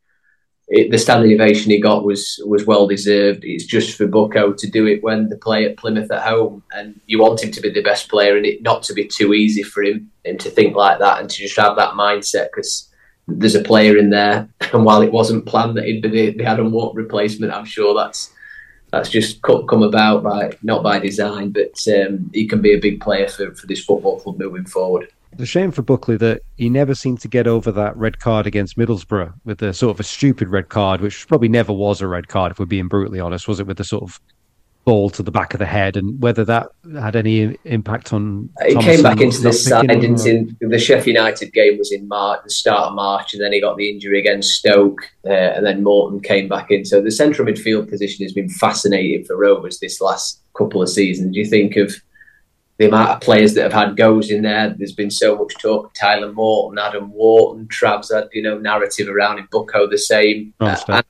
it, 0.72 0.90
the 0.90 0.98
standing 0.98 1.34
ovation 1.34 1.70
he 1.70 1.78
got 1.78 2.02
was 2.02 2.42
was 2.46 2.64
well 2.64 2.86
deserved. 2.86 3.44
It's 3.44 3.66
just 3.66 3.94
for 3.94 4.06
Bucko 4.06 4.54
to 4.54 4.70
do 4.70 4.86
it 4.86 5.02
when 5.02 5.28
they 5.28 5.36
play 5.36 5.66
at 5.66 5.76
Plymouth 5.76 6.10
at 6.10 6.26
home, 6.26 6.62
and 6.74 6.98
you 7.06 7.20
want 7.20 7.44
him 7.44 7.50
to 7.50 7.60
be 7.60 7.68
the 7.68 7.82
best 7.82 8.08
player, 8.08 8.38
and 8.38 8.46
it 8.46 8.62
not 8.62 8.82
to 8.84 8.94
be 8.94 9.06
too 9.06 9.34
easy 9.34 9.62
for 9.62 9.82
him 9.82 10.10
and 10.24 10.40
to 10.40 10.48
think 10.48 10.74
like 10.74 10.98
that 10.98 11.20
and 11.20 11.28
to 11.28 11.36
just 11.36 11.58
have 11.58 11.76
that 11.76 11.92
mindset 11.92 12.46
because 12.46 12.88
there's 13.28 13.54
a 13.54 13.62
player 13.62 13.98
in 13.98 14.08
there, 14.08 14.48
and 14.72 14.86
while 14.86 15.02
it 15.02 15.12
wasn't 15.12 15.44
planned 15.44 15.76
that 15.76 15.84
he'd 15.84 16.00
be 16.00 16.08
the, 16.08 16.30
the 16.38 16.46
Adam 16.46 16.72
Wharton 16.72 17.02
replacement, 17.02 17.52
I'm 17.52 17.66
sure 17.66 17.94
that's 17.94 18.32
that's 18.92 19.10
just 19.10 19.42
come 19.42 19.82
about 19.82 20.22
by 20.22 20.52
not 20.62 20.82
by 20.82 20.98
design, 20.98 21.50
but 21.50 21.78
um, 21.88 22.30
he 22.32 22.48
can 22.48 22.62
be 22.62 22.72
a 22.72 22.80
big 22.80 23.02
player 23.02 23.28
for, 23.28 23.54
for 23.54 23.66
this 23.66 23.84
football 23.84 24.20
club 24.20 24.38
moving 24.38 24.64
forward. 24.64 25.08
The 25.36 25.46
shame 25.46 25.70
for 25.70 25.82
Buckley 25.82 26.16
that 26.18 26.42
he 26.56 26.68
never 26.68 26.94
seemed 26.94 27.20
to 27.20 27.28
get 27.28 27.46
over 27.46 27.72
that 27.72 27.96
red 27.96 28.18
card 28.18 28.46
against 28.46 28.76
Middlesbrough 28.76 29.32
with 29.44 29.58
the 29.58 29.72
sort 29.72 29.94
of 29.94 30.00
a 30.00 30.04
stupid 30.04 30.48
red 30.48 30.68
card, 30.68 31.00
which 31.00 31.26
probably 31.26 31.48
never 31.48 31.72
was 31.72 32.00
a 32.00 32.06
red 32.06 32.28
card, 32.28 32.52
if 32.52 32.58
we're 32.58 32.66
being 32.66 32.88
brutally 32.88 33.20
honest. 33.20 33.48
Was 33.48 33.58
it 33.58 33.66
with 33.66 33.78
the 33.78 33.84
sort 33.84 34.02
of 34.02 34.20
ball 34.84 35.10
to 35.10 35.22
the 35.22 35.30
back 35.30 35.54
of 35.54 35.58
the 35.58 35.66
head, 35.66 35.96
and 35.96 36.20
whether 36.20 36.44
that 36.44 36.68
had 36.98 37.16
any 37.16 37.56
impact 37.64 38.12
on. 38.12 38.50
He 38.66 38.76
came 38.76 39.02
back 39.02 39.20
into 39.20 39.40
this 39.40 39.64
side, 39.64 39.88
didn't 39.88 40.26
in 40.26 40.56
the 40.60 40.78
Sheffield 40.78 41.16
United 41.16 41.52
game 41.52 41.78
was 41.78 41.92
in 41.92 42.08
March, 42.08 42.40
the 42.44 42.50
start 42.50 42.88
of 42.88 42.94
March, 42.94 43.32
and 43.32 43.42
then 43.42 43.52
he 43.52 43.60
got 43.60 43.76
the 43.76 43.88
injury 43.88 44.18
against 44.18 44.54
Stoke, 44.54 45.02
uh, 45.24 45.30
and 45.30 45.64
then 45.64 45.82
Morton 45.82 46.20
came 46.20 46.48
back 46.48 46.70
in. 46.70 46.84
So 46.84 47.00
the 47.00 47.10
central 47.10 47.46
midfield 47.46 47.88
position 47.88 48.24
has 48.24 48.32
been 48.32 48.48
fascinating 48.48 49.24
for 49.24 49.36
Rovers 49.36 49.78
this 49.78 50.00
last 50.00 50.40
couple 50.56 50.82
of 50.82 50.88
seasons. 50.88 51.34
Do 51.34 51.40
you 51.40 51.46
think 51.46 51.76
of 51.76 51.94
the 52.82 52.88
amount 52.88 53.10
of 53.10 53.20
players 53.20 53.54
that 53.54 53.62
have 53.62 53.72
had 53.72 53.96
goes 53.96 54.30
in 54.30 54.42
there. 54.42 54.74
There's 54.76 54.92
been 54.92 55.10
so 55.10 55.36
much 55.36 55.54
talk 55.60 55.86
of 55.86 55.94
Tyler 55.94 56.32
Morton, 56.32 56.78
Adam 56.78 57.12
Wharton, 57.12 57.68
Trav's 57.68 58.12
had 58.12 58.28
you 58.32 58.42
know 58.42 58.58
narrative 58.58 59.08
around 59.08 59.38
in 59.38 59.48
Bucko 59.50 59.88
the 59.88 59.98
same. 59.98 60.52
Uh, 60.60 61.02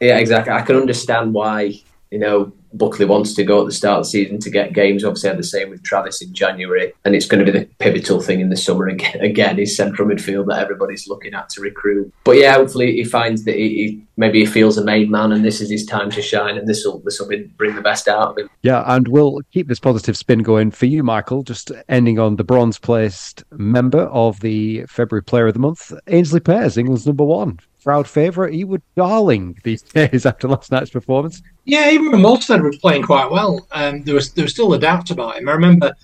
yeah, 0.00 0.18
exactly. 0.18 0.52
I 0.52 0.62
can 0.62 0.76
understand 0.76 1.34
why 1.34 1.74
you 2.10 2.18
know 2.18 2.52
Buckley 2.72 3.06
wants 3.06 3.34
to 3.34 3.44
go 3.44 3.60
at 3.60 3.66
the 3.66 3.72
start 3.72 3.98
of 3.98 4.04
the 4.04 4.10
season 4.10 4.38
to 4.40 4.50
get 4.50 4.72
games. 4.72 5.04
Obviously, 5.04 5.30
had 5.30 5.38
the 5.38 5.44
same 5.44 5.70
with 5.70 5.82
Travis 5.82 6.22
in 6.22 6.32
January, 6.32 6.92
and 7.04 7.14
it's 7.14 7.26
going 7.26 7.44
to 7.44 7.50
be 7.50 7.58
the 7.58 7.66
pivotal 7.78 8.20
thing 8.20 8.40
in 8.40 8.48
the 8.48 8.56
summer 8.56 8.88
again. 8.88 9.20
Again, 9.20 9.58
is 9.58 9.76
central 9.76 10.08
midfield 10.08 10.46
that 10.48 10.60
everybody's 10.60 11.08
looking 11.08 11.34
at 11.34 11.48
to 11.50 11.60
recruit. 11.60 12.12
But 12.24 12.36
yeah, 12.36 12.54
hopefully 12.54 12.92
he 12.92 13.04
finds 13.04 13.44
that 13.44 13.56
he, 13.56 13.68
he 13.68 14.02
maybe 14.16 14.40
he 14.40 14.46
feels 14.46 14.78
a 14.78 14.84
main 14.84 15.10
man, 15.10 15.32
and 15.32 15.44
this 15.44 15.60
is 15.60 15.70
his 15.70 15.84
time 15.84 16.10
to 16.10 16.22
shine, 16.22 16.56
and 16.56 16.68
this 16.68 16.84
will 16.84 17.00
this 17.00 17.20
will 17.20 17.28
bring 17.56 17.74
the 17.74 17.82
best 17.82 18.08
out 18.08 18.30
of 18.30 18.38
him. 18.38 18.50
Yeah, 18.62 18.84
and 18.86 19.08
we'll 19.08 19.40
keep 19.52 19.68
this 19.68 19.80
positive 19.80 20.16
spin 20.16 20.40
going 20.40 20.70
for 20.70 20.86
you, 20.86 21.02
Michael. 21.02 21.42
Just 21.42 21.72
ending 21.88 22.18
on 22.18 22.36
the 22.36 22.44
bronze 22.44 22.78
placed 22.78 23.44
member 23.52 24.02
of 24.02 24.40
the 24.40 24.84
February 24.86 25.22
Player 25.22 25.48
of 25.48 25.54
the 25.54 25.60
Month, 25.60 25.92
Aynsley 26.06 26.44
Pears, 26.44 26.76
England's 26.76 27.06
number 27.06 27.24
one 27.24 27.58
proud 27.82 28.08
favourite. 28.08 28.54
He 28.54 28.64
was 28.64 28.80
darling 28.96 29.58
these 29.64 29.82
days 29.98 30.26
after 30.26 30.48
last 30.48 30.70
night's 30.70 30.90
performance. 30.90 31.42
Yeah, 31.64 31.90
even 31.90 32.12
when 32.12 32.22
Wahlstedt 32.22 32.62
was 32.62 32.78
playing 32.78 33.02
quite 33.02 33.30
well, 33.30 33.66
um, 33.72 34.02
there 34.04 34.14
was 34.14 34.32
there 34.32 34.44
was 34.44 34.52
still 34.52 34.72
a 34.74 34.78
doubt 34.78 35.10
about 35.10 35.36
him. 35.36 35.48
I 35.48 35.52
remember 35.52 35.94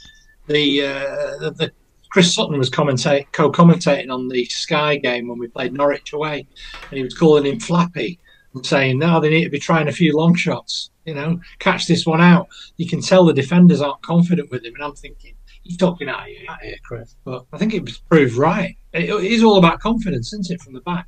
the 0.47 0.83
uh, 0.83 1.39
the, 1.39 1.55
the 1.57 1.73
Chris 2.11 2.35
Sutton 2.35 2.59
was 2.59 2.71
commentate, 2.71 3.27
co-commentating 3.33 4.11
on 4.11 4.29
the 4.29 4.45
Sky 4.47 4.97
game 4.97 5.29
when 5.29 5.39
we 5.39 5.49
played 5.49 5.73
Norwich 5.73 6.13
away, 6.13 6.47
and 6.91 6.97
he 6.97 7.03
was 7.03 7.15
calling 7.15 7.45
him 7.45 7.61
Flappy 7.61 8.19
and 8.55 8.65
saying, 8.65 8.99
"Now 8.99 9.21
they 9.21 9.31
need 9.31 9.45
to 9.45 9.51
be 9.51 9.59
trying 9.59 9.89
a 9.89 9.93
few 9.93 10.17
long 10.17 10.35
shots. 10.35 10.91
You 11.05 11.15
know, 11.15 11.41
catch 11.59 11.87
this 11.87 12.07
one 12.07 12.21
out." 12.21 12.49
You 12.77 12.89
can 12.89 13.01
tell 13.03 13.25
the 13.25 13.33
defenders 13.33 13.81
aren't 13.81 14.03
confident 14.03 14.51
with 14.51 14.65
him, 14.65 14.75
and 14.75 14.85
I'm 14.85 14.95
thinking, 14.95 15.35
"He's 15.63 15.77
talking 15.77 16.09
out 16.09 16.27
here, 16.27 16.47
out 16.49 16.63
here, 16.63 16.77
Chris." 16.85 17.17
But 17.25 17.45
I 17.53 17.59
think 17.59 17.75
it 17.75 17.83
was 17.83 17.99
proved 17.99 18.37
right. 18.37 18.77
It 18.93 19.11
is 19.11 19.43
all 19.43 19.59
about 19.59 19.81
confidence, 19.81 20.33
isn't 20.33 20.51
it, 20.51 20.63
from 20.63 20.73
the 20.73 20.81
back? 20.81 21.07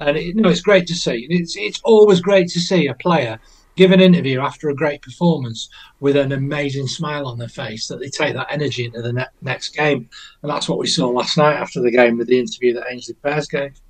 And 0.00 0.16
it, 0.16 0.34
know, 0.34 0.48
it's 0.48 0.62
great 0.62 0.86
to 0.88 0.94
see. 0.94 1.26
It's 1.30 1.56
it's 1.56 1.80
always 1.84 2.20
great 2.20 2.48
to 2.48 2.60
see 2.60 2.86
a 2.86 2.94
player 2.94 3.38
give 3.76 3.92
an 3.92 4.00
interview 4.00 4.40
after 4.40 4.68
a 4.68 4.74
great 4.74 5.00
performance 5.00 5.68
with 6.00 6.16
an 6.16 6.32
amazing 6.32 6.86
smile 6.86 7.26
on 7.26 7.38
their 7.38 7.48
face 7.48 7.86
that 7.88 7.98
they 7.98 8.08
take 8.08 8.34
that 8.34 8.48
energy 8.50 8.84
into 8.84 9.00
the 9.00 9.12
ne- 9.12 9.24
next 9.42 9.70
game. 9.70 10.08
And 10.42 10.50
that's 10.50 10.68
what 10.68 10.78
we 10.78 10.86
saw 10.86 11.08
last 11.08 11.38
night 11.38 11.54
after 11.54 11.80
the 11.80 11.90
game 11.90 12.18
with 12.18 12.28
the 12.28 12.38
interview 12.38 12.74
that 12.74 12.84
Aynsley 12.92 13.14
Pears 13.22 13.46
gave. 13.46 13.80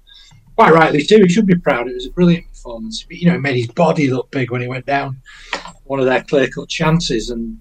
Quite 0.54 0.74
rightly 0.74 1.02
too, 1.02 1.22
he 1.22 1.28
should 1.28 1.46
be 1.46 1.56
proud. 1.56 1.88
It 1.88 1.94
was 1.94 2.06
a 2.06 2.10
brilliant 2.10 2.46
performance. 2.48 3.06
You 3.08 3.30
know, 3.30 3.36
it 3.36 3.40
made 3.40 3.56
his 3.56 3.68
body 3.68 4.10
look 4.10 4.30
big 4.30 4.50
when 4.50 4.60
he 4.60 4.68
went 4.68 4.86
down 4.86 5.20
one 5.84 5.98
of 5.98 6.06
their 6.06 6.22
clear 6.22 6.48
cut 6.48 6.68
chances 6.68 7.30
and 7.30 7.58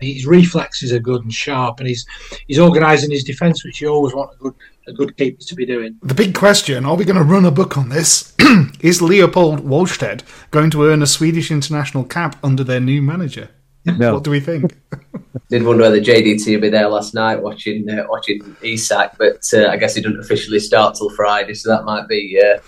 his 0.00 0.26
reflexes 0.26 0.92
are 0.92 0.98
good 0.98 1.22
and 1.22 1.32
sharp, 1.32 1.80
and 1.80 1.88
he's 1.88 2.06
he's 2.46 2.58
organising 2.58 3.10
his 3.10 3.24
defence, 3.24 3.64
which 3.64 3.80
you 3.80 3.88
always 3.88 4.14
want 4.14 4.32
a 4.34 4.36
good 4.36 4.54
a 4.86 4.92
good 4.92 5.16
keeper 5.16 5.40
to 5.40 5.54
be 5.54 5.66
doing. 5.66 5.98
The 6.02 6.14
big 6.14 6.34
question: 6.34 6.84
Are 6.84 6.96
we 6.96 7.04
going 7.04 7.16
to 7.16 7.22
run 7.22 7.44
a 7.44 7.50
book 7.50 7.76
on 7.76 7.88
this? 7.88 8.34
Is 8.80 9.02
Leopold 9.02 9.60
Wahlstedt 9.60 10.22
going 10.50 10.70
to 10.70 10.84
earn 10.84 11.02
a 11.02 11.06
Swedish 11.06 11.50
international 11.50 12.04
cap 12.04 12.36
under 12.42 12.64
their 12.64 12.80
new 12.80 13.02
manager? 13.02 13.50
No. 13.84 14.14
What 14.14 14.24
do 14.24 14.30
we 14.30 14.40
think? 14.40 14.76
Did 15.48 15.62
wonder 15.62 15.84
whether 15.84 16.00
JDT 16.00 16.52
would 16.52 16.60
be 16.60 16.68
there 16.68 16.88
last 16.88 17.14
night 17.14 17.40
watching 17.40 17.88
uh, 17.88 18.04
watching 18.08 18.56
Isak, 18.62 19.12
but 19.18 19.42
uh, 19.54 19.68
I 19.68 19.76
guess 19.76 19.94
he 19.94 20.02
didn't 20.02 20.20
officially 20.20 20.60
start 20.60 20.96
till 20.96 21.10
Friday, 21.10 21.54
so 21.54 21.70
that 21.70 21.84
might 21.84 22.06
be 22.06 22.40
uh, 22.42 22.58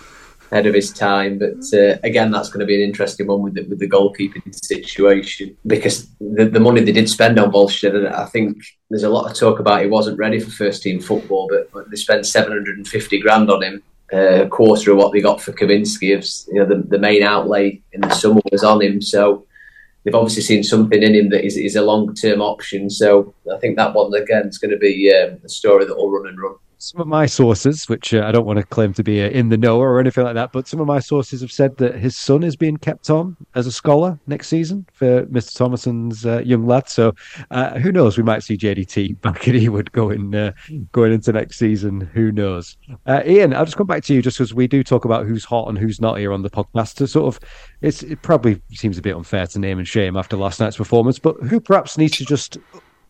ahead 0.51 0.67
of 0.67 0.75
his 0.75 0.93
time. 0.93 1.39
But 1.39 1.63
uh, 1.73 1.99
again, 2.03 2.31
that's 2.31 2.49
going 2.49 2.61
to 2.61 2.67
be 2.67 2.75
an 2.75 2.89
interesting 2.89 3.27
one 3.27 3.43
with 3.43 3.55
the, 3.55 3.63
with 3.65 3.79
the 3.79 3.89
goalkeeping 3.89 4.55
situation 4.65 5.57
because 5.67 6.09
the, 6.21 6.47
the 6.47 6.61
money 6.61 6.81
they 6.81 6.93
did 6.93 7.09
spend 7.09 7.39
on 7.39 7.53
Wahlstedt, 7.53 8.13
I 8.13 8.27
think 8.27 8.59
there's 8.89 9.05
a 9.05 9.11
lot 9.11 9.31
of 9.31 9.37
talk 9.37 9.61
about 9.61 9.83
he 9.83 9.89
wasn't 9.89 10.19
ready 10.19 10.41
for 10.41 10.51
first 10.51 10.83
team 10.83 11.01
football, 11.01 11.49
but, 11.49 11.69
they 11.91 11.97
spent 11.97 12.27
750 12.27 13.21
grand 13.21 13.51
on 13.51 13.63
him. 13.63 13.83
Uh, 14.13 14.43
a 14.43 14.49
quarter 14.49 14.91
of 14.91 14.97
what 14.97 15.13
they 15.13 15.21
got 15.21 15.41
for 15.41 15.53
Kaminski, 15.53 16.47
you 16.49 16.55
know, 16.55 16.67
the, 16.67 16.83
the 16.89 16.99
main 16.99 17.23
outlay 17.23 17.81
in 17.93 18.01
the 18.01 18.11
summer 18.11 18.41
was 18.51 18.65
on 18.65 18.83
him. 18.83 19.01
So 19.01 19.47
they've 20.03 20.15
obviously 20.15 20.43
seen 20.43 20.65
something 20.65 21.01
in 21.01 21.15
him 21.15 21.29
that 21.31 21.45
is, 21.45 21.57
is 21.57 21.77
a 21.77 21.83
long 21.83 22.13
term 22.15 22.41
option. 22.41 22.91
So 22.91 23.33
I 23.53 23.59
think 23.59 23.77
that 23.77 23.95
one 23.95 24.13
again 24.15 24.49
is 24.49 24.59
going 24.59 24.73
to 24.73 24.79
be 24.79 25.15
um, 25.15 25.39
a 25.45 25.49
story 25.49 25.85
that 25.85 25.97
will 25.97 26.11
run 26.11 26.27
and 26.27 26.41
run 26.41 26.57
some 26.83 27.01
of 27.01 27.07
my 27.07 27.27
sources, 27.27 27.89
which 27.89 28.15
uh, 28.15 28.25
I 28.25 28.33
don't 28.33 28.47
want 28.47 28.59
to 28.59 28.65
claim 28.65 28.95
to 28.95 29.03
be 29.03 29.23
uh, 29.23 29.29
in 29.29 29.51
the 29.51 29.59
know 29.59 29.79
or 29.79 30.01
anything 30.01 30.25
like 30.25 30.35
that, 30.35 30.53
but 30.53 30.67
some 30.67 30.81
of 30.81 30.87
my 30.87 30.99
sources 30.99 31.41
have 31.43 31.53
said 31.53 31.77
that 31.77 31.97
his 31.97 32.17
son 32.17 32.43
is 32.43 32.57
being 32.57 32.79
kept 32.79 33.11
on 33.11 33.37
as 33.55 33.67
a 33.67 33.73
scholar 33.73 34.19
next 34.27 34.49
season 34.49 34.87
for 34.93 35.27
Mr. 35.27 35.57
Tomasson's 35.57 36.25
uh, 36.25 36.41
young 36.41 36.67
lad. 36.67 36.89
So 36.89 37.15
uh, 37.51 37.79
who 37.79 37.93
knows? 37.93 38.17
We 38.17 38.23
might 38.23 38.43
see 38.43 38.57
JDT 38.57 39.21
back 39.21 39.47
at 39.47 39.55
Ewood 39.55 39.93
going 39.93 40.35
uh, 40.35 40.53
going 40.93 41.13
into 41.13 41.33
next 41.33 41.59
season. 41.59 42.01
Who 42.01 42.33
knows? 42.33 42.77
Uh, 43.07 43.23
Ian, 43.27 43.55
I'll 43.55 43.67
just 43.67 43.77
come 43.77 43.87
back 43.87 44.03
to 44.05 44.15
you 44.15 44.23
just 44.23 44.39
because 44.39 44.55
we 44.55 44.67
do 44.67 44.83
talk 44.83 45.05
about 45.05 45.27
who's 45.27 45.45
hot 45.45 45.69
and 45.69 45.77
who's 45.77 46.01
not 46.01 46.19
here 46.19 46.33
on 46.33 46.43
the 46.43 46.51
podcast. 46.51 46.95
To 46.95 47.07
sort 47.07 47.35
of, 47.35 47.41
it 47.83 48.23
probably 48.23 48.61
seems 48.73 48.97
a 48.97 49.03
bit 49.03 49.15
unfair 49.15 49.47
to 49.49 49.59
name 49.59 49.79
and 49.79 49.87
shame 49.87 50.17
after 50.17 50.37
last 50.37 50.61
night's 50.61 50.79
performance, 50.79 51.19
but 51.19 51.37
who 51.43 51.61
perhaps 51.61 51.99
needs 51.99 52.17
to 52.19 52.25
just 52.25 52.59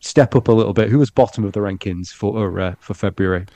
step 0.00 0.34
up 0.34 0.48
a 0.48 0.52
little 0.52 0.72
bit? 0.72 0.88
Who 0.88 0.98
was 0.98 1.10
bottom 1.10 1.44
of 1.44 1.52
the 1.52 1.60
rankings 1.60 2.08
for 2.12 2.60
uh, 2.60 2.74
for 2.80 2.94
February? 2.94 3.46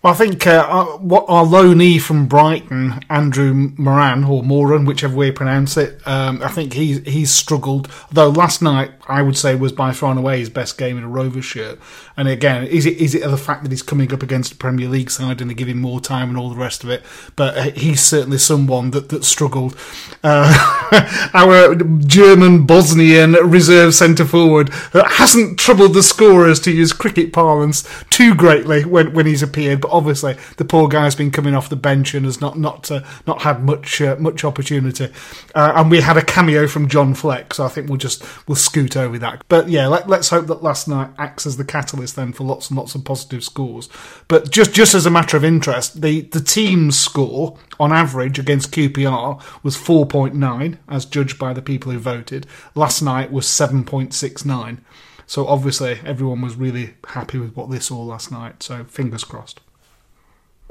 Well, 0.00 0.12
I 0.12 0.16
think 0.16 0.46
uh, 0.46 0.84
what 0.98 1.24
our 1.26 1.44
loanee 1.44 2.00
from 2.00 2.28
Brighton, 2.28 3.00
Andrew 3.10 3.72
Moran 3.76 4.22
or 4.22 4.44
Moran, 4.44 4.84
whichever 4.84 5.16
way 5.16 5.26
you 5.26 5.32
pronounce 5.32 5.76
it, 5.76 6.00
um, 6.06 6.40
I 6.40 6.48
think 6.48 6.72
he's 6.74 7.00
he's 7.00 7.32
struggled. 7.32 7.90
Though 8.12 8.28
last 8.28 8.62
night, 8.62 8.92
I 9.08 9.22
would 9.22 9.36
say 9.36 9.56
was 9.56 9.72
by 9.72 9.90
far 9.92 10.10
and 10.10 10.18
away 10.20 10.38
his 10.38 10.50
best 10.50 10.78
game 10.78 10.98
in 10.98 11.02
a 11.02 11.08
Rover 11.08 11.42
shirt. 11.42 11.80
And 12.18 12.28
again, 12.28 12.66
is 12.66 12.84
it 12.84 12.98
is 12.98 13.14
it 13.14 13.22
the 13.22 13.36
fact 13.36 13.62
that 13.62 13.70
he's 13.70 13.80
coming 13.80 14.12
up 14.12 14.24
against 14.24 14.52
a 14.52 14.56
Premier 14.56 14.88
League 14.88 15.10
side 15.10 15.40
and 15.40 15.48
they 15.48 15.54
give 15.54 15.68
him 15.68 15.80
more 15.80 16.00
time 16.00 16.28
and 16.28 16.36
all 16.36 16.50
the 16.50 16.56
rest 16.56 16.82
of 16.82 16.90
it? 16.90 17.04
But 17.36 17.78
he's 17.78 18.02
certainly 18.02 18.38
someone 18.38 18.90
that 18.90 19.08
that 19.10 19.24
struggled. 19.24 19.76
Uh, 20.24 21.30
our 21.32 21.76
German 21.76 22.66
Bosnian 22.66 23.34
reserve 23.34 23.94
centre 23.94 24.24
forward 24.24 24.70
hasn't 24.92 25.60
troubled 25.60 25.94
the 25.94 26.02
scorers, 26.02 26.58
to 26.58 26.72
use 26.72 26.92
cricket 26.92 27.32
parlance, 27.32 27.88
too 28.10 28.34
greatly 28.34 28.84
when 28.84 29.14
when 29.14 29.26
he's 29.26 29.42
appeared 29.42 29.80
but 29.80 29.92
obviously 29.92 30.36
the 30.56 30.64
poor 30.64 30.88
guy's 30.88 31.14
been 31.14 31.30
coming 31.30 31.54
off 31.54 31.68
the 31.68 31.76
bench 31.76 32.14
and 32.14 32.24
has 32.24 32.40
not 32.40 32.58
not 32.58 32.90
uh, 32.90 33.00
not 33.28 33.42
had 33.42 33.62
much 33.62 34.00
uh, 34.00 34.16
much 34.18 34.42
opportunity. 34.44 35.08
Uh, 35.54 35.72
and 35.76 35.88
we 35.88 36.00
had 36.00 36.16
a 36.16 36.24
cameo 36.24 36.66
from 36.66 36.88
John 36.88 37.14
Fleck, 37.14 37.54
so 37.54 37.64
I 37.64 37.68
think 37.68 37.88
we'll 37.88 37.98
just 37.98 38.24
we'll 38.48 38.56
scoot 38.56 38.96
over 38.96 39.18
that. 39.18 39.44
But 39.48 39.68
yeah, 39.68 39.86
let, 39.86 40.10
us 40.10 40.30
hope 40.30 40.48
that 40.48 40.64
last 40.64 40.88
night 40.88 41.10
acts 41.16 41.46
as 41.46 41.56
the 41.56 41.64
catalyst 41.64 42.07
then 42.12 42.32
for 42.32 42.44
lots 42.44 42.68
and 42.70 42.78
lots 42.78 42.94
of 42.94 43.04
positive 43.04 43.44
scores. 43.44 43.88
But 44.28 44.50
just 44.50 44.72
just 44.72 44.94
as 44.94 45.06
a 45.06 45.10
matter 45.10 45.36
of 45.36 45.44
interest, 45.44 46.00
the 46.02 46.22
the 46.22 46.40
team's 46.40 46.98
score 46.98 47.56
on 47.78 47.92
average 47.92 48.38
against 48.38 48.72
QPR 48.72 49.42
was 49.62 49.76
4.9, 49.76 50.78
as 50.88 51.04
judged 51.04 51.38
by 51.38 51.52
the 51.52 51.62
people 51.62 51.92
who 51.92 51.98
voted. 51.98 52.46
Last 52.74 53.02
night 53.02 53.30
was 53.30 53.46
7.69. 53.46 54.78
So 55.26 55.46
obviously 55.46 56.00
everyone 56.04 56.40
was 56.40 56.56
really 56.56 56.94
happy 57.08 57.38
with 57.38 57.54
what 57.54 57.70
they 57.70 57.78
saw 57.78 58.02
last 58.02 58.32
night. 58.32 58.62
So 58.62 58.84
fingers 58.84 59.24
crossed. 59.24 59.60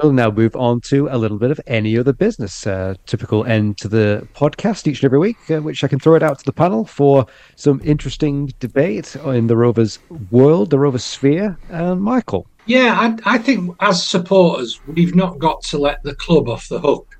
We'll 0.01 0.13
now 0.13 0.29
move 0.29 0.55
on 0.55 0.81
to 0.81 1.07
a 1.09 1.17
little 1.17 1.39
bit 1.39 1.49
of 1.49 1.59
any 1.65 1.97
other 1.97 2.13
business. 2.13 2.67
Uh, 2.67 2.93
typical 3.07 3.43
end 3.45 3.79
to 3.79 3.87
the 3.87 4.27
podcast 4.35 4.87
each 4.87 5.01
and 5.01 5.05
every 5.05 5.17
week, 5.17 5.37
uh, 5.49 5.59
which 5.59 5.83
I 5.83 5.87
can 5.87 5.99
throw 5.99 6.13
it 6.13 6.21
out 6.21 6.37
to 6.37 6.45
the 6.45 6.53
panel 6.53 6.85
for 6.85 7.25
some 7.55 7.81
interesting 7.83 8.53
debate 8.59 9.15
in 9.15 9.47
the 9.47 9.57
Rovers 9.57 9.97
world, 10.29 10.69
the 10.69 10.77
Rovers 10.77 11.03
sphere. 11.03 11.57
And 11.69 11.99
Michael. 12.01 12.45
Yeah, 12.67 13.17
I, 13.25 13.35
I 13.35 13.37
think 13.39 13.75
as 13.79 14.07
supporters, 14.07 14.79
we've 14.85 15.15
not 15.15 15.39
got 15.39 15.63
to 15.63 15.79
let 15.79 16.03
the 16.03 16.13
club 16.13 16.47
off 16.47 16.67
the 16.67 16.79
hook 16.79 17.17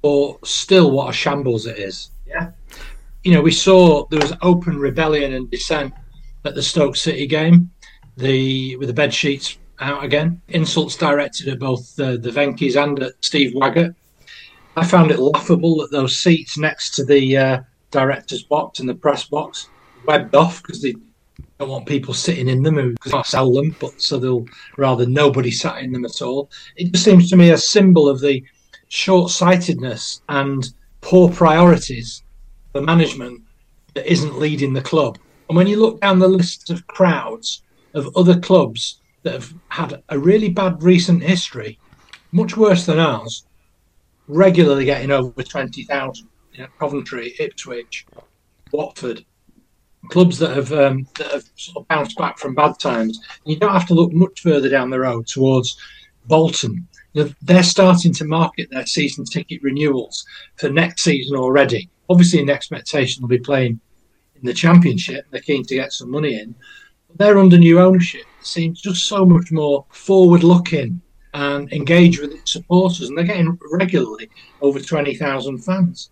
or 0.00 0.38
still 0.44 0.90
what 0.90 1.10
a 1.10 1.12
shambles 1.12 1.66
it 1.66 1.78
is. 1.78 2.10
Yeah. 2.26 2.52
You 3.22 3.34
know, 3.34 3.42
we 3.42 3.52
saw 3.52 4.06
there 4.06 4.20
was 4.20 4.32
open 4.40 4.78
rebellion 4.78 5.34
and 5.34 5.50
dissent 5.50 5.92
at 6.44 6.54
the 6.54 6.62
Stoke 6.62 6.96
City 6.96 7.26
game, 7.26 7.70
the 8.16 8.76
with 8.76 8.88
the 8.88 8.94
bed 8.94 9.12
sheets 9.12 9.58
out 9.80 10.04
again, 10.04 10.40
insults 10.48 10.96
directed 10.96 11.48
at 11.48 11.58
both 11.58 11.94
the, 11.96 12.18
the 12.18 12.80
and 12.80 13.02
at 13.02 13.12
Steve 13.20 13.52
Waggott. 13.54 13.94
I 14.76 14.84
found 14.84 15.10
it 15.10 15.18
laughable 15.18 15.76
that 15.78 15.90
those 15.90 16.18
seats 16.18 16.56
next 16.56 16.94
to 16.96 17.04
the 17.04 17.36
uh, 17.36 17.60
director's 17.90 18.42
box 18.42 18.80
and 18.80 18.88
the 18.88 18.94
press 18.94 19.24
box 19.24 19.68
webbed 20.06 20.34
off 20.34 20.62
because 20.62 20.82
they 20.82 20.94
don't 21.58 21.68
want 21.68 21.86
people 21.86 22.14
sitting 22.14 22.48
in 22.48 22.62
them 22.62 22.94
because 22.94 23.12
they 23.12 23.22
sell 23.24 23.52
them, 23.52 23.74
but 23.80 24.00
so 24.00 24.18
they'll 24.18 24.46
rather 24.76 25.06
nobody 25.06 25.50
sat 25.50 25.82
in 25.82 25.92
them 25.92 26.04
at 26.04 26.22
all. 26.22 26.50
It 26.76 26.92
just 26.92 27.04
seems 27.04 27.28
to 27.30 27.36
me 27.36 27.50
a 27.50 27.58
symbol 27.58 28.08
of 28.08 28.20
the 28.20 28.44
short 28.88 29.30
sightedness 29.30 30.22
and 30.28 30.72
poor 31.00 31.30
priorities 31.30 32.22
for 32.72 32.80
management 32.80 33.42
that 33.94 34.10
isn't 34.10 34.38
leading 34.38 34.72
the 34.72 34.82
club. 34.82 35.18
And 35.48 35.56
when 35.56 35.66
you 35.66 35.80
look 35.80 36.00
down 36.00 36.18
the 36.18 36.28
list 36.28 36.70
of 36.70 36.86
crowds 36.86 37.62
of 37.94 38.16
other 38.16 38.38
clubs 38.38 39.00
that 39.22 39.34
have 39.34 39.54
had 39.68 40.02
a 40.08 40.18
really 40.18 40.48
bad 40.48 40.82
recent 40.82 41.22
history, 41.22 41.78
much 42.32 42.56
worse 42.56 42.86
than 42.86 42.98
ours, 42.98 43.44
regularly 44.26 44.84
getting 44.84 45.10
over 45.10 45.42
20,000. 45.42 46.28
You 46.52 46.62
know, 46.62 46.68
Coventry, 46.78 47.34
Ipswich, 47.38 48.06
Watford, 48.72 49.24
clubs 50.08 50.38
that 50.38 50.56
have 50.56 50.72
um, 50.72 51.06
that 51.18 51.30
have 51.32 51.44
sort 51.56 51.78
of 51.78 51.88
bounced 51.88 52.16
back 52.16 52.38
from 52.38 52.54
bad 52.54 52.78
times. 52.78 53.20
You 53.44 53.56
don't 53.56 53.72
have 53.72 53.86
to 53.88 53.94
look 53.94 54.12
much 54.12 54.40
further 54.40 54.68
down 54.68 54.90
the 54.90 55.00
road 55.00 55.26
towards 55.26 55.78
Bolton. 56.26 56.86
You 57.12 57.24
know, 57.24 57.30
they're 57.42 57.62
starting 57.62 58.12
to 58.14 58.24
market 58.24 58.70
their 58.70 58.86
season 58.86 59.24
ticket 59.24 59.62
renewals 59.62 60.24
for 60.56 60.68
next 60.68 61.02
season 61.02 61.36
already. 61.36 61.90
Obviously, 62.08 62.40
in 62.40 62.50
expectation 62.50 63.22
they'll 63.22 63.28
be 63.28 63.38
playing 63.38 63.80
in 64.36 64.46
the 64.46 64.54
championship. 64.54 65.26
They're 65.30 65.40
keen 65.40 65.64
to 65.64 65.74
get 65.74 65.92
some 65.92 66.10
money 66.10 66.38
in. 66.38 66.54
They're 67.16 67.38
under 67.38 67.58
new 67.58 67.80
ownership. 67.80 68.24
Seems 68.48 68.80
just 68.80 69.06
so 69.06 69.24
much 69.24 69.52
more 69.52 69.84
forward 69.90 70.42
looking 70.42 71.00
and 71.34 71.72
engage 71.72 72.20
with 72.20 72.32
its 72.32 72.52
supporters. 72.52 73.08
And 73.08 73.16
they're 73.16 73.24
getting 73.24 73.58
regularly 73.70 74.30
over 74.60 74.80
20,000 74.80 75.58
fans. 75.58 76.10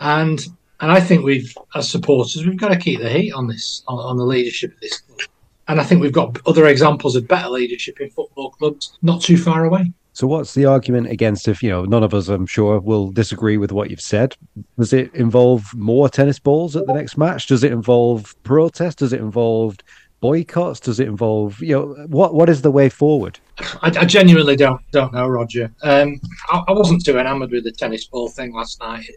And 0.00 0.46
and 0.80 0.90
I 0.90 1.00
think 1.00 1.24
we've, 1.24 1.54
as 1.74 1.90
supporters, 1.90 2.44
we've 2.46 2.56
got 2.58 2.68
to 2.68 2.78
keep 2.78 3.00
the 3.00 3.10
heat 3.10 3.32
on 3.32 3.46
this, 3.46 3.82
on, 3.86 3.98
on 3.98 4.16
the 4.16 4.24
leadership 4.24 4.72
of 4.72 4.80
this 4.80 5.00
club. 5.00 5.20
And 5.68 5.80
I 5.80 5.84
think 5.84 6.00
we've 6.00 6.12
got 6.12 6.38
other 6.46 6.66
examples 6.66 7.16
of 7.16 7.28
better 7.28 7.50
leadership 7.50 8.00
in 8.00 8.10
football 8.10 8.50
clubs 8.50 8.98
not 9.02 9.20
too 9.20 9.36
far 9.36 9.64
away. 9.64 9.92
So, 10.12 10.26
what's 10.26 10.54
the 10.54 10.64
argument 10.64 11.08
against 11.08 11.46
if, 11.46 11.62
you 11.62 11.70
know, 11.70 11.84
none 11.84 12.02
of 12.02 12.12
us, 12.12 12.28
I'm 12.28 12.46
sure, 12.46 12.80
will 12.80 13.12
disagree 13.12 13.58
with 13.58 13.70
what 13.70 13.90
you've 13.90 14.00
said? 14.00 14.36
Does 14.78 14.92
it 14.92 15.14
involve 15.14 15.72
more 15.74 16.08
tennis 16.08 16.38
balls 16.38 16.74
at 16.74 16.86
the 16.86 16.94
next 16.94 17.16
match? 17.16 17.46
Does 17.46 17.62
it 17.62 17.72
involve 17.72 18.34
protest? 18.42 18.98
Does 18.98 19.12
it 19.12 19.20
involve 19.20 19.76
boycotts? 20.20 20.80
Does 20.80 21.00
it 21.00 21.08
involve, 21.08 21.60
you 21.60 21.74
know, 21.74 22.06
what 22.08 22.34
what 22.34 22.48
is 22.48 22.62
the 22.62 22.70
way 22.70 22.88
forward? 22.88 23.38
I, 23.82 23.88
I 23.88 24.04
genuinely 24.04 24.56
don't 24.56 24.80
don't 24.90 25.12
know, 25.12 25.26
Roger. 25.26 25.72
Um, 25.82 26.20
I, 26.48 26.62
I, 26.68 26.72
wasn't 26.72 27.04
too 27.04 27.18
enamoured 27.18 27.50
with 27.50 27.64
the 27.64 27.72
tennis 27.72 28.06
ball 28.06 28.28
thing 28.28 28.54
last 28.54 28.80
night. 28.80 29.08
It, 29.08 29.16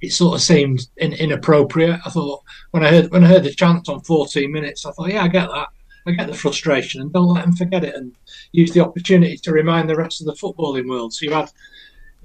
it 0.00 0.12
sort 0.12 0.34
of 0.34 0.42
seemed 0.42 0.86
in, 0.96 1.12
inappropriate. 1.12 2.00
I 2.04 2.10
thought 2.10 2.42
when 2.70 2.84
I 2.84 2.90
heard 2.90 3.10
when 3.10 3.24
I 3.24 3.28
heard 3.28 3.44
the 3.44 3.54
chant 3.54 3.88
on 3.88 4.00
14 4.00 4.50
minutes, 4.50 4.86
I 4.86 4.92
thought, 4.92 5.10
yeah, 5.10 5.22
I 5.22 5.28
get 5.28 5.48
that. 5.48 5.68
I 6.06 6.12
get 6.12 6.26
the 6.26 6.34
frustration, 6.34 7.00
and 7.00 7.12
don't 7.12 7.28
let 7.28 7.44
them 7.44 7.56
forget 7.56 7.84
it, 7.84 7.94
and 7.94 8.14
use 8.52 8.72
the 8.72 8.84
opportunity 8.84 9.38
to 9.38 9.52
remind 9.52 9.88
the 9.88 9.96
rest 9.96 10.20
of 10.20 10.26
the 10.26 10.34
footballing 10.34 10.88
world. 10.88 11.14
So 11.14 11.24
you 11.24 11.32
had 11.32 11.50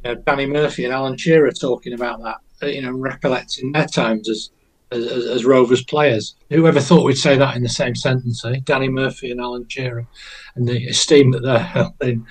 you 0.04 0.16
know, 0.16 0.22
Danny 0.26 0.46
Murphy 0.46 0.84
and 0.84 0.94
Alan 0.94 1.18
Shearer 1.18 1.52
talking 1.52 1.94
about 1.94 2.22
that, 2.22 2.38
uh, 2.62 2.68
you 2.68 2.82
know, 2.82 2.92
recollecting 2.92 3.72
their 3.72 3.88
times 3.88 4.30
as 4.30 4.50
as, 4.92 5.06
as, 5.06 5.46
Rovers 5.46 5.84
players. 5.84 6.36
Whoever 6.50 6.80
thought 6.80 7.06
we'd 7.06 7.18
say 7.18 7.38
that 7.38 7.56
in 7.56 7.64
the 7.64 7.70
same 7.70 7.96
sentence, 7.96 8.44
eh? 8.46 8.60
Danny 8.64 8.90
Murphy 8.90 9.32
and 9.32 9.40
Alan 9.40 9.68
Shearer, 9.68 10.08
and 10.56 10.68
the 10.68 10.88
esteem 10.88 11.32
that 11.32 11.44
they're 11.44 11.60
held 11.76 11.94
in. 12.02 12.26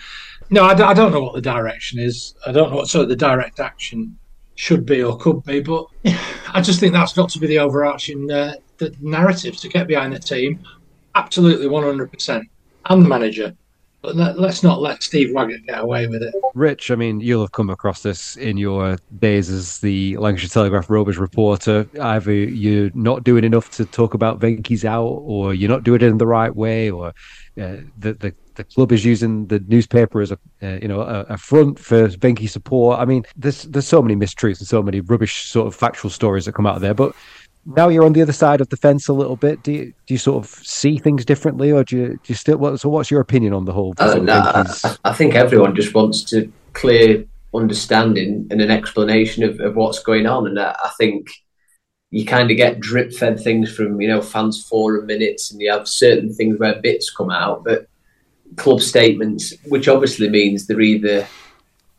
No, 0.50 0.64
I, 0.64 0.72
I, 0.72 0.94
don't 0.94 1.12
know 1.12 1.22
what 1.22 1.34
the 1.34 1.40
direction 1.40 1.98
is. 1.98 2.34
I 2.46 2.52
don't 2.52 2.70
know 2.70 2.76
what 2.76 2.88
sort 2.88 3.04
of 3.04 3.08
the 3.10 3.16
direct 3.16 3.60
action 3.60 4.18
should 4.54 4.86
be 4.86 5.02
or 5.02 5.16
could 5.18 5.44
be, 5.44 5.60
but 5.60 5.86
I 6.52 6.60
just 6.60 6.80
think 6.80 6.92
that's 6.92 7.12
got 7.12 7.28
to 7.30 7.38
be 7.38 7.46
the 7.46 7.58
overarching 7.58 8.30
uh, 8.30 8.54
the 8.78 8.94
narrative 9.00 9.56
to 9.58 9.68
get 9.68 9.86
behind 9.86 10.14
the 10.14 10.18
team. 10.18 10.60
Absolutely 11.14 11.66
100%. 11.66 12.42
And 12.90 13.04
the 13.04 13.08
manager. 13.08 13.54
But 14.00 14.14
let, 14.14 14.38
us 14.38 14.62
not 14.62 14.80
let 14.80 15.02
Steve 15.02 15.34
Waggott 15.34 15.66
get 15.66 15.80
away 15.80 16.06
with 16.06 16.22
it. 16.22 16.32
Rich, 16.54 16.92
I 16.92 16.94
mean, 16.94 17.18
you'll 17.18 17.40
have 17.40 17.50
come 17.50 17.68
across 17.68 18.02
this 18.02 18.36
in 18.36 18.56
your 18.56 18.96
days 19.18 19.50
as 19.50 19.80
the 19.80 20.16
Lancashire 20.18 20.48
Telegraph 20.48 20.88
Rovers 20.88 21.18
reporter. 21.18 21.88
Either 22.00 22.32
you're 22.32 22.90
not 22.94 23.24
doing 23.24 23.42
enough 23.42 23.70
to 23.72 23.84
talk 23.84 24.14
about 24.14 24.38
Venky's 24.38 24.84
out, 24.84 25.02
or 25.02 25.52
you're 25.52 25.68
not 25.68 25.82
doing 25.82 26.00
it 26.00 26.06
in 26.06 26.18
the 26.18 26.28
right 26.28 26.54
way, 26.54 26.90
or 26.90 27.08
uh, 27.08 27.78
the, 27.98 28.14
the 28.14 28.34
the 28.58 28.64
club 28.64 28.92
is 28.92 29.04
using 29.04 29.46
the 29.46 29.60
newspaper 29.68 30.20
as 30.20 30.30
a 30.30 30.38
uh, 30.62 30.78
you 30.82 30.88
know 30.88 31.00
a, 31.00 31.20
a, 31.30 31.38
front 31.38 31.78
for 31.78 32.08
Venky 32.08 32.50
support. 32.50 32.98
I 33.00 33.04
mean, 33.04 33.24
there's 33.36 33.62
there's 33.64 33.86
so 33.86 34.02
many 34.02 34.14
mistruths 34.14 34.58
and 34.58 34.68
so 34.68 34.82
many 34.82 35.00
rubbish 35.00 35.46
sort 35.46 35.66
of 35.66 35.74
factual 35.74 36.10
stories 36.10 36.44
that 36.44 36.52
come 36.52 36.66
out 36.66 36.76
of 36.76 36.82
there. 36.82 36.94
But 36.94 37.14
now 37.76 37.88
you're 37.88 38.04
on 38.04 38.14
the 38.14 38.22
other 38.22 38.32
side 38.32 38.60
of 38.60 38.68
the 38.70 38.76
fence 38.76 39.08
a 39.08 39.12
little 39.12 39.36
bit. 39.36 39.62
Do 39.62 39.72
you 39.72 39.84
do 40.06 40.14
you 40.14 40.18
sort 40.18 40.44
of 40.44 40.50
see 40.50 40.98
things 40.98 41.24
differently, 41.24 41.70
or 41.70 41.84
do 41.84 41.96
you 41.96 42.08
do 42.08 42.20
you 42.26 42.34
still? 42.34 42.58
What, 42.58 42.80
so, 42.80 42.88
what's 42.88 43.10
your 43.10 43.20
opinion 43.20 43.52
on 43.52 43.66
the 43.66 43.72
whole? 43.72 43.94
Uh, 43.98 44.14
no, 44.14 44.34
I, 44.34 44.96
I, 45.04 45.12
think 45.12 45.34
everyone 45.34 45.74
just 45.74 45.94
wants 45.94 46.22
to 46.24 46.50
clear 46.72 47.24
understanding 47.54 48.46
and 48.50 48.60
an 48.60 48.70
explanation 48.70 49.44
of, 49.44 49.60
of 49.60 49.76
what's 49.76 50.02
going 50.02 50.26
on, 50.26 50.46
and 50.46 50.58
I, 50.58 50.74
I 50.82 50.90
think 50.96 51.28
you 52.10 52.24
kind 52.24 52.50
of 52.50 52.56
get 52.56 52.80
drip 52.80 53.12
fed 53.12 53.38
things 53.38 53.70
from 53.74 54.00
you 54.00 54.08
know 54.08 54.22
fans 54.22 54.64
forum 54.66 55.06
minutes, 55.06 55.50
and 55.50 55.60
you 55.60 55.70
have 55.70 55.86
certain 55.86 56.32
things 56.32 56.58
where 56.58 56.80
bits 56.80 57.10
come 57.10 57.30
out, 57.30 57.64
but 57.64 57.86
club 58.56 58.80
statements, 58.80 59.52
which 59.66 59.88
obviously 59.88 60.28
means 60.30 60.66
they're 60.66 60.80
either 60.80 61.26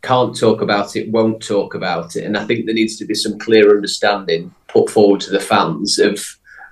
can't 0.01 0.37
talk 0.37 0.61
about 0.61 0.95
it, 0.95 1.11
won't 1.11 1.43
talk 1.43 1.75
about 1.75 2.15
it. 2.15 2.25
And 2.25 2.37
I 2.37 2.45
think 2.45 2.65
there 2.65 2.75
needs 2.75 2.97
to 2.97 3.05
be 3.05 3.13
some 3.13 3.37
clear 3.37 3.69
understanding 3.75 4.53
put 4.67 4.89
forward 4.89 5.21
to 5.21 5.31
the 5.31 5.39
fans 5.39 5.99
of 5.99 6.19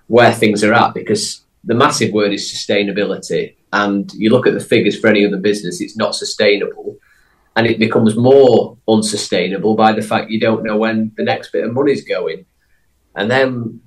where 0.08 0.34
things 0.34 0.64
are 0.64 0.74
at 0.74 0.94
because 0.94 1.44
the 1.64 1.76
massive 1.76 2.14
word 2.14 2.32
is 2.32 2.52
sustainability. 2.52 3.56
And 3.74 4.12
you 4.14 4.30
look 4.30 4.48
at 4.48 4.54
the 4.54 4.60
figures 4.60 4.98
for 4.98 5.08
any 5.08 5.26
other 5.26 5.38
business, 5.38 5.82
it's 5.82 5.98
not 5.98 6.16
sustainable. 6.16 6.98
And 7.56 7.68
it 7.68 7.80
becomes 7.80 8.16
more 8.16 8.78
unsustainable 8.88 9.76
by 9.76 9.92
the 9.92 10.02
fact 10.02 10.32
you 10.32 10.40
don't 10.40 10.64
know 10.64 10.78
when 10.78 11.12
the 11.18 11.24
next 11.24 11.52
bit 11.52 11.66
of 11.66 11.74
money's 11.74 12.08
going. 12.08 12.46
And 13.16 13.30
then 13.30 13.82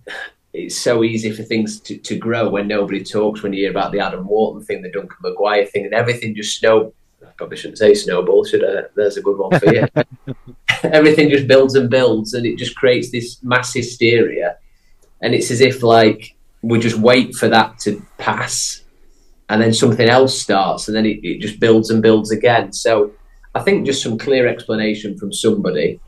it's 0.52 0.76
so 0.76 1.04
easy 1.04 1.30
for 1.30 1.44
things 1.44 1.80
to, 1.80 1.96
to 1.96 2.16
grow 2.16 2.50
when 2.50 2.66
nobody 2.66 3.02
talks, 3.02 3.42
when 3.42 3.52
you 3.52 3.60
hear 3.60 3.70
about 3.70 3.92
the 3.92 4.00
Adam 4.00 4.26
Wharton 4.26 4.62
thing, 4.64 4.82
the 4.82 4.90
Duncan 4.90 5.16
Maguire 5.22 5.64
thing, 5.64 5.84
and 5.84 5.94
everything 5.94 6.34
just 6.34 6.58
snow 6.58 6.92
probably 7.40 7.56
shouldn't 7.56 7.78
say 7.78 7.94
snowball, 7.94 8.44
should 8.44 8.62
I? 8.62 8.82
There's 8.94 9.16
a 9.16 9.22
good 9.22 9.38
one 9.38 9.58
for 9.58 9.74
you. 9.74 9.86
Everything 10.82 11.30
just 11.30 11.48
builds 11.48 11.74
and 11.74 11.88
builds, 11.88 12.34
and 12.34 12.44
it 12.44 12.58
just 12.58 12.76
creates 12.76 13.10
this 13.10 13.42
mass 13.42 13.72
hysteria. 13.72 14.58
And 15.22 15.34
it's 15.34 15.50
as 15.50 15.62
if 15.62 15.82
like 15.82 16.36
we 16.60 16.78
just 16.78 16.98
wait 16.98 17.34
for 17.34 17.48
that 17.48 17.78
to 17.80 18.04
pass, 18.18 18.84
and 19.48 19.62
then 19.62 19.72
something 19.72 20.06
else 20.06 20.38
starts, 20.38 20.86
and 20.86 20.94
then 20.94 21.06
it, 21.06 21.24
it 21.24 21.40
just 21.40 21.58
builds 21.58 21.88
and 21.88 22.02
builds 22.02 22.30
again. 22.30 22.74
So 22.74 23.12
I 23.54 23.60
think 23.60 23.86
just 23.86 24.02
some 24.02 24.18
clear 24.18 24.46
explanation 24.46 25.16
from 25.16 25.32
somebody 25.32 25.98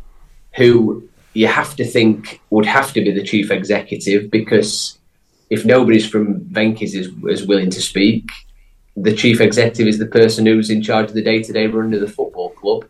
who 0.57 1.09
you 1.33 1.47
have 1.47 1.75
to 1.77 1.85
think 1.87 2.43
would 2.51 2.67
have 2.67 2.93
to 2.93 3.01
be 3.01 3.11
the 3.11 3.25
chief 3.25 3.51
executive 3.51 4.31
because 4.31 4.99
if 5.49 5.65
nobody's 5.65 6.07
from 6.07 6.41
Venky's 6.41 6.95
is, 6.95 7.09
is 7.27 7.47
willing 7.47 7.71
to 7.71 7.81
speak, 7.81 8.29
the 8.97 9.15
chief 9.15 9.41
executive 9.41 9.87
is 9.87 9.99
the 9.99 10.07
person 10.07 10.47
who's 10.47 10.71
in 10.71 10.83
charge 10.83 11.09
of 11.09 11.15
the 11.15 11.23
day 11.23 11.43
to 11.43 11.53
day 11.53 11.67
run 11.67 11.95
of 11.95 12.01
the 12.01 12.09
football 12.09 12.51
club. 12.51 12.85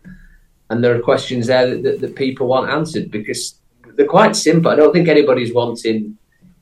And 0.69 0.83
there 0.83 0.95
are 0.95 1.01
questions 1.01 1.47
there 1.47 1.69
that, 1.69 1.83
that, 1.83 2.01
that, 2.01 2.15
people 2.15 2.47
want 2.47 2.69
answered 2.69 3.11
because 3.11 3.55
they're 3.95 4.07
quite 4.07 4.35
simple. 4.35 4.71
I 4.71 4.75
don't 4.75 4.91
think 4.91 5.07
anybody's 5.07 5.53
wanting 5.53 6.17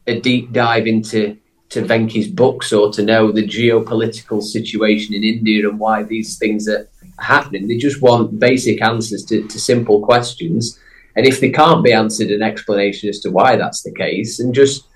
a 0.08 0.20
deep 0.20 0.52
dive 0.52 0.88
into 0.88 1.38
to 1.70 1.82
Venky's 1.82 2.28
books 2.28 2.74
or 2.74 2.92
to 2.92 3.02
know 3.02 3.32
the 3.32 3.48
geopolitical 3.48 4.44
situation 4.44 5.16
in 5.16 5.24
India 5.24 5.68
and 5.68 5.80
why 5.80 6.04
these 6.04 6.38
things 6.38 6.68
are 6.68 6.90
happening. 7.20 7.68
They 7.68 7.78
just 7.78 8.02
want 8.02 8.40
basic 8.40 8.82
answers 8.82 9.24
to, 9.26 9.48
to 9.48 9.60
simple 9.60 10.02
questions. 10.02 10.78
And 11.16 11.26
if 11.26 11.40
they 11.40 11.50
can't 11.50 11.84
be 11.84 11.94
answered, 11.94 12.30
an 12.30 12.42
explanation 12.42 13.08
as 13.08 13.20
to 13.22 13.32
why 13.32 13.56
that's 13.56 13.84
the 13.84 13.94
case, 13.94 14.40
and 14.40 14.54
just 14.54 14.88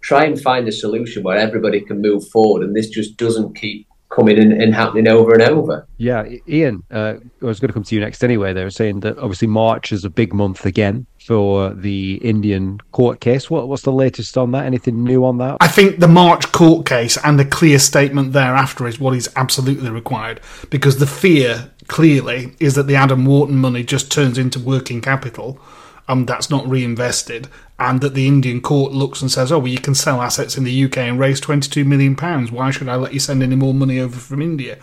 try 0.00 0.24
and 0.24 0.40
find 0.40 0.68
a 0.68 0.72
solution 0.72 1.24
where 1.24 1.36
everybody 1.36 1.80
can 1.80 2.00
move 2.00 2.26
forward 2.28 2.62
and 2.62 2.74
this 2.74 2.88
just 2.88 3.16
doesn't 3.16 3.54
keep 3.54 3.86
coming 4.10 4.38
and, 4.38 4.52
and 4.52 4.74
happening 4.74 5.08
over 5.08 5.32
and 5.32 5.42
over. 5.42 5.86
Yeah, 5.96 6.28
Ian, 6.48 6.82
uh, 6.90 7.14
I 7.40 7.44
was 7.44 7.60
going 7.60 7.68
to 7.68 7.72
come 7.72 7.84
to 7.84 7.94
you 7.94 8.00
next 8.00 8.22
anyway. 8.22 8.52
They 8.52 8.64
were 8.64 8.70
saying 8.70 9.00
that 9.00 9.18
obviously 9.18 9.48
March 9.48 9.92
is 9.92 10.04
a 10.04 10.10
big 10.10 10.34
month 10.34 10.66
again 10.66 11.06
for 11.24 11.72
the 11.72 12.16
Indian 12.16 12.80
court 12.90 13.20
case. 13.20 13.48
What, 13.48 13.68
what's 13.68 13.82
the 13.82 13.92
latest 13.92 14.36
on 14.36 14.50
that? 14.52 14.66
Anything 14.66 15.04
new 15.04 15.24
on 15.24 15.38
that? 15.38 15.58
I 15.60 15.68
think 15.68 16.00
the 16.00 16.08
March 16.08 16.50
court 16.52 16.86
case 16.86 17.16
and 17.24 17.40
a 17.40 17.44
clear 17.44 17.78
statement 17.78 18.32
thereafter 18.32 18.86
is 18.86 18.98
what 18.98 19.14
is 19.14 19.30
absolutely 19.36 19.90
required 19.90 20.40
because 20.70 20.98
the 20.98 21.06
fear 21.06 21.70
clearly 21.86 22.54
is 22.58 22.74
that 22.74 22.86
the 22.88 22.96
Adam 22.96 23.24
Wharton 23.24 23.56
money 23.56 23.84
just 23.84 24.10
turns 24.10 24.38
into 24.38 24.58
working 24.58 25.00
capital 25.00 25.60
and 26.08 26.26
that's 26.26 26.50
not 26.50 26.68
reinvested, 26.68 27.48
and 27.80 28.02
that 28.02 28.12
the 28.12 28.28
Indian 28.28 28.60
court 28.60 28.92
looks 28.92 29.22
and 29.22 29.32
says, 29.32 29.50
"Oh, 29.50 29.58
well, 29.58 29.68
you 29.68 29.78
can 29.78 29.94
sell 29.94 30.20
assets 30.20 30.58
in 30.58 30.64
the 30.64 30.84
UK 30.84 30.98
and 30.98 31.18
raise 31.18 31.40
twenty-two 31.40 31.84
million 31.86 32.14
pounds. 32.14 32.52
Why 32.52 32.70
should 32.70 32.90
I 32.90 32.96
let 32.96 33.14
you 33.14 33.20
send 33.20 33.42
any 33.42 33.56
more 33.56 33.72
money 33.72 33.98
over 33.98 34.18
from 34.18 34.42
India?" 34.42 34.78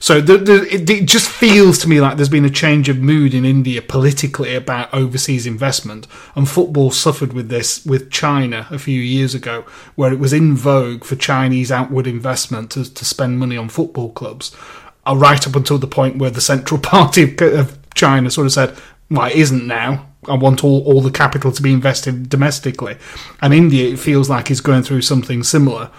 So 0.00 0.20
the, 0.20 0.38
the, 0.38 0.74
it, 0.74 0.90
it 0.90 1.06
just 1.06 1.28
feels 1.28 1.78
to 1.78 1.88
me 1.88 2.00
like 2.00 2.16
there's 2.16 2.28
been 2.28 2.44
a 2.44 2.50
change 2.50 2.88
of 2.88 2.98
mood 2.98 3.32
in 3.32 3.44
India 3.44 3.80
politically 3.80 4.56
about 4.56 4.92
overseas 4.92 5.46
investment, 5.46 6.08
and 6.34 6.48
football 6.48 6.90
suffered 6.90 7.32
with 7.32 7.48
this 7.48 7.86
with 7.86 8.10
China 8.10 8.66
a 8.70 8.78
few 8.78 9.00
years 9.00 9.36
ago, 9.36 9.64
where 9.94 10.12
it 10.12 10.18
was 10.18 10.32
in 10.32 10.56
vogue 10.56 11.04
for 11.04 11.14
Chinese 11.14 11.70
outward 11.70 12.08
investment 12.08 12.72
to, 12.72 12.92
to 12.92 13.04
spend 13.04 13.38
money 13.38 13.56
on 13.56 13.68
football 13.68 14.10
clubs, 14.10 14.54
uh, 15.06 15.14
right 15.16 15.46
up 15.46 15.54
until 15.54 15.78
the 15.78 15.86
point 15.86 16.16
where 16.16 16.30
the 16.30 16.40
Central 16.40 16.80
Party 16.92 17.36
of, 17.38 17.78
China 17.94 18.32
sort 18.32 18.46
of 18.46 18.52
said, 18.52 18.76
"Well, 19.08 19.30
isn't 19.32 19.64
now." 19.64 20.08
I 20.28 20.34
want 20.34 20.62
all, 20.62 20.82
all 20.84 21.00
the 21.00 21.10
capital 21.10 21.52
to 21.52 21.62
be 21.62 21.72
invested 21.72 22.28
domestically. 22.28 22.96
And 23.40 23.52
India, 23.52 23.92
it 23.92 23.98
feels 23.98 24.30
like, 24.30 24.50
is 24.50 24.60
going 24.60 24.82
through 24.82 25.02
something 25.02 25.42
similar. 25.42 25.90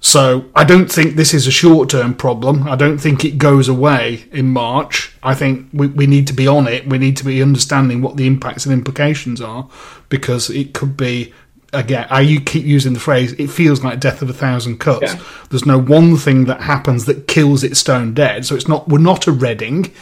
So 0.00 0.46
I 0.56 0.64
don't 0.64 0.90
think 0.90 1.16
this 1.16 1.34
is 1.34 1.46
a 1.46 1.50
short 1.50 1.90
term 1.90 2.14
problem. 2.14 2.66
I 2.66 2.74
don't 2.74 2.98
think 2.98 3.24
it 3.24 3.36
goes 3.36 3.68
away 3.68 4.24
in 4.32 4.48
March. 4.48 5.14
I 5.22 5.34
think 5.34 5.68
we, 5.74 5.88
we 5.88 6.06
need 6.06 6.26
to 6.28 6.32
be 6.32 6.46
on 6.46 6.66
it. 6.66 6.86
We 6.88 6.96
need 6.96 7.18
to 7.18 7.24
be 7.24 7.42
understanding 7.42 8.00
what 8.00 8.16
the 8.16 8.26
impacts 8.26 8.64
and 8.64 8.72
implications 8.72 9.42
are 9.42 9.68
because 10.08 10.48
it 10.48 10.72
could 10.72 10.96
be 10.96 11.34
again, 11.72 12.06
I 12.10 12.22
you 12.22 12.40
keep 12.40 12.64
using 12.64 12.94
the 12.94 13.00
phrase, 13.00 13.32
it 13.34 13.48
feels 13.48 13.84
like 13.84 14.00
death 14.00 14.22
of 14.22 14.30
a 14.30 14.32
thousand 14.32 14.78
cuts. 14.78 15.14
Yeah. 15.14 15.22
There's 15.50 15.66
no 15.66 15.78
one 15.78 16.16
thing 16.16 16.46
that 16.46 16.62
happens 16.62 17.04
that 17.04 17.28
kills 17.28 17.62
it 17.62 17.76
stone 17.76 18.14
dead. 18.14 18.46
So 18.46 18.54
it's 18.54 18.68
not 18.68 18.88
we're 18.88 18.98
not 18.98 19.26
a 19.26 19.32
Reading, 19.32 19.92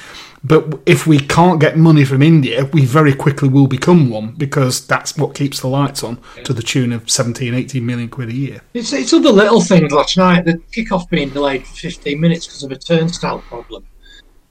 but 0.45 0.80
if 0.86 1.07
we 1.07 1.18
can't 1.18 1.61
get 1.61 1.76
money 1.76 2.05
from 2.05 2.22
India, 2.22 2.64
we 2.72 2.84
very 2.84 3.14
quickly 3.14 3.49
will 3.49 3.66
become 3.66 4.11
one 4.11 4.32
because 4.32 4.86
that's 4.86 5.16
what 5.16 5.34
keeps 5.34 5.61
the 5.61 5.66
lights 5.66 6.03
on 6.03 6.20
to 6.45 6.53
the 6.53 6.62
tune 6.62 6.93
of 6.93 7.11
17, 7.11 7.55
18 7.55 7.84
million 7.84 8.09
quid 8.09 8.28
a 8.28 8.34
year. 8.34 8.61
It's, 8.74 8.93
it's 8.93 9.12
other 9.12 9.30
little 9.30 9.61
things 9.61 9.93
last 9.93 10.16
night. 10.16 10.45
The 10.45 10.55
kickoff 10.72 11.09
being 11.11 11.30
delayed 11.30 11.66
for 11.66 11.74
15 11.74 12.20
minutes 12.20 12.47
because 12.47 12.62
of 12.62 12.72
a 12.72 12.76
turnstile 12.76 13.41
problem. 13.41 13.86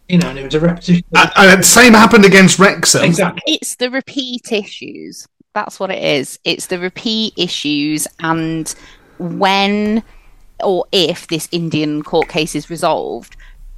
You 0.09 0.19
know, 0.19 0.29
and 0.29 0.39
it 0.39 0.45
was 0.45 0.55
a 0.55 0.59
repetition. 0.59 1.03
And, 1.15 1.31
and 1.35 1.59
the 1.59 1.63
same 1.63 1.93
happened 1.93 2.25
against 2.25 2.59
Wrexham. 2.59 3.03
Exactly. 3.03 3.41
It's 3.45 3.75
the 3.75 3.89
repeat 3.89 4.51
issues. 4.51 5.27
That's 5.53 5.79
what 5.79 5.91
it 5.91 6.01
is. 6.01 6.39
It's 6.43 6.67
the 6.67 6.79
repeat 6.79 7.33
issues, 7.35 8.07
and 8.19 8.73
when 9.17 10.03
or 10.63 10.85
if 10.91 11.27
this 11.27 11.49
Indian 11.51 12.03
court 12.03 12.29
case 12.29 12.55
is 12.55 12.69
resolved, 12.69 13.35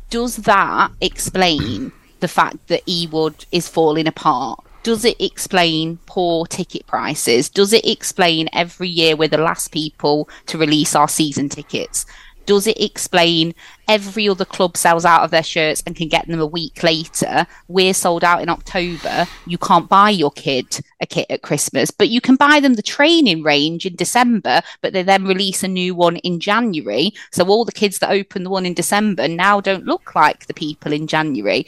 does 0.10 0.38
that 0.38 0.91
explain 1.01 1.91
the 2.20 2.28
fact 2.28 2.67
that 2.67 2.86
Ewood 2.86 3.45
is 3.51 3.67
falling 3.67 4.07
apart? 4.07 4.63
Does 4.84 5.03
it 5.03 5.20
explain 5.20 5.99
poor 6.05 6.45
ticket 6.45 6.88
prices? 6.88 7.49
Does 7.49 7.74
it 7.74 7.86
explain 7.86 8.49
every 8.53 8.88
year 8.88 9.15
we're 9.15 9.28
the 9.28 9.38
last 9.38 9.72
people 9.72 10.30
to 10.45 10.57
release 10.57 10.95
our 10.95 11.09
season 11.09 11.49
tickets? 11.49 12.05
Does 12.49 12.65
it 12.65 12.82
explain 12.82 13.53
every 13.88 14.28
other 14.28 14.43
club 14.43 14.76
sells 14.76 15.05
out 15.05 15.22
of 15.22 15.30
their 15.30 15.43
shirts 15.43 15.84
and 15.86 15.95
can 15.95 16.07
get 16.07 16.28
them 16.28 16.39
a 16.39 16.47
week 16.47 16.82
later? 16.82 17.45
We're 17.67 17.93
sold 17.93 18.24
out 18.24 18.41
in 18.41 18.49
October. 18.49 19.28
You 19.45 19.59
can't 19.59 19.88
buy 19.88 20.09
your 20.09 20.32
kid 20.32 20.80
a 20.99 21.05
kit 21.05 21.28
at 21.30 21.43
Christmas, 21.43 21.91
but 21.91 22.09
you 22.09 22.22
can 22.22 22.38
buy 22.38 22.59
them 22.59 22.74
the 22.74 22.82
training 22.82 23.43
range 23.43 23.86
in 23.86 23.95
December, 23.95 24.63
but 24.82 24.93
they 24.93 25.03
then 25.03 25.26
release 25.26 25.61
a 25.61 25.67
new 25.67 25.93
one 25.93 26.15
in 26.17 26.39
January. 26.39 27.13
So 27.32 27.45
all 27.45 27.65
the 27.65 27.72
kids 27.72 27.99
that 27.99 28.09
open 28.09 28.45
the 28.45 28.49
one 28.49 28.65
in 28.65 28.74
December 28.74 29.28
now 29.28 29.61
don't 29.61 29.86
look 29.86 30.15
like 30.15 30.47
the 30.47 30.55
people 30.55 30.91
in 30.91 31.05
January. 31.05 31.67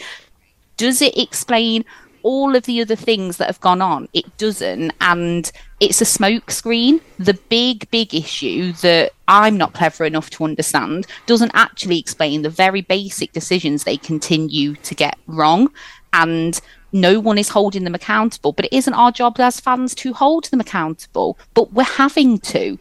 Does 0.81 0.99
it 0.99 1.15
explain 1.15 1.85
all 2.23 2.55
of 2.55 2.63
the 2.63 2.81
other 2.81 2.95
things 2.95 3.37
that 3.37 3.45
have 3.45 3.61
gone 3.61 3.83
on? 3.83 4.09
It 4.13 4.35
doesn't. 4.39 4.91
And 4.99 5.51
it's 5.79 6.01
a 6.01 6.05
smokescreen. 6.05 7.01
The 7.19 7.35
big, 7.49 7.87
big 7.91 8.15
issue 8.15 8.73
that 8.81 9.11
I'm 9.27 9.57
not 9.57 9.73
clever 9.75 10.05
enough 10.05 10.31
to 10.31 10.43
understand 10.43 11.05
doesn't 11.27 11.51
actually 11.53 11.99
explain 11.99 12.41
the 12.41 12.49
very 12.49 12.81
basic 12.81 13.31
decisions 13.31 13.83
they 13.83 13.95
continue 13.95 14.73
to 14.77 14.95
get 14.95 15.19
wrong. 15.27 15.71
And 16.13 16.59
no 16.91 17.19
one 17.19 17.37
is 17.37 17.49
holding 17.49 17.83
them 17.83 17.93
accountable. 17.93 18.51
But 18.51 18.65
it 18.65 18.73
isn't 18.75 18.95
our 18.95 19.11
job 19.11 19.39
as 19.39 19.59
fans 19.59 19.93
to 19.93 20.13
hold 20.13 20.45
them 20.45 20.61
accountable. 20.61 21.37
But 21.53 21.73
we're 21.73 21.83
having 21.83 22.39
to. 22.39 22.79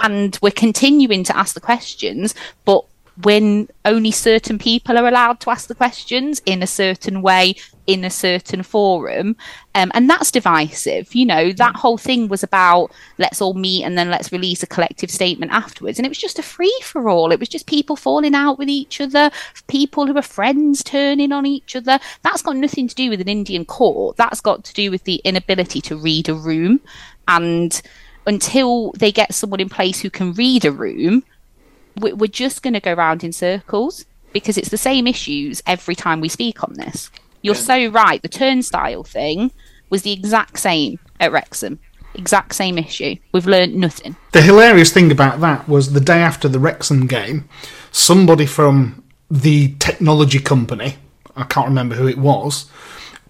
And 0.00 0.38
we're 0.42 0.50
continuing 0.50 1.24
to 1.24 1.34
ask 1.34 1.54
the 1.54 1.60
questions, 1.60 2.34
but 2.66 2.84
when 3.22 3.68
only 3.84 4.10
certain 4.10 4.58
people 4.58 4.96
are 4.96 5.08
allowed 5.08 5.40
to 5.40 5.50
ask 5.50 5.68
the 5.68 5.74
questions 5.74 6.40
in 6.46 6.62
a 6.62 6.66
certain 6.66 7.20
way 7.20 7.56
in 7.86 8.04
a 8.04 8.10
certain 8.10 8.62
forum. 8.62 9.34
Um, 9.74 9.90
and 9.94 10.10
that's 10.10 10.30
divisive 10.30 11.14
you 11.14 11.24
know 11.24 11.52
that 11.52 11.76
whole 11.76 11.96
thing 11.96 12.28
was 12.28 12.42
about 12.42 12.90
let's 13.16 13.40
all 13.40 13.54
meet 13.54 13.84
and 13.84 13.96
then 13.96 14.10
let's 14.10 14.30
release 14.30 14.62
a 14.62 14.66
collective 14.66 15.10
statement 15.10 15.52
afterwards. 15.52 15.98
And 15.98 16.06
it 16.06 16.10
was 16.10 16.18
just 16.18 16.38
a 16.38 16.42
free 16.42 16.76
for 16.82 17.08
all. 17.08 17.32
It 17.32 17.40
was 17.40 17.48
just 17.48 17.66
people 17.66 17.96
falling 17.96 18.34
out 18.34 18.58
with 18.58 18.68
each 18.68 19.00
other 19.00 19.30
people 19.68 20.06
who 20.06 20.16
are 20.16 20.22
friends 20.22 20.82
turning 20.82 21.32
on 21.32 21.46
each 21.46 21.76
other. 21.76 21.98
That's 22.22 22.42
got 22.42 22.56
nothing 22.56 22.88
to 22.88 22.94
do 22.94 23.10
with 23.10 23.20
an 23.20 23.28
indian 23.28 23.64
court. 23.64 24.16
That's 24.16 24.40
got 24.40 24.64
to 24.64 24.74
do 24.74 24.90
with 24.90 25.04
the 25.04 25.16
inability 25.24 25.80
to 25.82 25.96
read 25.96 26.28
a 26.28 26.34
room. 26.34 26.80
And 27.26 27.80
until 28.26 28.92
they 28.92 29.12
get 29.12 29.34
someone 29.34 29.60
in 29.60 29.68
place 29.68 30.00
who 30.00 30.10
can 30.10 30.32
read 30.34 30.64
a 30.64 30.72
room 30.72 31.24
we're 32.00 32.26
just 32.26 32.62
going 32.62 32.74
to 32.74 32.80
go 32.80 32.92
round 32.92 33.24
in 33.24 33.32
circles 33.32 34.04
because 34.32 34.58
it's 34.58 34.68
the 34.68 34.76
same 34.76 35.06
issues 35.06 35.62
every 35.66 35.94
time 35.94 36.20
we 36.20 36.28
speak 36.28 36.62
on 36.62 36.74
this. 36.74 37.10
You're 37.42 37.54
so 37.54 37.88
right. 37.88 38.20
The 38.20 38.28
turnstile 38.28 39.04
thing 39.04 39.52
was 39.90 40.02
the 40.02 40.12
exact 40.12 40.58
same 40.58 40.98
at 41.20 41.32
Wrexham. 41.32 41.78
Exact 42.14 42.54
same 42.54 42.78
issue. 42.78 43.16
We've 43.32 43.46
learned 43.46 43.74
nothing. 43.76 44.16
The 44.32 44.42
hilarious 44.42 44.92
thing 44.92 45.12
about 45.12 45.40
that 45.40 45.68
was 45.68 45.92
the 45.92 46.00
day 46.00 46.20
after 46.20 46.48
the 46.48 46.58
Wrexham 46.58 47.06
game, 47.06 47.48
somebody 47.92 48.46
from 48.46 49.04
the 49.30 49.74
technology 49.78 50.40
company, 50.40 50.96
I 51.36 51.44
can't 51.44 51.68
remember 51.68 51.94
who 51.94 52.08
it 52.08 52.18
was, 52.18 52.70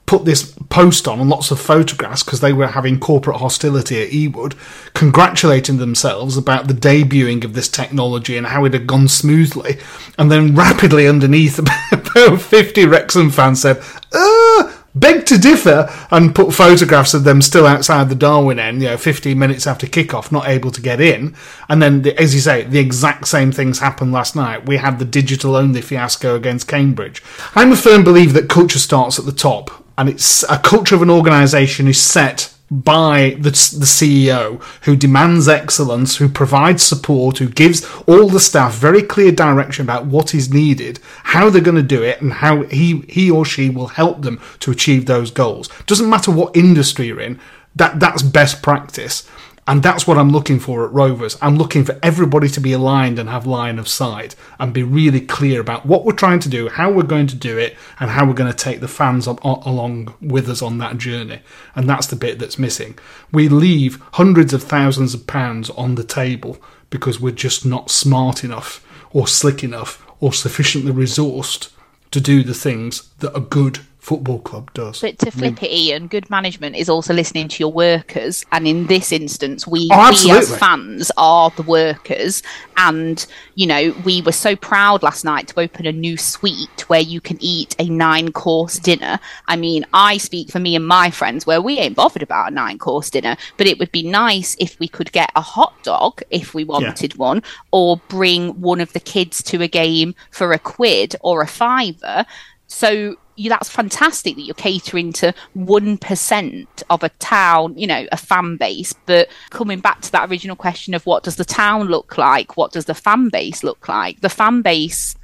put 0.08 0.24
this 0.24 0.54
post 0.70 1.06
on 1.06 1.20
and 1.20 1.28
lots 1.28 1.50
of 1.50 1.60
photographs 1.60 2.22
because 2.22 2.40
they 2.40 2.52
were 2.52 2.68
having 2.68 2.98
corporate 2.98 3.36
hostility 3.36 4.02
at 4.02 4.10
Ewood, 4.10 4.54
congratulating 4.94 5.76
themselves 5.76 6.36
about 6.36 6.66
the 6.66 6.74
debuting 6.74 7.44
of 7.44 7.52
this 7.52 7.68
technology 7.68 8.36
and 8.36 8.46
how 8.46 8.64
it 8.64 8.72
had 8.72 8.86
gone 8.86 9.06
smoothly. 9.06 9.78
And 10.16 10.32
then 10.32 10.54
rapidly 10.54 11.06
underneath, 11.06 11.58
about 11.92 12.40
50 12.40 12.86
Wrexham 12.86 13.30
fans 13.30 13.60
said, 13.60 13.82
uh, 14.12 14.72
beg 14.94 15.26
to 15.26 15.36
differ, 15.36 15.92
and 16.10 16.34
put 16.34 16.54
photographs 16.54 17.12
of 17.12 17.24
them 17.24 17.42
still 17.42 17.66
outside 17.66 18.08
the 18.08 18.16
Darwen 18.16 18.58
end, 18.58 18.80
you 18.80 18.88
know, 18.88 18.96
15 18.96 19.38
minutes 19.38 19.66
after 19.66 19.86
kickoff, 19.86 20.32
not 20.32 20.48
able 20.48 20.70
to 20.70 20.80
get 20.80 21.02
in. 21.02 21.36
And 21.68 21.82
then, 21.82 22.02
the, 22.02 22.18
as 22.18 22.34
you 22.34 22.40
say, 22.40 22.64
the 22.64 22.80
exact 22.80 23.28
same 23.28 23.52
things 23.52 23.78
happened 23.78 24.12
last 24.12 24.34
night. 24.34 24.66
We 24.66 24.78
had 24.78 24.98
the 24.98 25.04
digital 25.04 25.54
only 25.54 25.82
fiasco 25.82 26.34
against 26.34 26.66
Cambridge. 26.66 27.22
I'm 27.54 27.72
a 27.72 27.76
firm 27.76 28.04
believer 28.04 28.32
that 28.40 28.48
culture 28.48 28.78
starts 28.78 29.18
at 29.18 29.26
the 29.26 29.32
top, 29.32 29.84
and 29.98 30.08
it's 30.08 30.44
a 30.44 30.58
culture 30.58 30.94
of 30.94 31.02
an 31.02 31.10
organisation 31.10 31.88
is 31.88 32.00
set 32.00 32.54
by 32.70 33.30
the, 33.38 33.50
the 33.50 33.86
CEO 33.86 34.62
who 34.84 34.94
demands 34.94 35.48
excellence, 35.48 36.16
who 36.16 36.28
provides 36.28 36.82
support, 36.82 37.38
who 37.38 37.48
gives 37.48 37.84
all 38.06 38.28
the 38.28 38.40
staff 38.40 38.74
very 38.74 39.02
clear 39.02 39.32
direction 39.32 39.84
about 39.84 40.06
what 40.06 40.34
is 40.34 40.52
needed, 40.52 41.00
how 41.24 41.50
they're 41.50 41.60
going 41.62 41.76
to 41.76 41.82
do 41.82 42.02
it, 42.02 42.20
and 42.20 42.34
how 42.34 42.62
he, 42.64 43.00
he 43.08 43.30
or 43.30 43.44
she 43.44 43.70
will 43.70 43.88
help 43.88 44.22
them 44.22 44.40
to 44.60 44.70
achieve 44.70 45.06
those 45.06 45.30
goals. 45.30 45.68
Doesn't 45.86 46.10
matter 46.10 46.30
what 46.30 46.56
industry 46.56 47.06
you're 47.06 47.20
in, 47.20 47.40
that, 47.74 47.98
that's 47.98 48.22
best 48.22 48.62
practice. 48.62 49.28
And 49.68 49.82
that's 49.82 50.06
what 50.06 50.16
I'm 50.16 50.30
looking 50.30 50.58
for 50.58 50.86
at 50.86 50.92
Rovers. 50.94 51.36
I'm 51.42 51.58
looking 51.58 51.84
for 51.84 51.98
everybody 52.02 52.48
to 52.48 52.60
be 52.60 52.72
aligned 52.72 53.18
and 53.18 53.28
have 53.28 53.46
line 53.46 53.78
of 53.78 53.86
sight 53.86 54.34
and 54.58 54.72
be 54.72 54.82
really 54.82 55.20
clear 55.20 55.60
about 55.60 55.84
what 55.84 56.06
we're 56.06 56.12
trying 56.14 56.40
to 56.40 56.48
do, 56.48 56.70
how 56.70 56.90
we're 56.90 57.02
going 57.02 57.26
to 57.26 57.36
do 57.36 57.58
it, 57.58 57.76
and 58.00 58.08
how 58.08 58.24
we're 58.24 58.32
going 58.32 58.50
to 58.50 58.56
take 58.56 58.80
the 58.80 58.88
fans 58.88 59.26
on, 59.26 59.36
on, 59.42 59.62
along 59.70 60.14
with 60.22 60.48
us 60.48 60.62
on 60.62 60.78
that 60.78 60.96
journey. 60.96 61.40
And 61.76 61.86
that's 61.86 62.06
the 62.06 62.16
bit 62.16 62.38
that's 62.38 62.58
missing. 62.58 62.98
We 63.30 63.50
leave 63.50 64.02
hundreds 64.14 64.54
of 64.54 64.62
thousands 64.62 65.12
of 65.12 65.26
pounds 65.26 65.68
on 65.68 65.96
the 65.96 66.04
table 66.04 66.56
because 66.88 67.20
we're 67.20 67.32
just 67.32 67.66
not 67.66 67.90
smart 67.90 68.42
enough 68.42 68.82
or 69.10 69.28
slick 69.28 69.62
enough 69.62 70.02
or 70.18 70.32
sufficiently 70.32 70.92
resourced 70.92 71.70
to 72.10 72.22
do 72.22 72.42
the 72.42 72.54
things 72.54 73.10
that 73.18 73.34
are 73.34 73.40
good 73.40 73.80
football 74.08 74.38
club 74.38 74.72
does. 74.72 75.02
But 75.02 75.18
to 75.18 75.30
flip 75.30 75.62
it, 75.62 75.70
Ian, 75.70 76.06
good 76.06 76.30
management 76.30 76.76
is 76.76 76.88
also 76.88 77.12
listening 77.12 77.46
to 77.48 77.60
your 77.62 77.70
workers. 77.70 78.42
And 78.52 78.66
in 78.66 78.86
this 78.86 79.12
instance, 79.12 79.66
we, 79.66 79.86
Oh, 79.92 80.10
we 80.24 80.30
as 80.30 80.56
fans 80.56 81.12
are 81.18 81.50
the 81.50 81.62
workers. 81.62 82.42
And, 82.78 83.26
you 83.54 83.66
know, 83.66 83.94
we 84.06 84.22
were 84.22 84.32
so 84.32 84.56
proud 84.56 85.02
last 85.02 85.26
night 85.26 85.48
to 85.48 85.60
open 85.60 85.84
a 85.84 85.92
new 85.92 86.16
suite 86.16 86.88
where 86.88 87.02
you 87.02 87.20
can 87.20 87.36
eat 87.40 87.76
a 87.78 87.86
nine 87.90 88.32
course 88.32 88.78
dinner. 88.78 89.20
I 89.46 89.56
mean, 89.56 89.84
I 89.92 90.16
speak 90.16 90.50
for 90.50 90.58
me 90.58 90.74
and 90.74 90.86
my 90.86 91.10
friends 91.10 91.44
where 91.44 91.60
we 91.60 91.78
ain't 91.78 91.96
bothered 91.96 92.22
about 92.22 92.50
a 92.50 92.54
nine 92.54 92.78
course 92.78 93.10
dinner, 93.10 93.36
but 93.58 93.66
it 93.66 93.78
would 93.78 93.92
be 93.92 94.02
nice 94.02 94.56
if 94.58 94.80
we 94.80 94.88
could 94.88 95.12
get 95.12 95.30
a 95.36 95.42
hot 95.42 95.74
dog 95.82 96.22
if 96.30 96.54
we 96.54 96.64
wanted 96.64 97.16
one, 97.16 97.42
or 97.72 98.00
bring 98.08 98.58
one 98.58 98.80
of 98.80 98.94
the 98.94 99.00
kids 99.00 99.42
to 99.42 99.60
a 99.60 99.68
game 99.68 100.14
for 100.30 100.54
a 100.54 100.58
quid 100.58 101.14
or 101.20 101.42
a 101.42 101.46
fiver. 101.46 102.24
So 102.68 103.16
that's 103.46 103.68
fantastic 103.68 104.36
that 104.36 104.42
you're 104.42 104.54
catering 104.54 105.12
to 105.14 105.32
1% 105.56 106.66
of 106.90 107.02
a 107.02 107.08
town, 107.08 107.78
you 107.78 107.86
know, 107.86 108.06
a 108.10 108.16
fan 108.16 108.56
base. 108.56 108.92
But 109.06 109.28
coming 109.50 109.80
back 109.80 110.00
to 110.02 110.12
that 110.12 110.30
original 110.30 110.56
question 110.56 110.94
of 110.94 111.06
what 111.06 111.22
does 111.22 111.36
the 111.36 111.44
town 111.44 111.86
look 111.86 112.18
like? 112.18 112.56
What 112.56 112.72
does 112.72 112.86
the 112.86 112.94
fan 112.94 113.28
base 113.28 113.62
look 113.62 113.88
like? 113.88 114.20
The 114.20 114.28
fan 114.28 114.62
base 114.62 115.14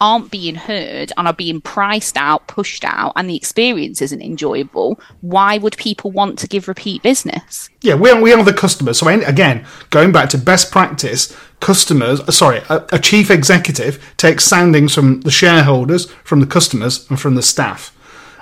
aren't 0.00 0.30
being 0.30 0.54
heard 0.54 1.12
and 1.16 1.26
are 1.26 1.32
being 1.32 1.60
priced 1.60 2.16
out, 2.16 2.46
pushed 2.46 2.84
out, 2.84 3.12
and 3.16 3.28
the 3.28 3.36
experience 3.36 4.02
isn't 4.02 4.20
enjoyable, 4.20 5.00
why 5.20 5.56
would 5.58 5.76
people 5.76 6.10
want 6.10 6.38
to 6.38 6.48
give 6.48 6.68
repeat 6.68 7.02
business? 7.02 7.70
Yeah, 7.80 7.94
we 7.94 8.10
are, 8.10 8.20
we 8.20 8.32
are 8.32 8.42
the 8.42 8.52
customers. 8.52 8.98
So, 8.98 9.08
again, 9.08 9.64
going 9.90 10.12
back 10.12 10.28
to 10.30 10.38
best 10.38 10.70
practice, 10.70 11.34
customers, 11.64 12.20
uh, 12.20 12.30
sorry, 12.30 12.58
a, 12.68 12.84
a 12.92 12.98
chief 12.98 13.30
executive 13.30 14.14
takes 14.18 14.44
soundings 14.44 14.94
from 14.94 15.22
the 15.22 15.30
shareholders, 15.30 16.10
from 16.22 16.40
the 16.40 16.46
customers, 16.46 17.08
and 17.08 17.18
from 17.18 17.34
the 17.34 17.42
staff 17.42 17.90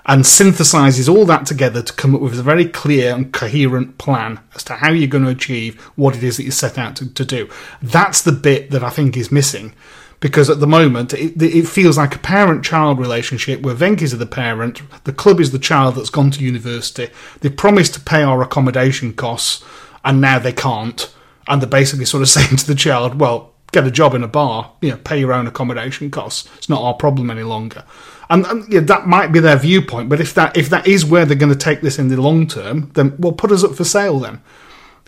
and 0.04 0.24
synthesizes 0.24 1.08
all 1.08 1.24
that 1.24 1.46
together 1.46 1.80
to 1.80 1.92
come 1.92 2.12
up 2.12 2.20
with 2.20 2.36
a 2.36 2.42
very 2.42 2.66
clear 2.66 3.14
and 3.14 3.32
coherent 3.32 3.98
plan 3.98 4.40
as 4.56 4.64
to 4.64 4.74
how 4.74 4.90
you're 4.90 5.06
going 5.06 5.24
to 5.24 5.30
achieve 5.30 5.80
what 5.94 6.16
it 6.16 6.24
is 6.24 6.36
that 6.36 6.42
you 6.42 6.50
set 6.50 6.76
out 6.76 6.96
to, 6.96 7.14
to 7.14 7.24
do. 7.24 7.48
That's 7.80 8.20
the 8.20 8.32
bit 8.32 8.72
that 8.72 8.82
I 8.82 8.90
think 8.90 9.16
is 9.16 9.30
missing 9.30 9.72
because 10.18 10.50
at 10.50 10.58
the 10.58 10.66
moment 10.66 11.14
it, 11.14 11.40
it 11.40 11.68
feels 11.68 11.98
like 11.98 12.16
a 12.16 12.18
parent-child 12.18 12.98
relationship 12.98 13.62
where 13.62 13.76
Venky's 13.76 14.12
are 14.12 14.16
the 14.16 14.26
parent, 14.26 14.82
the 15.04 15.12
club 15.12 15.38
is 15.38 15.52
the 15.52 15.58
child 15.58 15.94
that's 15.94 16.10
gone 16.10 16.32
to 16.32 16.44
university. 16.44 17.08
They 17.40 17.50
promised 17.50 17.94
to 17.94 18.00
pay 18.00 18.22
our 18.24 18.42
accommodation 18.42 19.12
costs, 19.14 19.64
and 20.04 20.20
now 20.20 20.40
they 20.40 20.52
can't. 20.52 21.12
And 21.48 21.60
they're 21.60 21.68
basically 21.68 22.04
sort 22.04 22.22
of 22.22 22.28
saying 22.36 22.56
to 22.56 22.66
the 22.66 22.74
child, 22.74 23.20
"Well, 23.20 23.52
get 23.72 23.86
a 23.86 23.90
job 23.90 24.14
in 24.14 24.22
a 24.22 24.28
bar, 24.28 24.72
you 24.80 24.90
know, 24.90 24.96
pay 24.98 25.18
your 25.18 25.32
own 25.32 25.46
accommodation 25.46 26.10
costs. 26.10 26.48
It's 26.56 26.68
not 26.68 26.82
our 26.82 26.94
problem 26.94 27.30
any 27.30 27.42
longer." 27.42 27.84
And, 28.30 28.46
and 28.46 28.72
yeah, 28.72 28.80
that 28.80 29.06
might 29.06 29.32
be 29.32 29.40
their 29.40 29.56
viewpoint, 29.56 30.08
but 30.08 30.20
if 30.20 30.32
that 30.34 30.56
if 30.56 30.70
that 30.70 30.86
is 30.86 31.04
where 31.04 31.26
they're 31.26 31.36
going 31.36 31.52
to 31.52 31.58
take 31.58 31.82
this 31.82 31.98
in 31.98 32.08
the 32.08 32.20
long 32.20 32.46
term, 32.46 32.90
then 32.94 33.14
well, 33.18 33.32
put 33.32 33.52
us 33.52 33.64
up 33.64 33.74
for 33.74 33.84
sale 33.84 34.18
then 34.18 34.40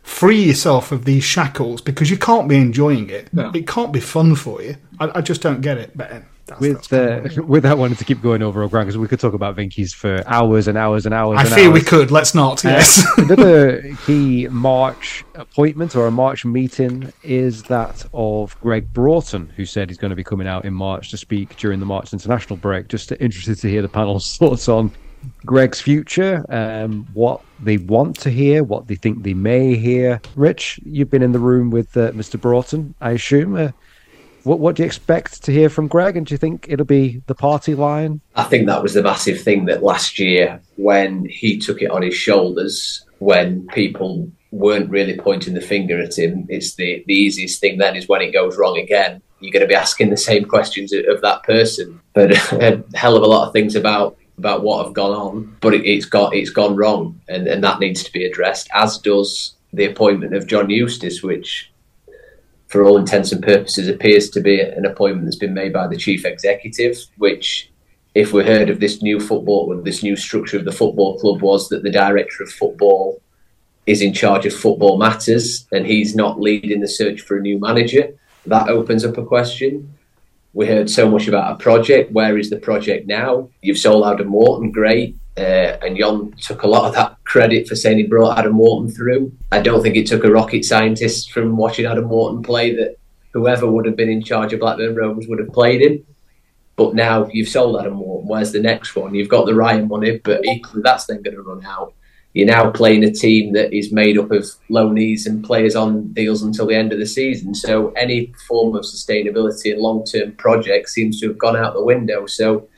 free 0.04 0.42
yourself 0.44 0.92
of 0.92 1.06
these 1.06 1.24
shackles 1.24 1.80
because 1.80 2.10
you 2.10 2.18
can't 2.18 2.46
be 2.46 2.56
enjoying 2.56 3.08
it. 3.08 3.32
No. 3.32 3.50
It 3.54 3.66
can't 3.66 3.90
be 3.90 4.00
fun 4.00 4.36
for 4.36 4.62
you. 4.62 4.76
I, 5.00 5.18
I 5.18 5.20
just 5.22 5.40
don't 5.40 5.62
get 5.62 5.78
it. 5.78 5.96
But 5.96 6.22
that's, 6.46 6.60
with 6.60 6.92
uh, 6.92 7.42
without 7.46 7.78
wanting 7.78 7.96
to 7.96 8.04
keep 8.04 8.20
going 8.20 8.42
over 8.42 8.62
O'Brien 8.62 8.86
because 8.86 8.98
we 8.98 9.08
could 9.08 9.20
talk 9.20 9.34
about 9.34 9.56
Venky's 9.56 9.94
for 9.94 10.22
hours 10.26 10.68
and 10.68 10.76
hours 10.76 11.06
and 11.06 11.14
hours. 11.14 11.38
I 11.38 11.42
and 11.42 11.50
fear 11.50 11.68
hours. 11.68 11.74
we 11.74 11.80
could. 11.80 12.10
Let's 12.10 12.34
not. 12.34 12.64
Uh, 12.64 12.70
yes. 12.70 13.04
another 13.18 13.82
key 14.06 14.48
March 14.48 15.24
appointment 15.34 15.96
or 15.96 16.06
a 16.06 16.10
March 16.10 16.44
meeting 16.44 17.12
is 17.22 17.62
that 17.64 18.04
of 18.12 18.58
Gregg 18.60 18.92
Broughton, 18.92 19.48
who 19.56 19.64
said 19.64 19.88
he's 19.88 19.98
going 19.98 20.10
to 20.10 20.16
be 20.16 20.24
coming 20.24 20.46
out 20.46 20.64
in 20.64 20.74
March 20.74 21.10
to 21.10 21.16
speak 21.16 21.56
during 21.56 21.80
the 21.80 21.86
March 21.86 22.12
international 22.12 22.56
break. 22.56 22.88
Just 22.88 23.12
interested 23.12 23.58
to 23.58 23.68
hear 23.68 23.82
the 23.82 23.88
panel's 23.88 24.36
thoughts 24.36 24.68
on 24.68 24.92
Gregg's 25.46 25.80
future, 25.80 26.44
um, 26.50 27.06
what 27.14 27.40
they 27.60 27.78
want 27.78 28.18
to 28.20 28.30
hear, 28.30 28.62
what 28.62 28.86
they 28.86 28.94
think 28.94 29.22
they 29.22 29.32
may 29.32 29.76
hear. 29.76 30.20
Rich, 30.36 30.80
you've 30.84 31.10
been 31.10 31.22
in 31.22 31.32
the 31.32 31.38
room 31.38 31.70
with 31.70 31.96
uh, 31.96 32.10
Mr. 32.12 32.38
Broughton, 32.38 32.94
I 33.00 33.12
assume. 33.12 33.72
What 34.44 34.60
what 34.60 34.76
do 34.76 34.82
you 34.82 34.86
expect 34.86 35.42
to 35.44 35.52
hear 35.52 35.68
from 35.68 35.88
Gregg, 35.88 36.16
and 36.16 36.26
do 36.26 36.34
you 36.34 36.38
think 36.38 36.66
it'll 36.68 36.86
be 36.86 37.22
the 37.26 37.34
party 37.34 37.74
line? 37.74 38.20
I 38.36 38.44
think 38.44 38.66
that 38.66 38.82
was 38.82 38.94
the 38.94 39.02
massive 39.02 39.40
thing 39.40 39.64
that 39.66 39.82
last 39.82 40.18
year, 40.18 40.60
when 40.76 41.24
he 41.26 41.58
took 41.58 41.82
it 41.82 41.90
on 41.90 42.02
his 42.02 42.14
shoulders, 42.14 43.04
when 43.18 43.66
people 43.68 44.30
weren't 44.50 44.90
really 44.90 45.16
pointing 45.16 45.54
the 45.54 45.60
finger 45.60 45.98
at 45.98 46.18
him, 46.18 46.46
it's 46.48 46.74
the 46.74 47.02
the 47.06 47.14
easiest 47.14 47.60
thing. 47.60 47.78
Then 47.78 47.96
is 47.96 48.08
when 48.08 48.22
it 48.22 48.32
goes 48.32 48.56
wrong 48.56 48.78
again. 48.78 49.20
You're 49.40 49.52
going 49.52 49.60
to 49.60 49.68
be 49.68 49.74
asking 49.74 50.08
the 50.08 50.16
same 50.16 50.46
questions 50.46 50.90
of 50.92 51.20
that 51.20 51.42
person. 51.42 52.00
But 52.14 52.32
a 52.52 52.82
hell 52.94 53.16
of 53.16 53.22
a 53.22 53.26
lot 53.26 53.46
of 53.46 53.52
things 53.52 53.74
about 53.74 54.16
about 54.38 54.62
what 54.62 54.84
have 54.84 54.94
gone 54.94 55.12
on, 55.12 55.56
but 55.60 55.74
it, 55.74 55.86
has 55.86 56.06
got 56.06 56.34
it's 56.34 56.50
gone 56.50 56.76
wrong, 56.76 57.20
and, 57.28 57.46
and 57.46 57.62
that 57.62 57.80
needs 57.80 58.02
to 58.04 58.12
be 58.12 58.24
addressed. 58.24 58.68
As 58.74 58.98
does 58.98 59.54
the 59.72 59.84
appointment 59.84 60.34
of 60.34 60.46
John 60.46 60.70
Eustace, 60.70 61.22
which, 61.22 61.70
for 62.74 62.82
all 62.82 62.98
intents 62.98 63.30
and 63.30 63.40
purposes, 63.40 63.86
appears 63.86 64.28
to 64.28 64.40
be 64.40 64.60
an 64.60 64.84
appointment 64.84 65.24
that's 65.24 65.36
been 65.36 65.54
made 65.54 65.72
by 65.72 65.86
the 65.86 65.96
chief 65.96 66.24
executive. 66.24 66.98
Which, 67.18 67.70
if 68.16 68.32
we 68.32 68.42
heard 68.42 68.68
of 68.68 68.80
this 68.80 69.00
new 69.00 69.20
football, 69.20 69.72
or 69.72 69.80
this 69.80 70.02
new 70.02 70.16
structure 70.16 70.58
of 70.58 70.64
the 70.64 70.72
football 70.72 71.16
club, 71.20 71.40
was 71.40 71.68
that 71.68 71.84
the 71.84 71.92
director 71.92 72.42
of 72.42 72.50
football 72.50 73.22
is 73.86 74.02
in 74.02 74.12
charge 74.12 74.44
of 74.44 74.52
football 74.52 74.98
matters, 74.98 75.68
and 75.70 75.86
he's 75.86 76.16
not 76.16 76.40
leading 76.40 76.80
the 76.80 76.88
search 76.88 77.20
for 77.20 77.36
a 77.36 77.40
new 77.40 77.60
manager. 77.60 78.12
That 78.44 78.68
opens 78.68 79.04
up 79.04 79.18
a 79.18 79.24
question. 79.24 79.93
We 80.54 80.68
heard 80.68 80.88
so 80.88 81.10
much 81.10 81.26
about 81.26 81.52
a 81.52 81.56
project. 81.56 82.12
Where 82.12 82.38
is 82.38 82.48
the 82.48 82.56
project 82.56 83.08
now? 83.08 83.50
You've 83.60 83.78
sold 83.78 84.06
Adam 84.06 84.28
Morton, 84.28 84.70
great. 84.70 85.16
Uh, 85.36 85.76
and 85.82 85.96
Jon 85.96 86.32
took 86.40 86.62
a 86.62 86.68
lot 86.68 86.84
of 86.84 86.94
that 86.94 87.16
credit 87.24 87.66
for 87.66 87.74
saying 87.74 87.98
he 87.98 88.04
brought 88.04 88.38
Adam 88.38 88.52
Morton 88.52 88.88
through. 88.88 89.32
I 89.50 89.60
don't 89.60 89.82
think 89.82 89.96
it 89.96 90.06
took 90.06 90.22
a 90.22 90.30
rocket 90.30 90.64
scientist 90.64 91.32
from 91.32 91.56
watching 91.56 91.86
Adam 91.86 92.04
Morton 92.04 92.40
play 92.40 92.72
that 92.76 92.96
whoever 93.32 93.68
would 93.68 93.84
have 93.84 93.96
been 93.96 94.08
in 94.08 94.22
charge 94.22 94.52
of 94.52 94.60
Blackburn 94.60 94.94
Rovers 94.94 95.26
would 95.26 95.40
have 95.40 95.52
played 95.52 95.82
him. 95.82 96.06
But 96.76 96.94
now 96.94 97.28
you've 97.32 97.48
sold 97.48 97.80
Adam 97.80 97.94
Morton. 97.94 98.28
Where's 98.28 98.52
the 98.52 98.60
next 98.60 98.94
one? 98.94 99.12
You've 99.12 99.28
got 99.28 99.46
the 99.46 99.56
Ryan 99.56 99.88
money, 99.88 100.18
but 100.18 100.44
equally 100.44 100.82
that's 100.82 101.06
then 101.06 101.22
going 101.22 101.34
to 101.34 101.42
run 101.42 101.64
out 101.64 101.94
you're 102.34 102.48
now 102.48 102.68
playing 102.68 103.04
a 103.04 103.12
team 103.12 103.52
that 103.52 103.72
is 103.72 103.92
made 103.92 104.18
up 104.18 104.32
of 104.32 104.44
loanees 104.68 105.24
and 105.24 105.44
players 105.44 105.76
on 105.76 106.12
deals 106.12 106.42
until 106.42 106.66
the 106.66 106.74
end 106.74 106.92
of 106.92 106.98
the 106.98 107.06
season. 107.06 107.54
So 107.54 107.90
any 107.90 108.34
form 108.48 108.74
of 108.74 108.82
sustainability 108.82 109.72
and 109.72 109.80
long 109.80 110.04
term 110.04 110.32
project 110.32 110.88
seems 110.88 111.20
to 111.20 111.28
have 111.28 111.38
gone 111.38 111.56
out 111.56 111.74
the 111.74 111.84
window. 111.84 112.26
So 112.26 112.68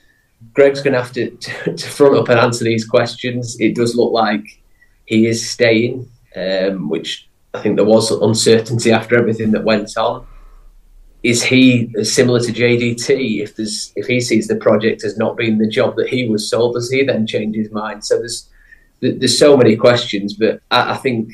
Gregg's 0.53 0.83
going 0.83 0.93
to 0.93 1.03
have 1.03 1.13
to, 1.15 1.31
to, 1.75 1.89
front 1.89 2.17
up 2.17 2.29
and 2.29 2.39
answer 2.39 2.65
these 2.65 2.85
questions. 2.85 3.57
It 3.59 3.75
does 3.75 3.97
look 3.97 4.13
like 4.13 4.61
he 5.07 5.27
is 5.27 5.49
staying, 5.49 6.07
um, 6.37 6.91
which 6.91 7.27
I 7.55 7.63
think 7.63 7.77
there 7.77 7.87
was 7.87 8.11
uncertainty 8.11 8.93
after 8.93 9.17
everything 9.17 9.53
that 9.53 9.65
went 9.65 9.97
on. 9.97 10.27
Is 11.23 11.43
he 11.43 11.91
similar 12.05 12.41
to 12.41 12.53
JDT? 12.53 13.43
If 13.43 13.57
there's 13.57 13.91
if 13.97 14.07
he 14.07 14.21
sees 14.21 14.49
the 14.49 14.57
project 14.57 15.03
as 15.03 15.17
not 15.17 15.39
being 15.39 15.57
the 15.57 15.67
job 15.67 15.97
that 15.97 16.11
he 16.11 16.29
was 16.29 16.49
sold, 16.49 16.75
does 16.75 16.91
he 16.91 17.03
then 17.05 17.27
change 17.27 17.57
his 17.57 17.73
mind? 17.73 18.05
So 18.05 18.19
there's 18.19 18.51
there's 19.01 19.39
so 19.39 19.57
many 19.57 19.77
questions, 19.77 20.35
but 20.35 20.61
I, 20.71 20.93
I 20.93 20.97
think 20.97 21.31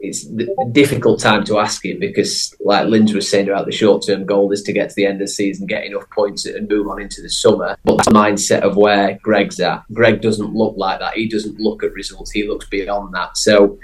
it's 0.00 0.26
a 0.26 0.68
difficult 0.72 1.20
time 1.20 1.44
to 1.44 1.58
ask 1.58 1.84
it 1.84 1.98
because, 1.98 2.54
like 2.60 2.86
Linz 2.86 3.14
was 3.14 3.30
saying 3.30 3.48
about 3.48 3.66
the 3.66 3.72
short 3.72 4.04
term 4.06 4.26
goal 4.26 4.52
is 4.52 4.62
to 4.64 4.72
get 4.72 4.90
to 4.90 4.94
the 4.94 5.06
end 5.06 5.20
of 5.20 5.28
the 5.28 5.32
season, 5.32 5.66
get 5.66 5.84
enough 5.84 6.08
points, 6.10 6.44
and 6.44 6.68
move 6.68 6.88
on 6.88 7.00
into 7.00 7.22
the 7.22 7.30
summer. 7.30 7.76
But 7.84 8.04
the 8.04 8.10
mindset 8.10 8.60
of 8.60 8.76
where 8.76 9.18
Gregg's 9.22 9.58
at, 9.60 9.84
Gregg 9.92 10.20
doesn't 10.20 10.54
look 10.54 10.74
like 10.76 11.00
that. 11.00 11.14
He 11.14 11.28
doesn't 11.28 11.58
look 11.58 11.82
at 11.82 11.92
results. 11.92 12.30
He 12.30 12.46
looks 12.46 12.68
beyond 12.68 13.14
that. 13.14 13.36
So 13.36 13.78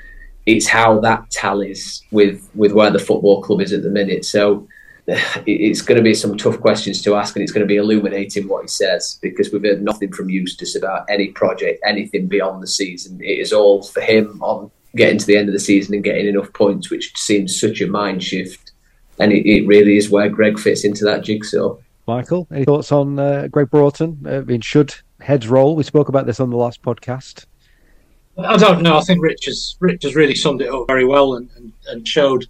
it's 0.44 0.66
how 0.66 1.00
that 1.00 1.30
tallies 1.30 2.02
with 2.10 2.48
with 2.54 2.72
where 2.72 2.90
the 2.90 2.98
football 2.98 3.42
club 3.42 3.60
is 3.60 3.72
at 3.72 3.82
the 3.82 3.90
minute. 3.90 4.24
So 4.24 4.66
it's 5.46 5.82
going 5.82 5.96
to 5.96 6.02
be 6.02 6.14
some 6.14 6.36
tough 6.36 6.60
questions 6.60 7.02
to 7.02 7.16
ask, 7.16 7.34
and 7.34 7.42
it's 7.42 7.52
going 7.52 7.66
to 7.66 7.72
be 7.72 7.76
illuminating 7.76 8.46
what 8.46 8.62
he 8.62 8.68
says 8.68 9.18
because 9.20 9.52
we've 9.52 9.62
heard 9.62 9.82
nothing 9.82 10.12
from 10.12 10.30
Eustace 10.30 10.76
about 10.76 11.04
any 11.08 11.28
project, 11.28 11.82
anything 11.84 12.28
beyond 12.28 12.62
the 12.62 12.68
season. 12.68 13.20
It 13.20 13.38
is 13.38 13.52
all 13.52 13.82
for 13.82 14.00
him 14.00 14.40
on 14.42 14.70
getting 14.94 15.18
to 15.18 15.26
the 15.26 15.36
end 15.36 15.48
of 15.48 15.54
the 15.54 15.60
season 15.60 15.94
and 15.94 16.04
getting 16.04 16.28
enough 16.28 16.52
points, 16.52 16.90
which 16.90 17.16
seems 17.16 17.58
such 17.58 17.80
a 17.80 17.86
mind 17.86 18.22
shift. 18.22 18.72
And 19.18 19.32
it, 19.32 19.48
it 19.48 19.66
really 19.66 19.96
is 19.96 20.10
where 20.10 20.28
Gregg 20.28 20.58
fits 20.58 20.84
into 20.84 21.04
that 21.04 21.22
jigsaw. 21.22 21.76
Michael, 22.06 22.46
any 22.52 22.64
thoughts 22.64 22.92
on 22.92 23.18
uh, 23.18 23.48
Gregg 23.48 23.70
Broughton? 23.70 24.24
Uh, 24.26 24.38
I 24.38 24.40
mean, 24.40 24.60
should 24.60 24.94
heads 25.20 25.48
roll? 25.48 25.76
We 25.76 25.82
spoke 25.82 26.08
about 26.08 26.26
this 26.26 26.40
on 26.40 26.50
the 26.50 26.56
last 26.56 26.82
podcast. 26.82 27.46
I 28.38 28.56
don't 28.56 28.82
know. 28.82 28.96
I 28.96 29.02
think 29.02 29.22
Rich 29.22 29.44
has 29.44 29.76
Rich 29.80 30.04
has 30.04 30.14
really 30.14 30.34
summed 30.34 30.62
it 30.62 30.72
up 30.72 30.86
very 30.86 31.04
well 31.04 31.34
and, 31.34 31.50
and, 31.56 31.72
and 31.88 32.08
showed, 32.08 32.46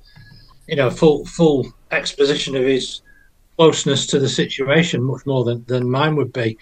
you 0.68 0.76
know, 0.76 0.90
full 0.90 1.24
full 1.26 1.72
exposition 1.92 2.56
of 2.56 2.64
his 2.64 3.02
closeness 3.56 4.06
to 4.08 4.18
the 4.18 4.28
situation 4.28 5.02
much 5.02 5.24
more 5.26 5.44
than, 5.44 5.64
than 5.66 5.90
mine 5.90 6.16
would 6.16 6.32
be. 6.32 6.58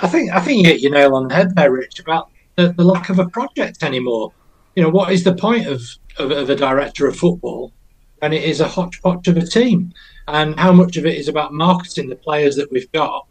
I 0.00 0.08
think 0.08 0.30
I 0.32 0.40
think 0.40 0.62
you 0.62 0.72
hit 0.72 0.80
your 0.80 0.92
nail 0.92 1.14
on 1.14 1.28
the 1.28 1.34
head 1.34 1.54
there, 1.54 1.72
Rich, 1.72 2.00
about 2.00 2.30
the, 2.56 2.72
the 2.72 2.84
lack 2.84 3.08
of 3.08 3.18
a 3.18 3.28
project 3.28 3.82
anymore. 3.82 4.32
You 4.76 4.82
know, 4.82 4.90
what 4.90 5.12
is 5.12 5.24
the 5.24 5.34
point 5.34 5.66
of, 5.66 5.82
of, 6.18 6.30
of 6.30 6.50
a 6.50 6.56
director 6.56 7.06
of 7.06 7.16
football 7.16 7.72
when 8.18 8.32
it 8.32 8.44
is 8.44 8.60
a 8.60 8.68
hodgepodge 8.68 9.28
of 9.28 9.36
a 9.36 9.46
team? 9.46 9.92
And 10.28 10.58
how 10.60 10.72
much 10.72 10.96
of 10.96 11.06
it 11.06 11.16
is 11.16 11.28
about 11.28 11.54
marketing 11.54 12.08
the 12.08 12.16
players 12.16 12.54
that 12.56 12.70
we've 12.70 12.90
got, 12.92 13.26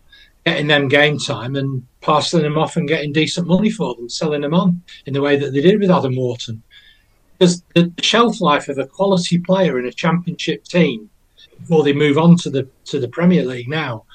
getting 0.45 0.68
them 0.68 0.88
game 0.88 1.20
time 1.20 1.56
and 1.56 1.86
passing 2.02 2.41
them 2.41 2.58
off 2.58 2.76
and 2.76 2.88
getting 2.88 3.14
decent 3.14 3.48
money 3.48 3.70
for 3.70 3.93
them, 3.95 4.10
selling 4.10 4.41
them 4.41 4.56
on 4.56 4.82
in 5.06 5.14
the 5.14 5.22
way 5.22 5.36
that 5.38 5.54
they 5.54 5.62
did 5.62 5.80
with 5.80 5.91
Adam 5.91 6.16
Wharton? 6.16 6.64
Because 7.38 7.62
the 7.76 7.93
shelf 8.02 8.41
life 8.41 8.68
of 8.68 8.80
a 8.80 8.88
quality 8.88 9.38
player 9.38 9.78
in 9.78 9.86
a 9.86 9.91
championship 9.91 10.64
team 10.64 11.10
before 11.60 11.84
they 11.84 11.93
move 11.93 12.18
on 12.18 12.38
to 12.38 12.49
the 12.49 12.68
to 12.86 12.99
the 12.99 13.08
Premier 13.08 13.43
League 13.43 13.68
now 13.68 14.05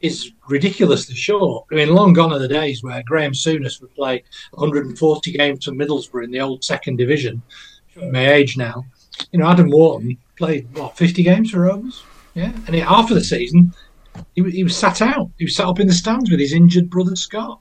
is 0.00 0.32
ridiculously 0.48 1.14
short. 1.14 1.66
I 1.70 1.74
mean, 1.74 1.94
long 1.94 2.14
gone 2.14 2.32
are 2.32 2.38
the 2.38 2.48
days 2.48 2.82
where 2.82 3.02
Graeme 3.02 3.32
Souness 3.32 3.80
would 3.80 3.94
play 3.94 4.24
140 4.52 5.32
games 5.32 5.64
for 5.64 5.72
Middlesbrough 5.72 6.24
in 6.24 6.30
the 6.30 6.40
old 6.40 6.64
second 6.64 6.96
division. 6.96 7.42
My 8.10 8.32
age 8.32 8.56
now, 8.56 8.86
you 9.30 9.38
know, 9.38 9.46
Adam 9.46 9.68
Wharton 9.68 10.16
played 10.36 10.74
what 10.74 10.96
50 10.96 11.22
games 11.22 11.50
for 11.50 11.60
Rovers, 11.60 12.02
yeah, 12.34 12.52
and 12.66 12.74
of 12.74 13.08
the 13.10 13.22
season 13.22 13.74
he, 14.34 14.50
he 14.50 14.64
was 14.64 14.76
sat 14.76 15.02
out. 15.02 15.30
He 15.38 15.44
was 15.44 15.56
sat 15.56 15.66
up 15.66 15.80
in 15.80 15.86
the 15.86 15.92
stands 15.92 16.30
with 16.30 16.40
his 16.40 16.52
injured 16.52 16.90
brother 16.90 17.16
Scott. 17.16 17.60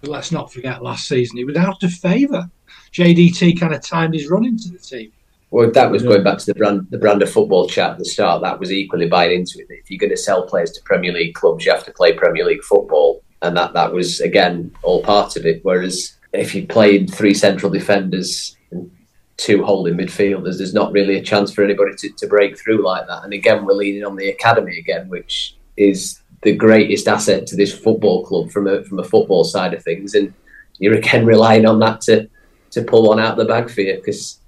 But 0.00 0.10
let's 0.10 0.32
not 0.32 0.52
forget 0.52 0.82
last 0.82 1.08
season 1.08 1.36
he 1.36 1.44
was 1.44 1.56
out 1.56 1.82
of 1.82 1.92
favour. 1.92 2.50
JDT 2.92 3.58
kind 3.58 3.74
of 3.74 3.82
timed 3.82 4.14
his 4.14 4.28
run 4.28 4.44
into 4.44 4.68
the 4.68 4.78
team. 4.78 5.12
Well, 5.56 5.70
that 5.70 5.90
was 5.90 6.02
going 6.02 6.22
back 6.22 6.36
to 6.36 6.44
the 6.44 6.54
brand, 6.54 6.86
the 6.90 6.98
brand 6.98 7.22
of 7.22 7.30
football 7.30 7.66
chat 7.66 7.92
at 7.92 7.98
the 7.98 8.04
start. 8.04 8.42
That 8.42 8.60
was 8.60 8.70
equally 8.70 9.08
buying 9.08 9.40
into 9.40 9.58
it. 9.58 9.68
If 9.70 9.90
you're 9.90 9.96
going 9.96 10.10
to 10.10 10.16
sell 10.18 10.46
players 10.46 10.70
to 10.72 10.82
Premier 10.82 11.12
League 11.12 11.32
clubs, 11.32 11.64
you 11.64 11.72
have 11.72 11.86
to 11.86 11.92
play 11.92 12.12
Premier 12.12 12.44
League 12.44 12.62
football, 12.62 13.22
and 13.40 13.56
that 13.56 13.72
that 13.72 13.90
was 13.90 14.20
again 14.20 14.70
all 14.82 15.02
part 15.02 15.34
of 15.34 15.46
it. 15.46 15.64
Whereas 15.64 16.14
if 16.34 16.54
you 16.54 16.66
played 16.66 17.10
three 17.10 17.32
central 17.32 17.72
defenders 17.72 18.54
and 18.70 18.90
two 19.38 19.64
holding 19.64 19.96
midfielders, 19.96 20.58
there's 20.58 20.74
not 20.74 20.92
really 20.92 21.16
a 21.16 21.22
chance 21.22 21.54
for 21.54 21.64
anybody 21.64 21.94
to, 22.00 22.10
to 22.10 22.26
break 22.26 22.58
through 22.58 22.84
like 22.84 23.06
that. 23.06 23.24
And 23.24 23.32
again, 23.32 23.64
we're 23.64 23.72
leaning 23.72 24.04
on 24.04 24.16
the 24.16 24.28
academy 24.28 24.78
again, 24.78 25.08
which 25.08 25.56
is 25.78 26.20
the 26.42 26.54
greatest 26.54 27.08
asset 27.08 27.46
to 27.46 27.56
this 27.56 27.72
football 27.74 28.26
club 28.26 28.50
from 28.50 28.66
a 28.66 28.84
from 28.84 28.98
a 28.98 29.04
football 29.04 29.42
side 29.42 29.72
of 29.72 29.82
things. 29.82 30.14
And 30.14 30.34
you're 30.80 30.98
again 30.98 31.24
relying 31.24 31.64
on 31.64 31.78
that 31.78 32.02
to 32.02 32.28
to 32.72 32.82
pull 32.82 33.08
one 33.08 33.20
out 33.20 33.32
of 33.32 33.38
the 33.38 33.46
bag 33.46 33.70
for 33.70 33.80
you 33.80 33.94
because 33.94 34.38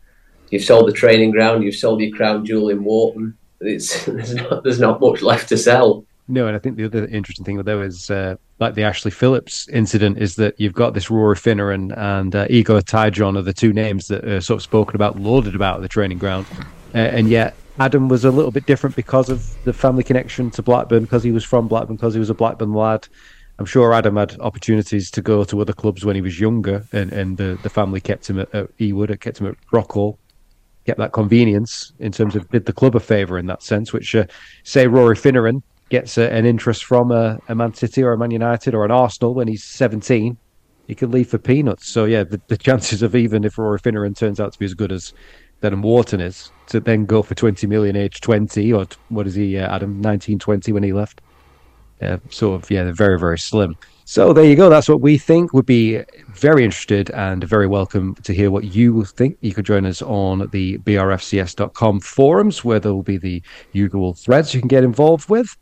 you've 0.51 0.65
sold 0.65 0.89
the 0.89 0.93
training 0.93 1.31
ground, 1.31 1.65
you've 1.65 1.77
sold 1.77 2.01
your 2.01 2.17
crown 2.17 2.45
jewel 2.45 2.69
in 2.69 2.85
Wharton. 2.85 3.37
It's 3.61 4.05
there's 4.07 4.35
not 4.35 4.65
there's 4.65 4.81
not 4.81 5.01
much 5.01 5.23
left 5.23 5.49
to 5.51 5.57
sell. 5.57 6.05
No, 6.31 6.47
and 6.47 6.55
I 6.55 6.59
think 6.59 6.77
the 6.77 6.85
other 6.85 7.07
interesting 7.07 7.45
thing 7.45 7.57
there 7.63 7.83
is 7.83 8.11
uh, 8.11 8.37
like 8.61 8.75
the 8.75 8.83
Ashley 8.83 9.11
Phillips 9.11 9.67
incident 9.69 10.19
is 10.19 10.37
that 10.37 10.61
you've 10.61 10.75
got 10.75 10.93
this 10.93 11.11
Rory 11.11 11.37
Finneran 11.37 11.97
and 11.97 12.37
uh, 12.37 12.47
Igor 12.51 12.81
Tyjon 12.81 13.39
are 13.39 13.43
the 13.43 13.55
two 13.55 13.73
names 13.73 14.09
that 14.09 14.27
are 14.27 14.43
sort 14.43 14.59
of 14.59 14.63
spoken 14.63 14.95
about, 14.95 15.19
lauded 15.19 15.55
about 15.55 15.81
the 15.81 15.89
training 15.89 16.19
ground, 16.19 16.47
uh, 16.95 16.99
and 16.99 17.31
yet 17.31 17.55
Adam 17.81 18.09
was 18.09 18.25
a 18.25 18.31
little 18.31 18.51
bit 18.51 18.67
different 18.67 18.97
because 18.97 19.31
of 19.31 19.55
the 19.65 19.73
family 19.73 20.03
connection 20.03 20.51
to 20.51 20.63
Blackburn, 20.63 21.05
because 21.05 21.23
he 21.23 21.33
was 21.33 21.45
from 21.45 21.69
Blackburn, 21.69 21.97
because 21.97 22.13
he 22.13 22.21
was 22.21 22.31
a 22.31 22.35
Blackburn 22.35 22.75
lad. 22.75 23.09
I'm 23.59 23.67
sure 23.67 23.95
Adam 23.95 24.17
had 24.17 24.39
opportunities 24.41 25.11
to 25.13 25.23
go 25.23 25.45
to 25.45 25.61
other 25.61 25.73
clubs 25.73 26.05
when 26.05 26.15
he 26.15 26.23
was 26.23 26.39
younger, 26.39 26.85
and, 26.93 27.13
and 27.13 27.37
the, 27.37 27.59
the 27.63 27.71
family 27.71 28.01
kept 28.01 28.29
him 28.29 28.39
at, 28.39 28.53
at 28.55 28.77
Ewood, 28.79 29.19
kept 29.21 29.39
him 29.39 29.47
at 29.47 29.57
Brockhall, 29.73 30.19
kept 30.89 30.99
that 30.99 31.13
convenience 31.13 31.93
in 31.99 32.11
terms 32.11 32.35
of 32.35 32.49
did 32.49 32.65
the 32.65 32.73
club 32.73 32.97
a 32.97 33.01
favour 33.01 33.39
in 33.39 33.45
that 33.45 33.63
sense, 33.63 33.93
which, 33.93 34.15
uh, 34.15 34.25
say, 34.63 34.87
Rory 34.87 35.17
Finneran 35.17 35.63
gets 35.91 36.17
a, 36.17 36.33
an 36.33 36.47
interest 36.47 36.83
from 36.83 37.13
a, 37.13 37.39
a, 37.49 37.55
Man 37.55 37.75
City 37.75 38.03
or 38.03 38.15
a 38.15 38.19
Man 38.19 38.31
United 38.31 38.75
or 38.75 38.87
an 38.87 38.91
Arsenal 38.91 39.35
when 39.35 39.49
he's 39.49 39.63
17, 39.63 40.39
he 40.87 40.95
could 40.95 41.11
leave 41.11 41.29
for 41.29 41.37
peanuts. 41.37 41.87
So, 41.87 42.07
yeah, 42.07 42.25
the, 42.25 42.41
the 42.47 42.57
chances 42.57 43.03
of 43.03 43.15
even 43.15 43.45
if 43.45 43.59
Rory 43.59 43.79
Finneran 43.79 44.17
turns 44.17 44.41
out 44.41 44.55
to 44.55 44.59
be 44.59 44.65
as 44.65 44.73
good 44.73 44.91
as 44.91 45.13
Denham 45.61 45.83
Wharton 45.83 46.23
is, 46.23 46.51
to 46.69 46.81
then 46.81 47.05
go 47.05 47.21
for 47.21 47.35
20 47.35 47.67
million 47.67 47.95
age 47.95 48.23
20, 48.23 48.73
or 48.73 48.87
what 49.11 49.27
is 49.27 49.35
he, 49.35 49.59
uh, 49.59 49.75
Adam, 49.75 50.01
19, 50.01 50.39
20 50.39 50.73
when 50.73 50.83
he 50.83 50.95
left? 50.95 51.21
Uh, 52.01 52.19
sort 52.31 52.63
of, 52.63 52.71
yeah, 52.71 52.85
they're 52.85 52.93
very, 52.93 53.19
very 53.19 53.39
slim. 53.39 53.77
So 54.05 54.33
there 54.33 54.45
you 54.45 54.57
go. 54.57 54.71
That's 54.71 54.89
what 54.89 55.03
we 55.03 55.19
think. 55.19 55.53
Would 55.53 55.67
be 55.67 56.03
very 56.29 56.65
interested 56.65 57.11
and 57.11 57.45
very 57.45 57.67
welcome 57.67 58.15
to 58.23 58.33
hear 58.33 58.51
what 58.51 58.65
you 58.65 59.05
think. 59.05 59.37
You 59.43 59.53
could 59.53 59.67
join 59.67 59.85
us 59.85 60.01
on 60.01 60.49
the 60.51 60.79
brfcs.com 60.79 62.01
forums 62.01 62.65
where 62.65 62.81
there 62.81 62.95
will 62.95 63.03
be 63.03 63.19
the 63.19 63.43
usual 63.73 64.15
threads 64.15 64.55
you 64.55 64.61
can 64.61 64.69
get 64.69 64.83
involved 64.83 65.29
with. 65.29 65.55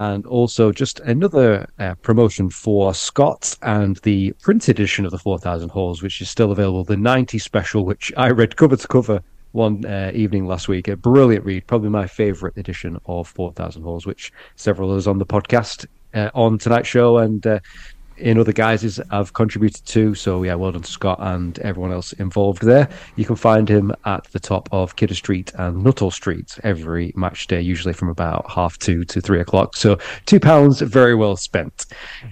And 0.00 0.26
also 0.26 0.70
just 0.70 1.00
another 1.00 1.66
uh, 1.78 1.94
promotion 2.02 2.50
for 2.50 2.92
Scott 2.92 3.56
and 3.62 3.96
the 4.02 4.32
print 4.42 4.68
edition 4.68 5.06
of 5.06 5.10
the 5.10 5.18
4000 5.18 5.70
Holes, 5.70 6.02
which 6.02 6.20
is 6.20 6.28
still 6.28 6.52
available, 6.52 6.84
the 6.84 6.98
90 6.98 7.38
special, 7.38 7.86
which 7.86 8.12
I 8.18 8.30
read 8.32 8.56
cover 8.56 8.76
to 8.76 8.88
cover 8.88 9.22
one 9.54 9.84
uh, 9.86 10.10
evening 10.12 10.46
last 10.46 10.66
week. 10.68 10.88
A 10.88 10.96
brilliant 10.96 11.44
read, 11.44 11.66
probably 11.66 11.88
my 11.88 12.06
favourite 12.06 12.56
edition 12.56 12.98
of 13.06 13.28
4000 13.28 13.82
Holes, 13.82 14.04
which 14.04 14.32
several 14.56 14.90
of 14.90 14.98
us 14.98 15.06
on 15.06 15.18
the 15.18 15.26
podcast 15.26 15.86
uh, 16.12 16.30
on 16.34 16.58
tonight's 16.58 16.88
show 16.88 17.18
and 17.18 17.46
uh, 17.46 17.60
in 18.16 18.38
other 18.38 18.52
guises 18.52 19.00
I've 19.10 19.32
contributed 19.32 19.84
to. 19.86 20.14
So 20.14 20.42
yeah, 20.42 20.54
well 20.54 20.72
done 20.72 20.82
to 20.82 20.90
Scott 20.90 21.18
and 21.20 21.58
everyone 21.60 21.92
else 21.92 22.12
involved 22.14 22.62
there. 22.62 22.88
You 23.16 23.24
can 23.24 23.36
find 23.36 23.68
him 23.68 23.92
at 24.04 24.24
the 24.32 24.40
top 24.40 24.68
of 24.72 24.96
Kidder 24.96 25.14
Street 25.14 25.52
and 25.56 25.82
Nuttall 25.82 26.10
Street 26.10 26.58
every 26.62 27.12
match 27.16 27.46
day, 27.46 27.60
usually 27.60 27.94
from 27.94 28.08
about 28.08 28.50
half 28.50 28.78
two 28.78 29.04
to 29.04 29.20
three 29.20 29.40
o'clock. 29.40 29.76
So 29.76 29.98
two 30.26 30.40
pounds 30.40 30.80
very 30.80 31.14
well 31.14 31.36
spent. 31.36 31.86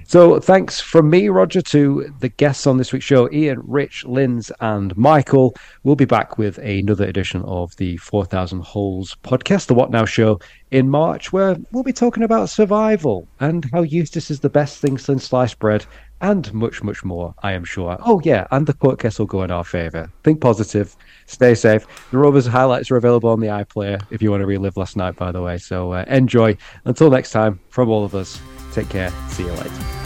So 0.06 0.40
thanks 0.40 0.80
from 0.80 1.10
me, 1.10 1.28
Roger, 1.28 1.62
to 1.62 2.12
the 2.20 2.28
guests 2.28 2.66
on 2.66 2.76
this 2.76 2.92
week's 2.92 3.04
show, 3.04 3.30
Ian, 3.32 3.60
Rich, 3.64 4.04
Linz, 4.04 4.52
and 4.60 4.96
Michael. 4.96 5.54
We'll 5.82 5.96
be 5.96 6.04
back 6.04 6.38
with 6.38 6.58
another 6.58 7.06
edition 7.06 7.42
of 7.42 7.76
the 7.76 7.96
4000 7.98 8.60
Holes 8.60 9.16
podcast, 9.24 9.66
the 9.66 9.74
What 9.74 9.90
Now 9.90 10.04
show 10.04 10.38
in 10.72 10.88
March, 10.88 11.32
where 11.32 11.56
we'll 11.70 11.82
be 11.82 11.92
talking 11.92 12.22
about 12.22 12.48
survival 12.48 13.28
and 13.40 13.68
how 13.72 13.82
Eustace 13.82 14.30
is 14.30 14.40
the 14.40 14.48
best 14.48 14.78
thing 14.78 14.98
since 14.98 15.24
sliced 15.24 15.58
bread, 15.58 15.84
and 16.22 16.52
much, 16.54 16.82
much 16.82 17.04
more, 17.04 17.34
I 17.42 17.52
am 17.52 17.62
sure. 17.62 17.96
Oh, 18.00 18.20
yeah, 18.24 18.46
and 18.50 18.66
the 18.66 18.72
court 18.72 18.98
case 18.98 19.18
will 19.18 19.26
go 19.26 19.42
in 19.42 19.50
our 19.50 19.64
favour. 19.64 20.10
Think 20.24 20.40
positive, 20.40 20.96
stay 21.26 21.54
safe. 21.54 21.86
The 22.10 22.18
Rovers 22.18 22.46
highlights 22.46 22.90
are 22.90 22.96
available 22.96 23.30
on 23.30 23.40
the 23.40 23.48
iPlayer 23.48 24.02
if 24.10 24.22
you 24.22 24.30
want 24.30 24.40
to 24.40 24.46
relive 24.46 24.76
last 24.76 24.96
night, 24.96 25.14
by 25.16 25.30
the 25.30 25.42
way. 25.42 25.58
So 25.58 25.92
uh, 25.92 26.04
enjoy. 26.08 26.56
Until 26.86 27.10
next 27.10 27.32
time, 27.32 27.60
from 27.68 27.90
all 27.90 28.04
of 28.04 28.14
us, 28.14 28.40
take 28.72 28.88
care. 28.88 29.12
See 29.28 29.44
you 29.44 29.52
later. 29.52 30.01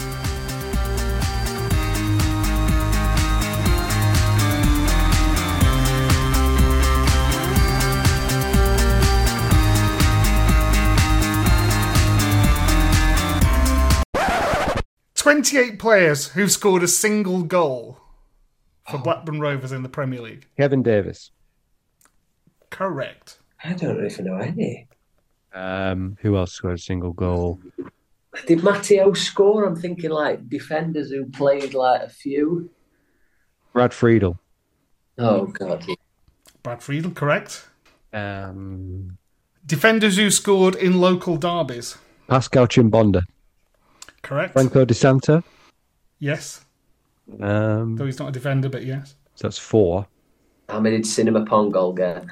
28 15.27 15.77
players 15.77 16.29
who've 16.29 16.49
scored 16.49 16.81
a 16.81 16.87
single 16.87 17.43
goal 17.43 17.99
for 18.89 18.97
Blackburn 18.97 19.41
Rovers 19.41 19.73
in 19.73 19.83
the 19.83 19.89
Premier 19.89 20.21
League. 20.21 20.47
Kevin 20.55 20.81
Davies. 20.81 21.31
Correct. 22.69 23.39
I 23.61 23.73
don't 23.73 24.05
even 24.05 24.23
know 24.23 24.37
any. 24.37 24.87
Um, 25.53 26.15
who 26.21 26.37
else 26.37 26.53
scored 26.53 26.75
a 26.75 26.81
single 26.81 27.11
goal? 27.11 27.59
Did 28.45 28.63
Matteo 28.63 29.11
score? 29.11 29.65
I'm 29.65 29.75
thinking 29.75 30.11
like 30.11 30.47
defenders 30.47 31.11
who 31.11 31.25
played 31.25 31.73
like 31.73 32.03
a 32.03 32.09
few. 32.09 32.69
Brad 33.73 33.93
Friedel. 33.93 34.39
Oh 35.17 35.47
God. 35.47 35.85
Brad 36.63 36.81
Friedel, 36.81 37.11
correct. 37.11 37.67
Um, 38.13 39.17
Defenders 39.65 40.15
who 40.15 40.31
scored 40.31 40.75
in 40.75 41.01
local 41.01 41.35
derbies. 41.35 41.97
Pascal 42.29 42.65
Chimbonda. 42.65 43.23
Correct. 44.27 44.51
Franco 44.53 44.83
Di 44.83 44.93
Santo. 44.93 45.41
Yes. 46.19 46.65
Um, 47.39 47.95
Though 47.95 48.05
he's 48.05 48.19
not 48.19 48.27
a 48.27 48.31
defender, 48.33 48.67
but 48.67 48.83
yes. 48.85 49.15
so 49.35 49.47
that's 49.47 49.57
four. 49.57 50.05
How 50.67 50.81
many 50.81 50.97
did 50.97 51.05
Sinama 51.05 51.47
Pongolle 51.47 51.95
get? 51.95 52.25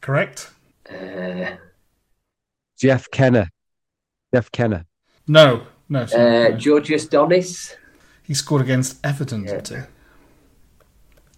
Correct. 0.00 0.50
Uh, 0.88 1.56
Jeff 2.78 3.10
Kenna. 3.10 3.48
Jeff 4.32 4.52
Kenna. 4.52 4.86
No, 5.26 5.64
no. 5.88 6.02
uh, 6.02 6.06
sorry, 6.06 6.50
no. 6.52 6.56
Georgios 6.58 7.08
Donis. 7.08 7.74
He 8.22 8.34
scored 8.34 8.62
against 8.62 9.04
Everton, 9.04 9.42
didn't 9.44 9.68
he? 9.68 9.74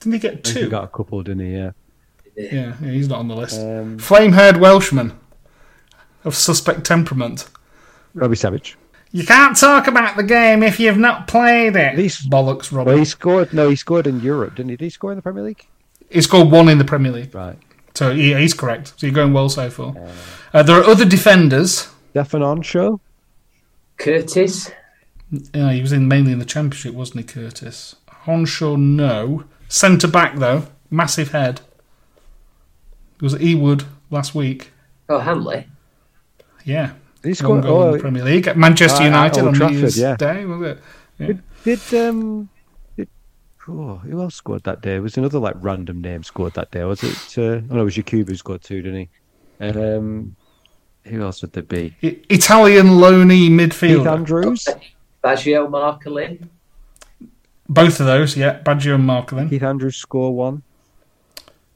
Didn't 0.00 0.12
he 0.12 0.18
get 0.18 0.32
I 0.32 0.34
think 0.34 0.46
He 0.48 0.52
two? 0.64 0.68
got 0.68 0.84
a 0.84 0.88
couple, 0.88 1.22
didn't 1.22 1.46
he? 1.46 1.52
Yeah. 1.56 1.70
Yeah, 2.36 2.74
yeah, 2.82 2.90
he's 2.90 3.08
not 3.08 3.20
on 3.20 3.28
the 3.28 3.36
list. 3.36 3.58
Um, 3.60 3.98
Flame-haired 3.98 4.58
Welshman 4.58 5.18
of 6.24 6.34
suspect 6.34 6.84
temperament. 6.84 7.48
Robbie 8.14 8.36
Savage. 8.36 8.76
You 9.12 9.24
can't 9.26 9.56
talk 9.56 9.86
about 9.88 10.16
the 10.16 10.22
game 10.22 10.62
if 10.62 10.80
you've 10.80 10.96
not 10.98 11.26
played 11.28 11.76
it. 11.76 11.96
These 11.96 12.22
bollocks, 12.26 12.72
Well, 12.72 12.84
Robbie. 12.86 13.00
he 13.00 13.04
scored. 13.04 13.52
No, 13.52 13.68
he 13.68 13.76
scored 13.76 14.06
in 14.06 14.20
Europe, 14.20 14.54
didn't 14.56 14.70
he? 14.70 14.76
Did 14.76 14.86
he 14.86 14.90
score 14.90 15.12
in 15.12 15.16
the 15.16 15.22
Premier 15.22 15.42
League? 15.44 15.66
He 16.10 16.20
scored 16.22 16.50
one 16.50 16.68
in 16.68 16.78
the 16.78 16.84
Premier 16.84 17.12
League, 17.12 17.34
Right. 17.34 17.58
so 17.94 18.10
yeah, 18.10 18.38
he's 18.38 18.54
correct. 18.54 18.94
So 18.96 19.06
you're 19.06 19.14
going 19.14 19.32
well 19.34 19.48
so 19.50 19.68
far. 19.70 19.94
Uh, 20.54 20.62
there 20.62 20.78
are 20.80 20.84
other 20.84 21.04
defenders. 21.04 21.88
Stefan 22.10 22.40
Onshaw. 22.42 23.00
Curtis. 23.98 24.70
Yeah, 25.54 25.72
he 25.72 25.80
was 25.80 25.92
in 25.92 26.08
mainly 26.08 26.32
in 26.32 26.38
the 26.38 26.44
Championship, 26.44 26.94
wasn't 26.94 27.20
he, 27.20 27.24
Curtis? 27.42 27.96
Honshaw, 28.26 28.76
no. 28.78 29.44
Centre 29.68 30.08
back 30.08 30.36
though, 30.36 30.66
massive 30.90 31.32
head. 31.32 31.60
It 33.16 33.22
was 33.22 33.34
at 33.34 33.40
Ewood 33.40 33.84
last 34.10 34.34
week. 34.34 34.70
Oh, 35.08 35.18
Hanley. 35.20 35.66
Yeah, 36.64 36.88
Did 36.88 36.94
he 37.22 37.28
One 37.30 37.62
score? 37.62 37.66
Oh, 37.66 37.92
the 37.92 37.98
Premier 37.98 38.24
League 38.24 38.46
at 38.48 38.56
Manchester 38.56 38.98
Ah, 39.00 39.02
at 39.02 39.06
United 39.06 39.38
Old 39.40 39.46
on 39.48 39.52
New 39.52 39.58
Trafford, 39.58 39.78
Year's 39.78 39.98
yeah. 39.98 40.16
Day, 40.16 40.44
was 40.44 40.62
it? 40.62 40.78
Yeah. 41.18 41.26
Did, 41.26 41.42
did 41.64 42.08
um 42.08 42.48
did, 42.96 43.08
oh, 43.68 43.96
who 43.96 44.20
else 44.20 44.34
scored 44.34 44.64
that 44.64 44.80
day? 44.80 44.98
Was 44.98 45.16
another 45.16 45.38
like 45.38 45.54
random 45.58 46.00
name 46.00 46.22
scored 46.24 46.54
that 46.54 46.70
day? 46.70 46.84
Was 46.84 47.02
it? 47.02 47.38
Uh, 47.38 47.42
oh 47.42 47.62
no, 47.74 47.80
it 47.82 47.84
was 47.84 47.96
Yakubu 47.96 48.28
who 48.28 48.34
scored 48.36 48.62
two, 48.62 48.82
didn't 48.82 49.00
he? 49.00 49.08
Um, 49.60 50.34
who 51.04 51.22
else 51.22 51.42
would 51.42 51.52
there 51.52 51.62
be? 51.62 51.94
I- 52.02 52.20
Italian 52.28 52.86
loanee 52.88 53.48
Keith. 53.48 54.06
Andrews. 54.06 54.66
Baggio 55.22 55.68
Marcolin. 55.68 56.48
Both 57.68 58.00
of 58.00 58.06
those, 58.06 58.36
yeah. 58.36 58.60
Baggio 58.60 58.96
and 58.96 59.08
Marklin. 59.08 59.48
Keith 59.48 59.62
Andrews 59.62 59.96
score 59.96 60.34
one. 60.34 60.62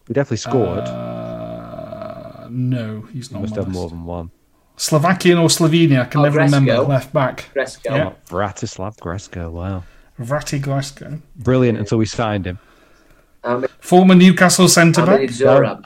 He 0.08 0.14
definitely 0.14 0.36
scored. 0.38 0.80
Uh, 0.88 2.48
no, 2.50 3.02
he's 3.12 3.28
he 3.28 3.34
not. 3.34 3.42
must 3.42 3.56
on 3.58 3.64
have 3.64 3.72
more 3.72 3.88
than 3.88 4.04
one. 4.04 4.30
Slovakian 4.76 5.38
or 5.38 5.48
Slovenia, 5.48 6.02
I 6.02 6.04
can 6.04 6.20
Oh, 6.20 6.24
never 6.24 6.38
remember. 6.40 6.78
Left 6.80 7.12
back. 7.12 7.48
Gresko. 7.54 7.84
Yeah. 7.84 8.12
Vratislav 8.28 8.96
Gresko. 8.98 9.50
Wow, 9.50 9.84
Vrati 10.20 10.60
Glasgow. 10.60 11.20
brilliant 11.36 11.78
until 11.78 11.98
we 11.98 12.06
signed 12.06 12.46
him. 12.46 12.58
How 13.42 13.58
many, 13.58 13.72
Former 13.80 14.14
Newcastle 14.14 14.68
centre 14.68 15.06
back. 15.06 15.20
Zorab? 15.30 15.84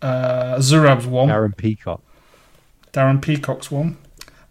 Uh, 0.00 0.56
Zurab's 0.58 1.06
one. 1.06 1.30
Aaron 1.30 1.52
Peacock. 1.52 2.00
Darren 2.92 3.20
Peacock's 3.20 3.70
one. 3.70 3.96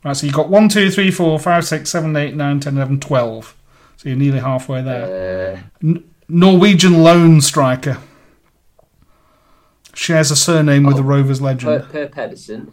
Right, 0.04 0.16
so 0.18 0.26
you've 0.26 0.36
got 0.36 0.50
1, 0.50 0.68
2, 0.70 0.90
3, 0.90 1.12
4, 1.12 1.40
5, 1.40 1.66
6, 1.66 1.90
7, 1.90 2.16
8, 2.16 2.36
9, 2.36 2.60
10, 2.60 2.76
11, 2.76 3.00
12. 3.00 3.56
So 3.98 4.10
you're 4.10 4.18
nearly 4.18 4.40
halfway 4.40 4.82
there. 4.82 5.58
Uh, 5.58 5.60
N- 5.88 6.04
Norwegian 6.28 7.04
lone 7.04 7.40
striker. 7.40 8.00
Shares 9.94 10.32
a 10.32 10.36
surname 10.36 10.84
with 10.84 10.96
the 10.96 11.04
Rovers 11.04 11.42
legend. 11.42 11.90
per 11.90 12.08
Pedersen. 12.08 12.72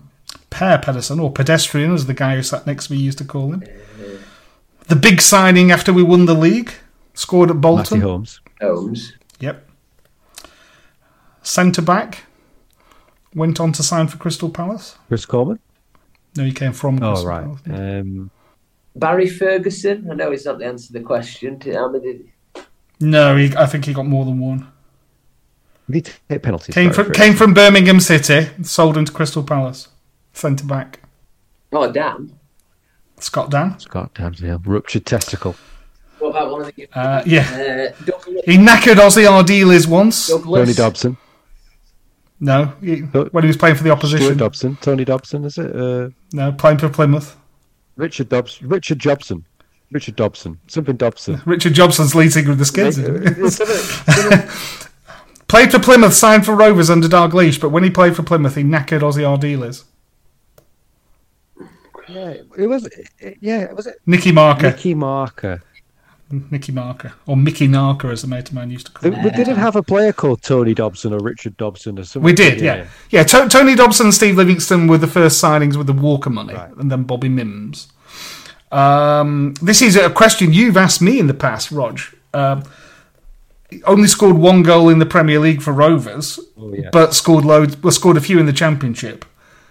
Per 0.51 0.79
Pedersen, 0.79 1.19
or 1.21 1.33
pedestrian, 1.33 1.93
as 1.93 2.07
the 2.07 2.15
guy 2.15 2.37
who 2.37 2.43
sat 2.43 2.67
next 2.67 2.87
to 2.87 2.93
me 2.93 2.99
used 2.99 3.19
to 3.19 3.25
call 3.25 3.53
him. 3.53 3.63
The 4.87 4.97
big 4.97 5.21
signing 5.21 5.71
after 5.71 5.93
we 5.93 6.03
won 6.03 6.25
the 6.27 6.35
league. 6.35 6.73
Scored 7.15 7.51
at 7.51 7.57
Matty 7.57 7.61
Bolton. 7.63 8.01
Holmes. 8.01 8.41
Holmes. 8.61 9.13
Yep. 9.41 9.69
Centre 11.43 11.83
back. 11.83 12.25
Went 13.35 13.61
on 13.61 13.73
to 13.73 13.83
sign 13.83 14.09
for 14.09 14.17
Crystal 14.17 14.49
Palace. 14.51 14.97
Chris 15.09 15.27
Coleman. 15.27 15.59
No, 16.37 16.45
he 16.45 16.53
came 16.53 16.73
from 16.73 17.03
Oh 17.03 17.11
Crystal 17.13 17.29
right. 17.29 17.43
Palace. 17.45 17.61
yeah. 17.67 17.99
Um, 18.01 18.31
Barry 18.97 19.29
Ferguson. 19.29 20.09
I 20.11 20.15
know 20.15 20.31
he's 20.31 20.45
not 20.45 20.59
the 20.59 20.67
answer 20.67 20.87
to 20.89 20.93
the 20.95 21.01
question. 21.01 21.61
How 21.61 21.91
many? 21.91 22.33
No, 23.01 23.37
he, 23.37 23.55
I 23.57 23.67
think 23.67 23.85
he 23.85 23.93
got 23.93 24.07
more 24.07 24.25
than 24.25 24.39
one. 24.41 24.73
Did 25.91 26.07
he 26.09 26.13
take 26.29 26.43
penalties? 26.43 26.75
Came 26.75 26.93
from 26.93 27.13
came 27.13 27.35
from 27.35 27.55
Birmingham 27.55 28.01
City, 28.01 28.49
sold 28.63 28.97
into 28.97 29.13
Crystal 29.13 29.43
Palace. 29.43 29.89
Centre 30.33 30.65
back. 30.67 31.01
Oh, 31.73 31.91
Dan. 31.91 32.39
Scott 33.19 33.51
Dann. 33.51 33.79
Scott 33.81 34.15
Damsdale. 34.15 34.61
Ruptured 34.65 35.05
testicle. 35.07 35.57
What 36.19 36.31
about 36.31 36.51
one 36.53 36.61
of 36.63 36.75
the? 36.75 36.89
Uh, 36.93 37.23
yeah. 37.27 37.93
Uh, 38.01 38.11
He 38.45 38.57
knackered 38.57 38.97
Ossie 38.97 39.27
Ardiles 39.27 39.87
once. 39.89 40.29
Douglas. 40.29 40.61
Tony 40.61 40.75
Dobson. 40.75 41.17
No, 42.41 42.73
he, 42.81 43.01
when 43.01 43.43
he 43.43 43.49
was 43.49 43.57
playing 43.57 43.75
for 43.77 43.83
the 43.83 43.89
Stuart 43.89 43.99
opposition. 43.99 44.37
Dobson. 44.37 44.79
Tony 44.81 45.05
Dobson, 45.05 45.45
is 45.45 45.59
it? 45.59 45.75
Uh, 45.75 46.11
No, 46.33 46.53
playing 46.53 46.79
for 46.79 46.89
Plymouth. 46.89 47.37
Richard 47.97 48.29
Dobson. 48.29 48.69
Richard 48.69 48.99
Jobson. 49.01 49.45
Richard 49.91 50.15
Dobson. 50.17 50.61
Something 50.69 50.97
Dobson. 50.97 51.41
Richard 51.47 51.75
Jobson's 51.75 52.15
lead 52.15 52.33
singer 52.33 52.53
of 52.53 52.59
the 52.59 52.65
Skids. 52.65 52.99
Something- 55.51 55.71
played 55.71 55.73
for 55.73 55.85
Plymouth, 55.85 56.15
signed 56.15 56.45
for 56.47 56.55
Rovers 56.55 56.91
under 56.91 57.09
Dalglish, 57.09 57.61
but 57.61 57.71
when 57.71 57.85
he 57.85 57.91
played 57.91 58.15
for 58.17 58.23
Plymouth, 58.23 58.55
he 58.55 58.63
knackered 58.63 59.01
Ossie 59.01 59.25
Ardiles. 59.25 59.85
yeah, 62.09 62.35
it 62.57 62.67
was. 62.67 62.89
Yeah, 63.41 63.73
was 63.73 63.87
it? 63.87 63.97
Nicky 64.07 64.33
Marker. 64.33 64.71
Mickey 64.71 64.95
Marker. 64.95 65.63
Nicky 66.31 66.73
Marker. 66.73 67.15
Or 67.27 67.37
Mickey 67.39 67.67
Narker, 67.69 68.13
as 68.13 68.21
the 68.21 68.29
mate 68.29 68.49
of 68.49 68.55
mine 68.55 68.71
used 68.71 68.87
to 68.87 68.93
call 68.93 69.11
him. 69.11 69.23
We 69.23 69.31
didn't 69.31 69.57
have 69.57 69.77
a 69.77 69.83
player 69.83 70.13
called 70.13 70.43
Tony 70.43 70.75
Dobson 70.75 71.15
or 71.15 71.19
Richard 71.21 71.57
Dobson 71.57 71.99
or 71.99 72.05
something. 72.05 72.25
We 72.25 72.35
did, 72.35 72.61
yeah. 72.61 72.87
Yeah, 73.11 73.23
To- 73.25 73.49
Tony 73.49 73.75
Dobson 73.75 74.07
and 74.07 74.15
Steve 74.15 74.37
Livingstone 74.37 74.89
were 74.89 74.99
the 74.99 75.07
first 75.07 75.43
signings 75.43 75.77
with 75.77 75.87
the 75.87 75.95
Walker 75.95 76.29
money, 76.31 76.55
and 76.79 76.91
then 76.91 77.05
Bobby 77.05 77.31
Mimms. 77.31 77.87
Um, 78.71 79.55
this 79.63 79.81
is 79.81 79.97
a 79.97 80.11
question 80.11 80.53
you've 80.53 80.77
asked 80.77 81.01
me 81.01 81.19
in 81.19 81.27
the 81.29 81.35
past, 81.35 81.71
Rog. 81.71 81.99
Um, 82.35 82.63
he 82.63 82.69
only 83.85 84.09
scored 84.09 84.37
one 84.37 84.63
goal 84.63 84.89
in 84.89 84.99
the 84.99 85.07
Premier 85.07 85.39
League 85.39 85.61
for 85.63 85.73
Rovers, 85.73 86.39
Oh, 86.57 86.73
yeah. 86.73 86.89
but 86.93 87.15
scored 87.15 87.45
loads. 87.45 87.77
Well, 87.83 87.93
scored 87.93 88.17
a 88.17 88.21
few 88.21 88.39
in 88.39 88.47
the 88.47 88.53
Championship. 88.53 89.25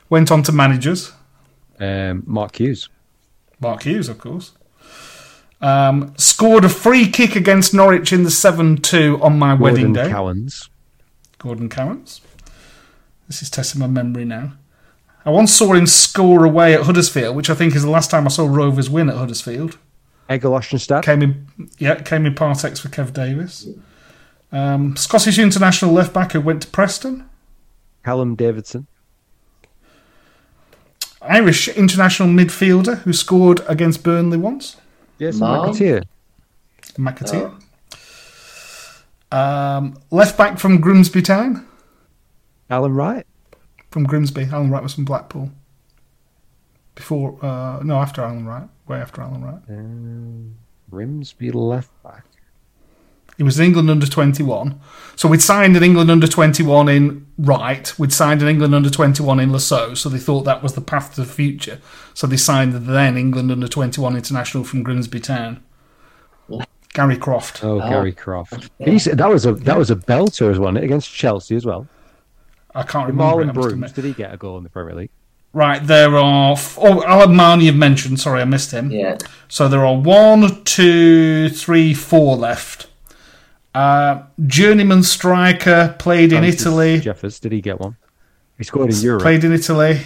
Went 0.10 0.32
on 0.32 0.44
to 0.44 0.52
managers. 0.52 1.12
Um, 1.80 2.24
Mark 2.26 2.60
Hughes. 2.60 2.90
Mark 3.60 3.84
Hughes, 3.84 4.08
of 4.10 4.18
course. 4.20 4.52
Um, 5.60 6.14
scored 6.18 6.64
a 6.66 6.70
free 6.70 7.08
kick 7.10 7.36
against 7.36 7.74
Norwich 7.74 8.14
in 8.14 8.24
the 8.24 8.30
7 8.32 8.78
2 8.78 9.20
on 9.22 9.40
my 9.40 9.54
wedding 9.56 9.92
day. 9.94 10.02
Gordon 10.02 10.10
day. 10.10 10.10
Cowans. 10.14 10.70
Gordon 11.40 11.70
Cowans. 11.70 12.22
This 13.28 13.42
is 13.42 13.50
testing 13.50 13.80
my 13.82 13.88
memory 13.88 14.26
now. 14.26 14.54
I 15.26 15.30
once 15.32 15.52
saw 15.52 15.74
him 15.74 15.88
score 15.88 16.46
away 16.46 16.74
at 16.74 16.84
Huddersfield, 16.84 17.36
which 17.36 17.50
I 17.50 17.56
think 17.56 17.76
is 17.76 17.84
the 17.84 17.90
last 17.90 18.10
time 18.12 18.26
I 18.26 18.30
saw 18.30 18.46
Rovers 18.48 18.90
win 18.90 19.10
at 19.10 19.16
Huddersfield. 19.18 19.78
Egil 20.30 20.52
Ostenstad. 20.52 21.04
Came 21.04 21.22
in, 21.22 21.48
yeah, 21.78 21.96
came 22.02 22.26
in 22.26 22.36
Partex 22.36 22.80
for 22.80 22.90
Kev 22.90 23.14
Davies. 23.14 23.68
Um, 24.52 24.96
Scottish 24.96 25.40
international 25.40 25.92
left 25.92 26.14
back 26.14 26.32
who 26.32 26.42
went 26.42 26.62
to 26.64 26.68
Preston. 26.68 27.30
Callum 28.04 28.36
Davidson. 28.36 28.88
Irish 31.22 31.68
international 31.70 32.30
midfielder 32.30 33.00
who 33.00 33.12
scored 33.12 33.62
against 33.68 34.04
Burnley 34.04 34.38
once. 34.38 34.78
Yes, 35.18 35.38
Mark. 35.38 35.70
McAteer. 35.70 36.04
McAteer. 36.98 37.54
Um, 39.32 39.98
left 40.10 40.38
back 40.38 40.58
from 40.60 40.80
Grimsby 40.80 41.22
Town. 41.22 41.68
Alan 42.70 42.94
Wright. 42.94 43.26
From 43.92 44.06
Grimsby. 44.06 44.44
Alan 44.52 44.70
Wright 44.70 44.84
was 44.84 44.94
from 44.94 45.06
Blackpool. 45.06 45.52
Before, 46.98 47.38
uh, 47.46 47.80
no, 47.84 47.98
after 47.98 48.24
Alan 48.24 48.48
Wright. 48.48 48.68
Way 48.88 48.98
after 48.98 49.22
Alan 49.22 49.44
Wright. 49.44 49.62
Um, 49.70 50.56
Grimsby 50.90 51.52
left 51.52 51.92
back. 52.04 52.26
He 53.38 53.44
was 53.44 53.60
in 53.60 53.68
England 53.68 53.92
under 53.92 54.08
21. 54.08 54.80
So 55.16 55.28
we'd 55.30 55.44
signed 55.44 55.78
an 55.78 55.84
England 55.84 56.10
under 56.10 56.26
21 56.26 56.90
in 56.90 57.28
Wright. 57.38 57.94
We'd 58.00 58.12
signed 58.12 58.42
an 58.42 58.48
England 58.48 58.74
under 58.74 58.90
21 58.90 59.40
in 59.40 59.52
Le 59.52 59.60
Saux. 59.60 60.00
So 60.00 60.10
they 60.10 60.18
thought 60.18 60.42
that 60.46 60.64
was 60.64 60.74
the 60.74 60.82
path 60.82 61.14
to 61.14 61.22
the 61.22 61.32
future. 61.32 61.80
So 62.16 62.26
they 62.26 62.36
signed 62.36 62.74
the 62.74 62.80
then 62.80 63.16
England 63.16 63.52
under 63.52 63.68
21 63.68 64.16
international 64.16 64.64
from 64.64 64.82
Grimsby 64.82 65.20
Town. 65.20 65.64
Gary 66.94 67.18
Croft. 67.18 67.64
Oh, 67.64 67.80
Gary 67.80 68.12
Croft. 68.12 68.72
He's, 68.80 69.06
that 69.06 69.30
was 69.30 69.46
a 69.46 69.54
that 69.54 69.78
was 69.78 69.92
a 69.92 69.96
belter 69.96 70.50
as 70.50 70.58
well 70.58 70.76
against 70.76 71.14
Chelsea 71.14 71.56
as 71.56 71.64
well. 71.64 71.88
I 72.74 72.82
can't 72.82 73.08
remember. 73.08 73.44
Marlon 73.44 73.50
I 73.50 73.52
Broomes. 73.52 73.92
Did 73.94 74.06
he 74.06 74.14
get 74.14 74.34
a 74.34 74.38
goal 74.38 74.58
in 74.58 74.64
the 74.64 74.70
Premier 74.70 74.96
League? 74.96 75.12
Right, 75.54 75.86
there 75.86 76.16
are. 76.18 76.54
F- 76.54 76.78
oh, 76.80 77.04
Alan 77.04 77.32
Marnie 77.36 77.64
you've 77.64 77.76
mentioned. 77.76 78.20
Sorry, 78.20 78.42
I 78.42 78.46
missed 78.46 78.72
him. 78.72 78.92
Yeah. 78.92 79.18
So 79.48 79.68
there 79.68 79.86
are 79.86 79.96
one, 79.96 80.64
two, 80.66 81.50
three, 81.50 81.94
four 81.94 82.36
left. 82.36 82.88
Uh, 83.74 84.24
journeyman 84.46 85.04
striker 85.04 85.96
played 86.00 86.32
in 86.34 86.40
Francis 86.44 86.62
Italy. 86.62 87.00
Jeffers. 87.00 87.40
Did 87.40 87.52
he 87.54 87.62
get 87.62 87.80
one? 87.80 87.96
He 88.58 88.64
scored 88.64 88.92
in 88.92 89.00
Europe. 89.00 89.22
Played 89.22 89.44
in 89.44 89.52
Italy. 89.54 90.02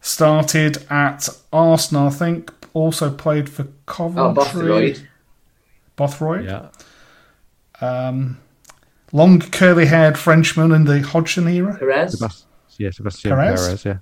Started 0.00 0.84
at 0.90 1.28
Arsenal, 1.52 2.06
I 2.08 2.10
think. 2.10 2.52
Also 2.72 3.10
played 3.12 3.48
for 3.48 3.62
Oh, 3.64 3.68
Coventry. 3.86 4.34
Bothroyd. 4.34 5.08
Bothroyd. 5.96 6.44
Yeah. 6.44 6.68
Um, 7.80 8.38
long 9.12 9.40
curly-haired 9.40 10.16
Frenchman 10.18 10.72
in 10.72 10.84
the 10.84 11.00
Hodgson 11.02 11.48
era. 11.48 11.76
Perez. 11.76 12.20
Sebast- 12.20 12.44
yeah, 12.76 12.90
Sebastian 12.90 13.30
Perez? 13.30 13.66
Perez. 13.66 13.84
Yeah. 13.84 13.98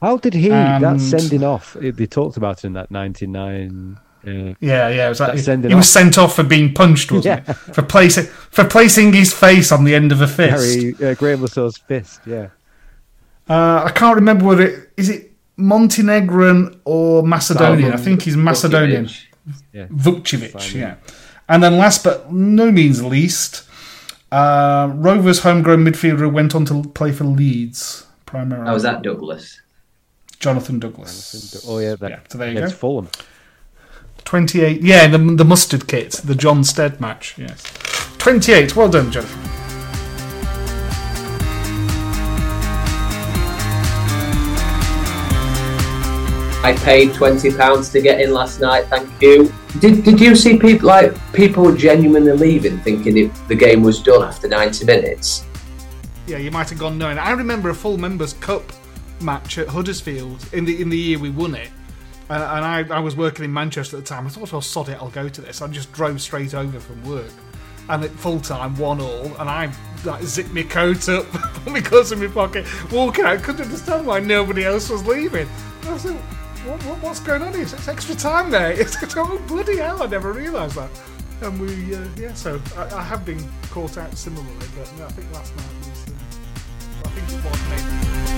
How 0.00 0.16
did 0.16 0.34
he 0.34 0.48
that 0.48 0.82
And- 0.82 1.02
sending 1.02 1.42
off? 1.44 1.76
it- 1.80 1.96
They 1.96 2.06
talked 2.06 2.36
about 2.36 2.58
it 2.58 2.64
in 2.66 2.72
that 2.74 2.90
ninety 2.90 3.26
nine. 3.26 3.98
Uh, 4.26 4.54
Yeah, 4.60 4.88
yeah. 4.88 5.06
It 5.06 5.08
was 5.10 5.20
like, 5.20 5.32
That's 5.32 5.44
sending 5.44 5.70
he 5.70 5.74
was 5.74 5.90
sent 5.90 6.18
off 6.18 6.36
for 6.36 6.42
being 6.44 6.74
punched, 6.74 7.10
wasn't 7.12 7.42
Yeah. 7.48 7.54
he? 7.66 7.72
For 7.72 7.82
placing 7.82 8.24
for 8.50 8.64
placing 8.64 9.12
his 9.12 9.32
face 9.32 9.70
on 9.72 9.84
the 9.84 9.94
end 9.94 10.12
of 10.12 10.20
a 10.20 10.26
fist. 10.28 10.50
Harry 11.00 11.10
uh, 11.10 11.14
Graeme 11.14 11.40
Le 11.42 11.48
Saux's 11.48 11.78
fist. 11.78 12.20
Yeah. 12.26 12.48
Uh, 13.48 13.84
I 13.86 13.90
can't 13.94 14.14
remember 14.16 14.44
whether 14.44 14.64
it 14.66 14.90
is 14.96 15.08
it 15.08 15.32
Montenegrin 15.56 16.80
or 16.84 17.22
Macedonian. 17.22 17.92
I 17.92 17.96
think 17.96 18.22
he's 18.22 18.36
Macedonian. 18.36 19.06
Vukovic. 19.06 19.24
Yeah. 19.72 19.86
Vukcevic, 19.86 20.74
yeah. 20.74 20.94
And 21.48 21.62
then 21.62 21.78
last 21.78 22.04
but 22.04 22.30
no 22.32 22.70
means 22.70 23.02
least, 23.02 23.64
uh, 24.30 24.90
Rovers 24.94 25.40
homegrown 25.40 25.84
midfielder 25.84 26.30
went 26.30 26.54
on 26.54 26.64
to 26.66 26.82
play 26.90 27.12
for 27.12 27.24
Leeds 27.24 28.06
primarily. 28.26 28.68
Oh, 28.70 28.74
was 28.74 28.82
that 28.82 29.02
Douglas? 29.02 29.62
Jonathan 30.40 30.78
Douglas. 30.78 31.64
Oh 31.68 31.78
yeah. 31.78 31.96
That, 31.96 32.10
Yeah, 32.10 32.20
so 32.28 32.38
there 32.38 32.50
you 32.50 32.56
against 32.58 32.76
go. 32.76 32.78
Fulham. 32.80 33.08
28. 34.24 34.82
Yeah, 34.82 35.06
the, 35.08 35.18
the 35.18 35.44
mustard 35.44 35.88
kit, 35.88 36.12
the 36.24 36.34
John 36.34 36.62
Stead 36.62 37.00
match. 37.00 37.36
Yes. 37.38 37.62
28. 38.18 38.76
Well 38.76 38.88
done, 38.88 39.10
Jonathan. 39.10 39.50
I 46.60 46.74
paid 46.84 47.14
twenty 47.14 47.52
pounds 47.52 47.88
to 47.90 48.02
get 48.02 48.20
in 48.20 48.32
last 48.32 48.60
night. 48.60 48.86
Thank 48.88 49.08
you. 49.22 49.52
Did 49.78 50.02
Did 50.04 50.20
you 50.20 50.34
see 50.34 50.58
people 50.58 50.88
like 50.88 51.14
people 51.32 51.72
genuinely 51.74 52.32
leaving, 52.32 52.78
thinking 52.80 53.16
it, 53.16 53.30
the 53.46 53.54
game 53.54 53.82
was 53.82 54.02
done 54.02 54.22
after 54.24 54.48
ninety 54.48 54.84
minutes? 54.84 55.46
Yeah, 56.26 56.38
you 56.38 56.50
might 56.50 56.68
have 56.68 56.78
gone 56.78 56.98
knowing. 56.98 57.16
I 57.16 57.30
remember 57.30 57.70
a 57.70 57.74
full 57.74 57.96
members 57.96 58.34
cup 58.34 58.64
match 59.20 59.58
at 59.58 59.68
Huddersfield 59.68 60.46
in 60.52 60.64
the 60.64 60.80
in 60.80 60.88
the 60.88 60.98
year 60.98 61.18
we 61.18 61.30
won 61.30 61.54
it, 61.54 61.70
uh, 62.30 62.34
and 62.34 62.64
I, 62.64 62.96
I 62.96 63.00
was 63.00 63.16
working 63.16 63.44
in 63.44 63.52
Manchester 63.52 63.96
at 63.96 64.04
the 64.04 64.08
time. 64.08 64.26
I 64.26 64.30
thought, 64.30 64.52
"I'll 64.52 64.60
sod 64.60 64.88
it, 64.88 64.98
I'll 65.00 65.10
go 65.10 65.28
to 65.28 65.40
this." 65.40 65.62
I 65.62 65.68
just 65.68 65.92
drove 65.92 66.20
straight 66.20 66.54
over 66.54 66.78
from 66.78 67.02
work, 67.04 67.32
and 67.88 68.04
at 68.04 68.10
full 68.10 68.40
time, 68.40 68.76
one 68.76 69.00
all, 69.00 69.26
and 69.38 69.48
I 69.48 69.72
like 70.04 70.22
zip 70.22 70.50
my 70.52 70.62
coat 70.62 71.08
up, 71.08 71.26
put 71.32 71.72
my 71.72 71.80
clothes 71.80 72.12
in 72.12 72.20
my 72.20 72.28
pocket, 72.28 72.66
walking 72.92 73.24
out. 73.24 73.42
Couldn't 73.42 73.62
understand 73.62 74.06
why 74.06 74.20
nobody 74.20 74.64
else 74.64 74.90
was 74.90 75.06
leaving. 75.06 75.48
I 75.84 75.92
was 75.92 76.04
like, 76.04 76.16
what, 76.66 76.82
what, 76.84 77.02
what's 77.02 77.20
going 77.20 77.42
on 77.42 77.52
here? 77.54 77.62
It's 77.62 77.88
extra 77.88 78.14
time 78.14 78.50
there. 78.50 78.72
It's 78.80 78.96
oh 79.16 79.42
bloody 79.46 79.78
hell! 79.78 80.02
I 80.02 80.06
never 80.06 80.32
realised 80.32 80.76
that. 80.76 80.90
And 81.40 81.60
we, 81.60 81.94
uh, 81.94 82.04
yeah. 82.16 82.34
So 82.34 82.60
I, 82.76 82.96
I, 82.96 83.02
have 83.02 83.24
been 83.24 83.48
caught 83.70 83.96
out 83.96 84.16
similarly, 84.16 84.66
but 84.76 84.92
no, 84.98 85.06
I 85.06 85.08
think 85.08 85.32
last 85.32 85.56
night 85.56 85.66
was. 85.78 86.08
Uh, 86.08 86.12
I 87.04 87.08
think 87.10 87.38
it 87.38 87.44
was 87.44 88.26
maybe. 88.26 88.37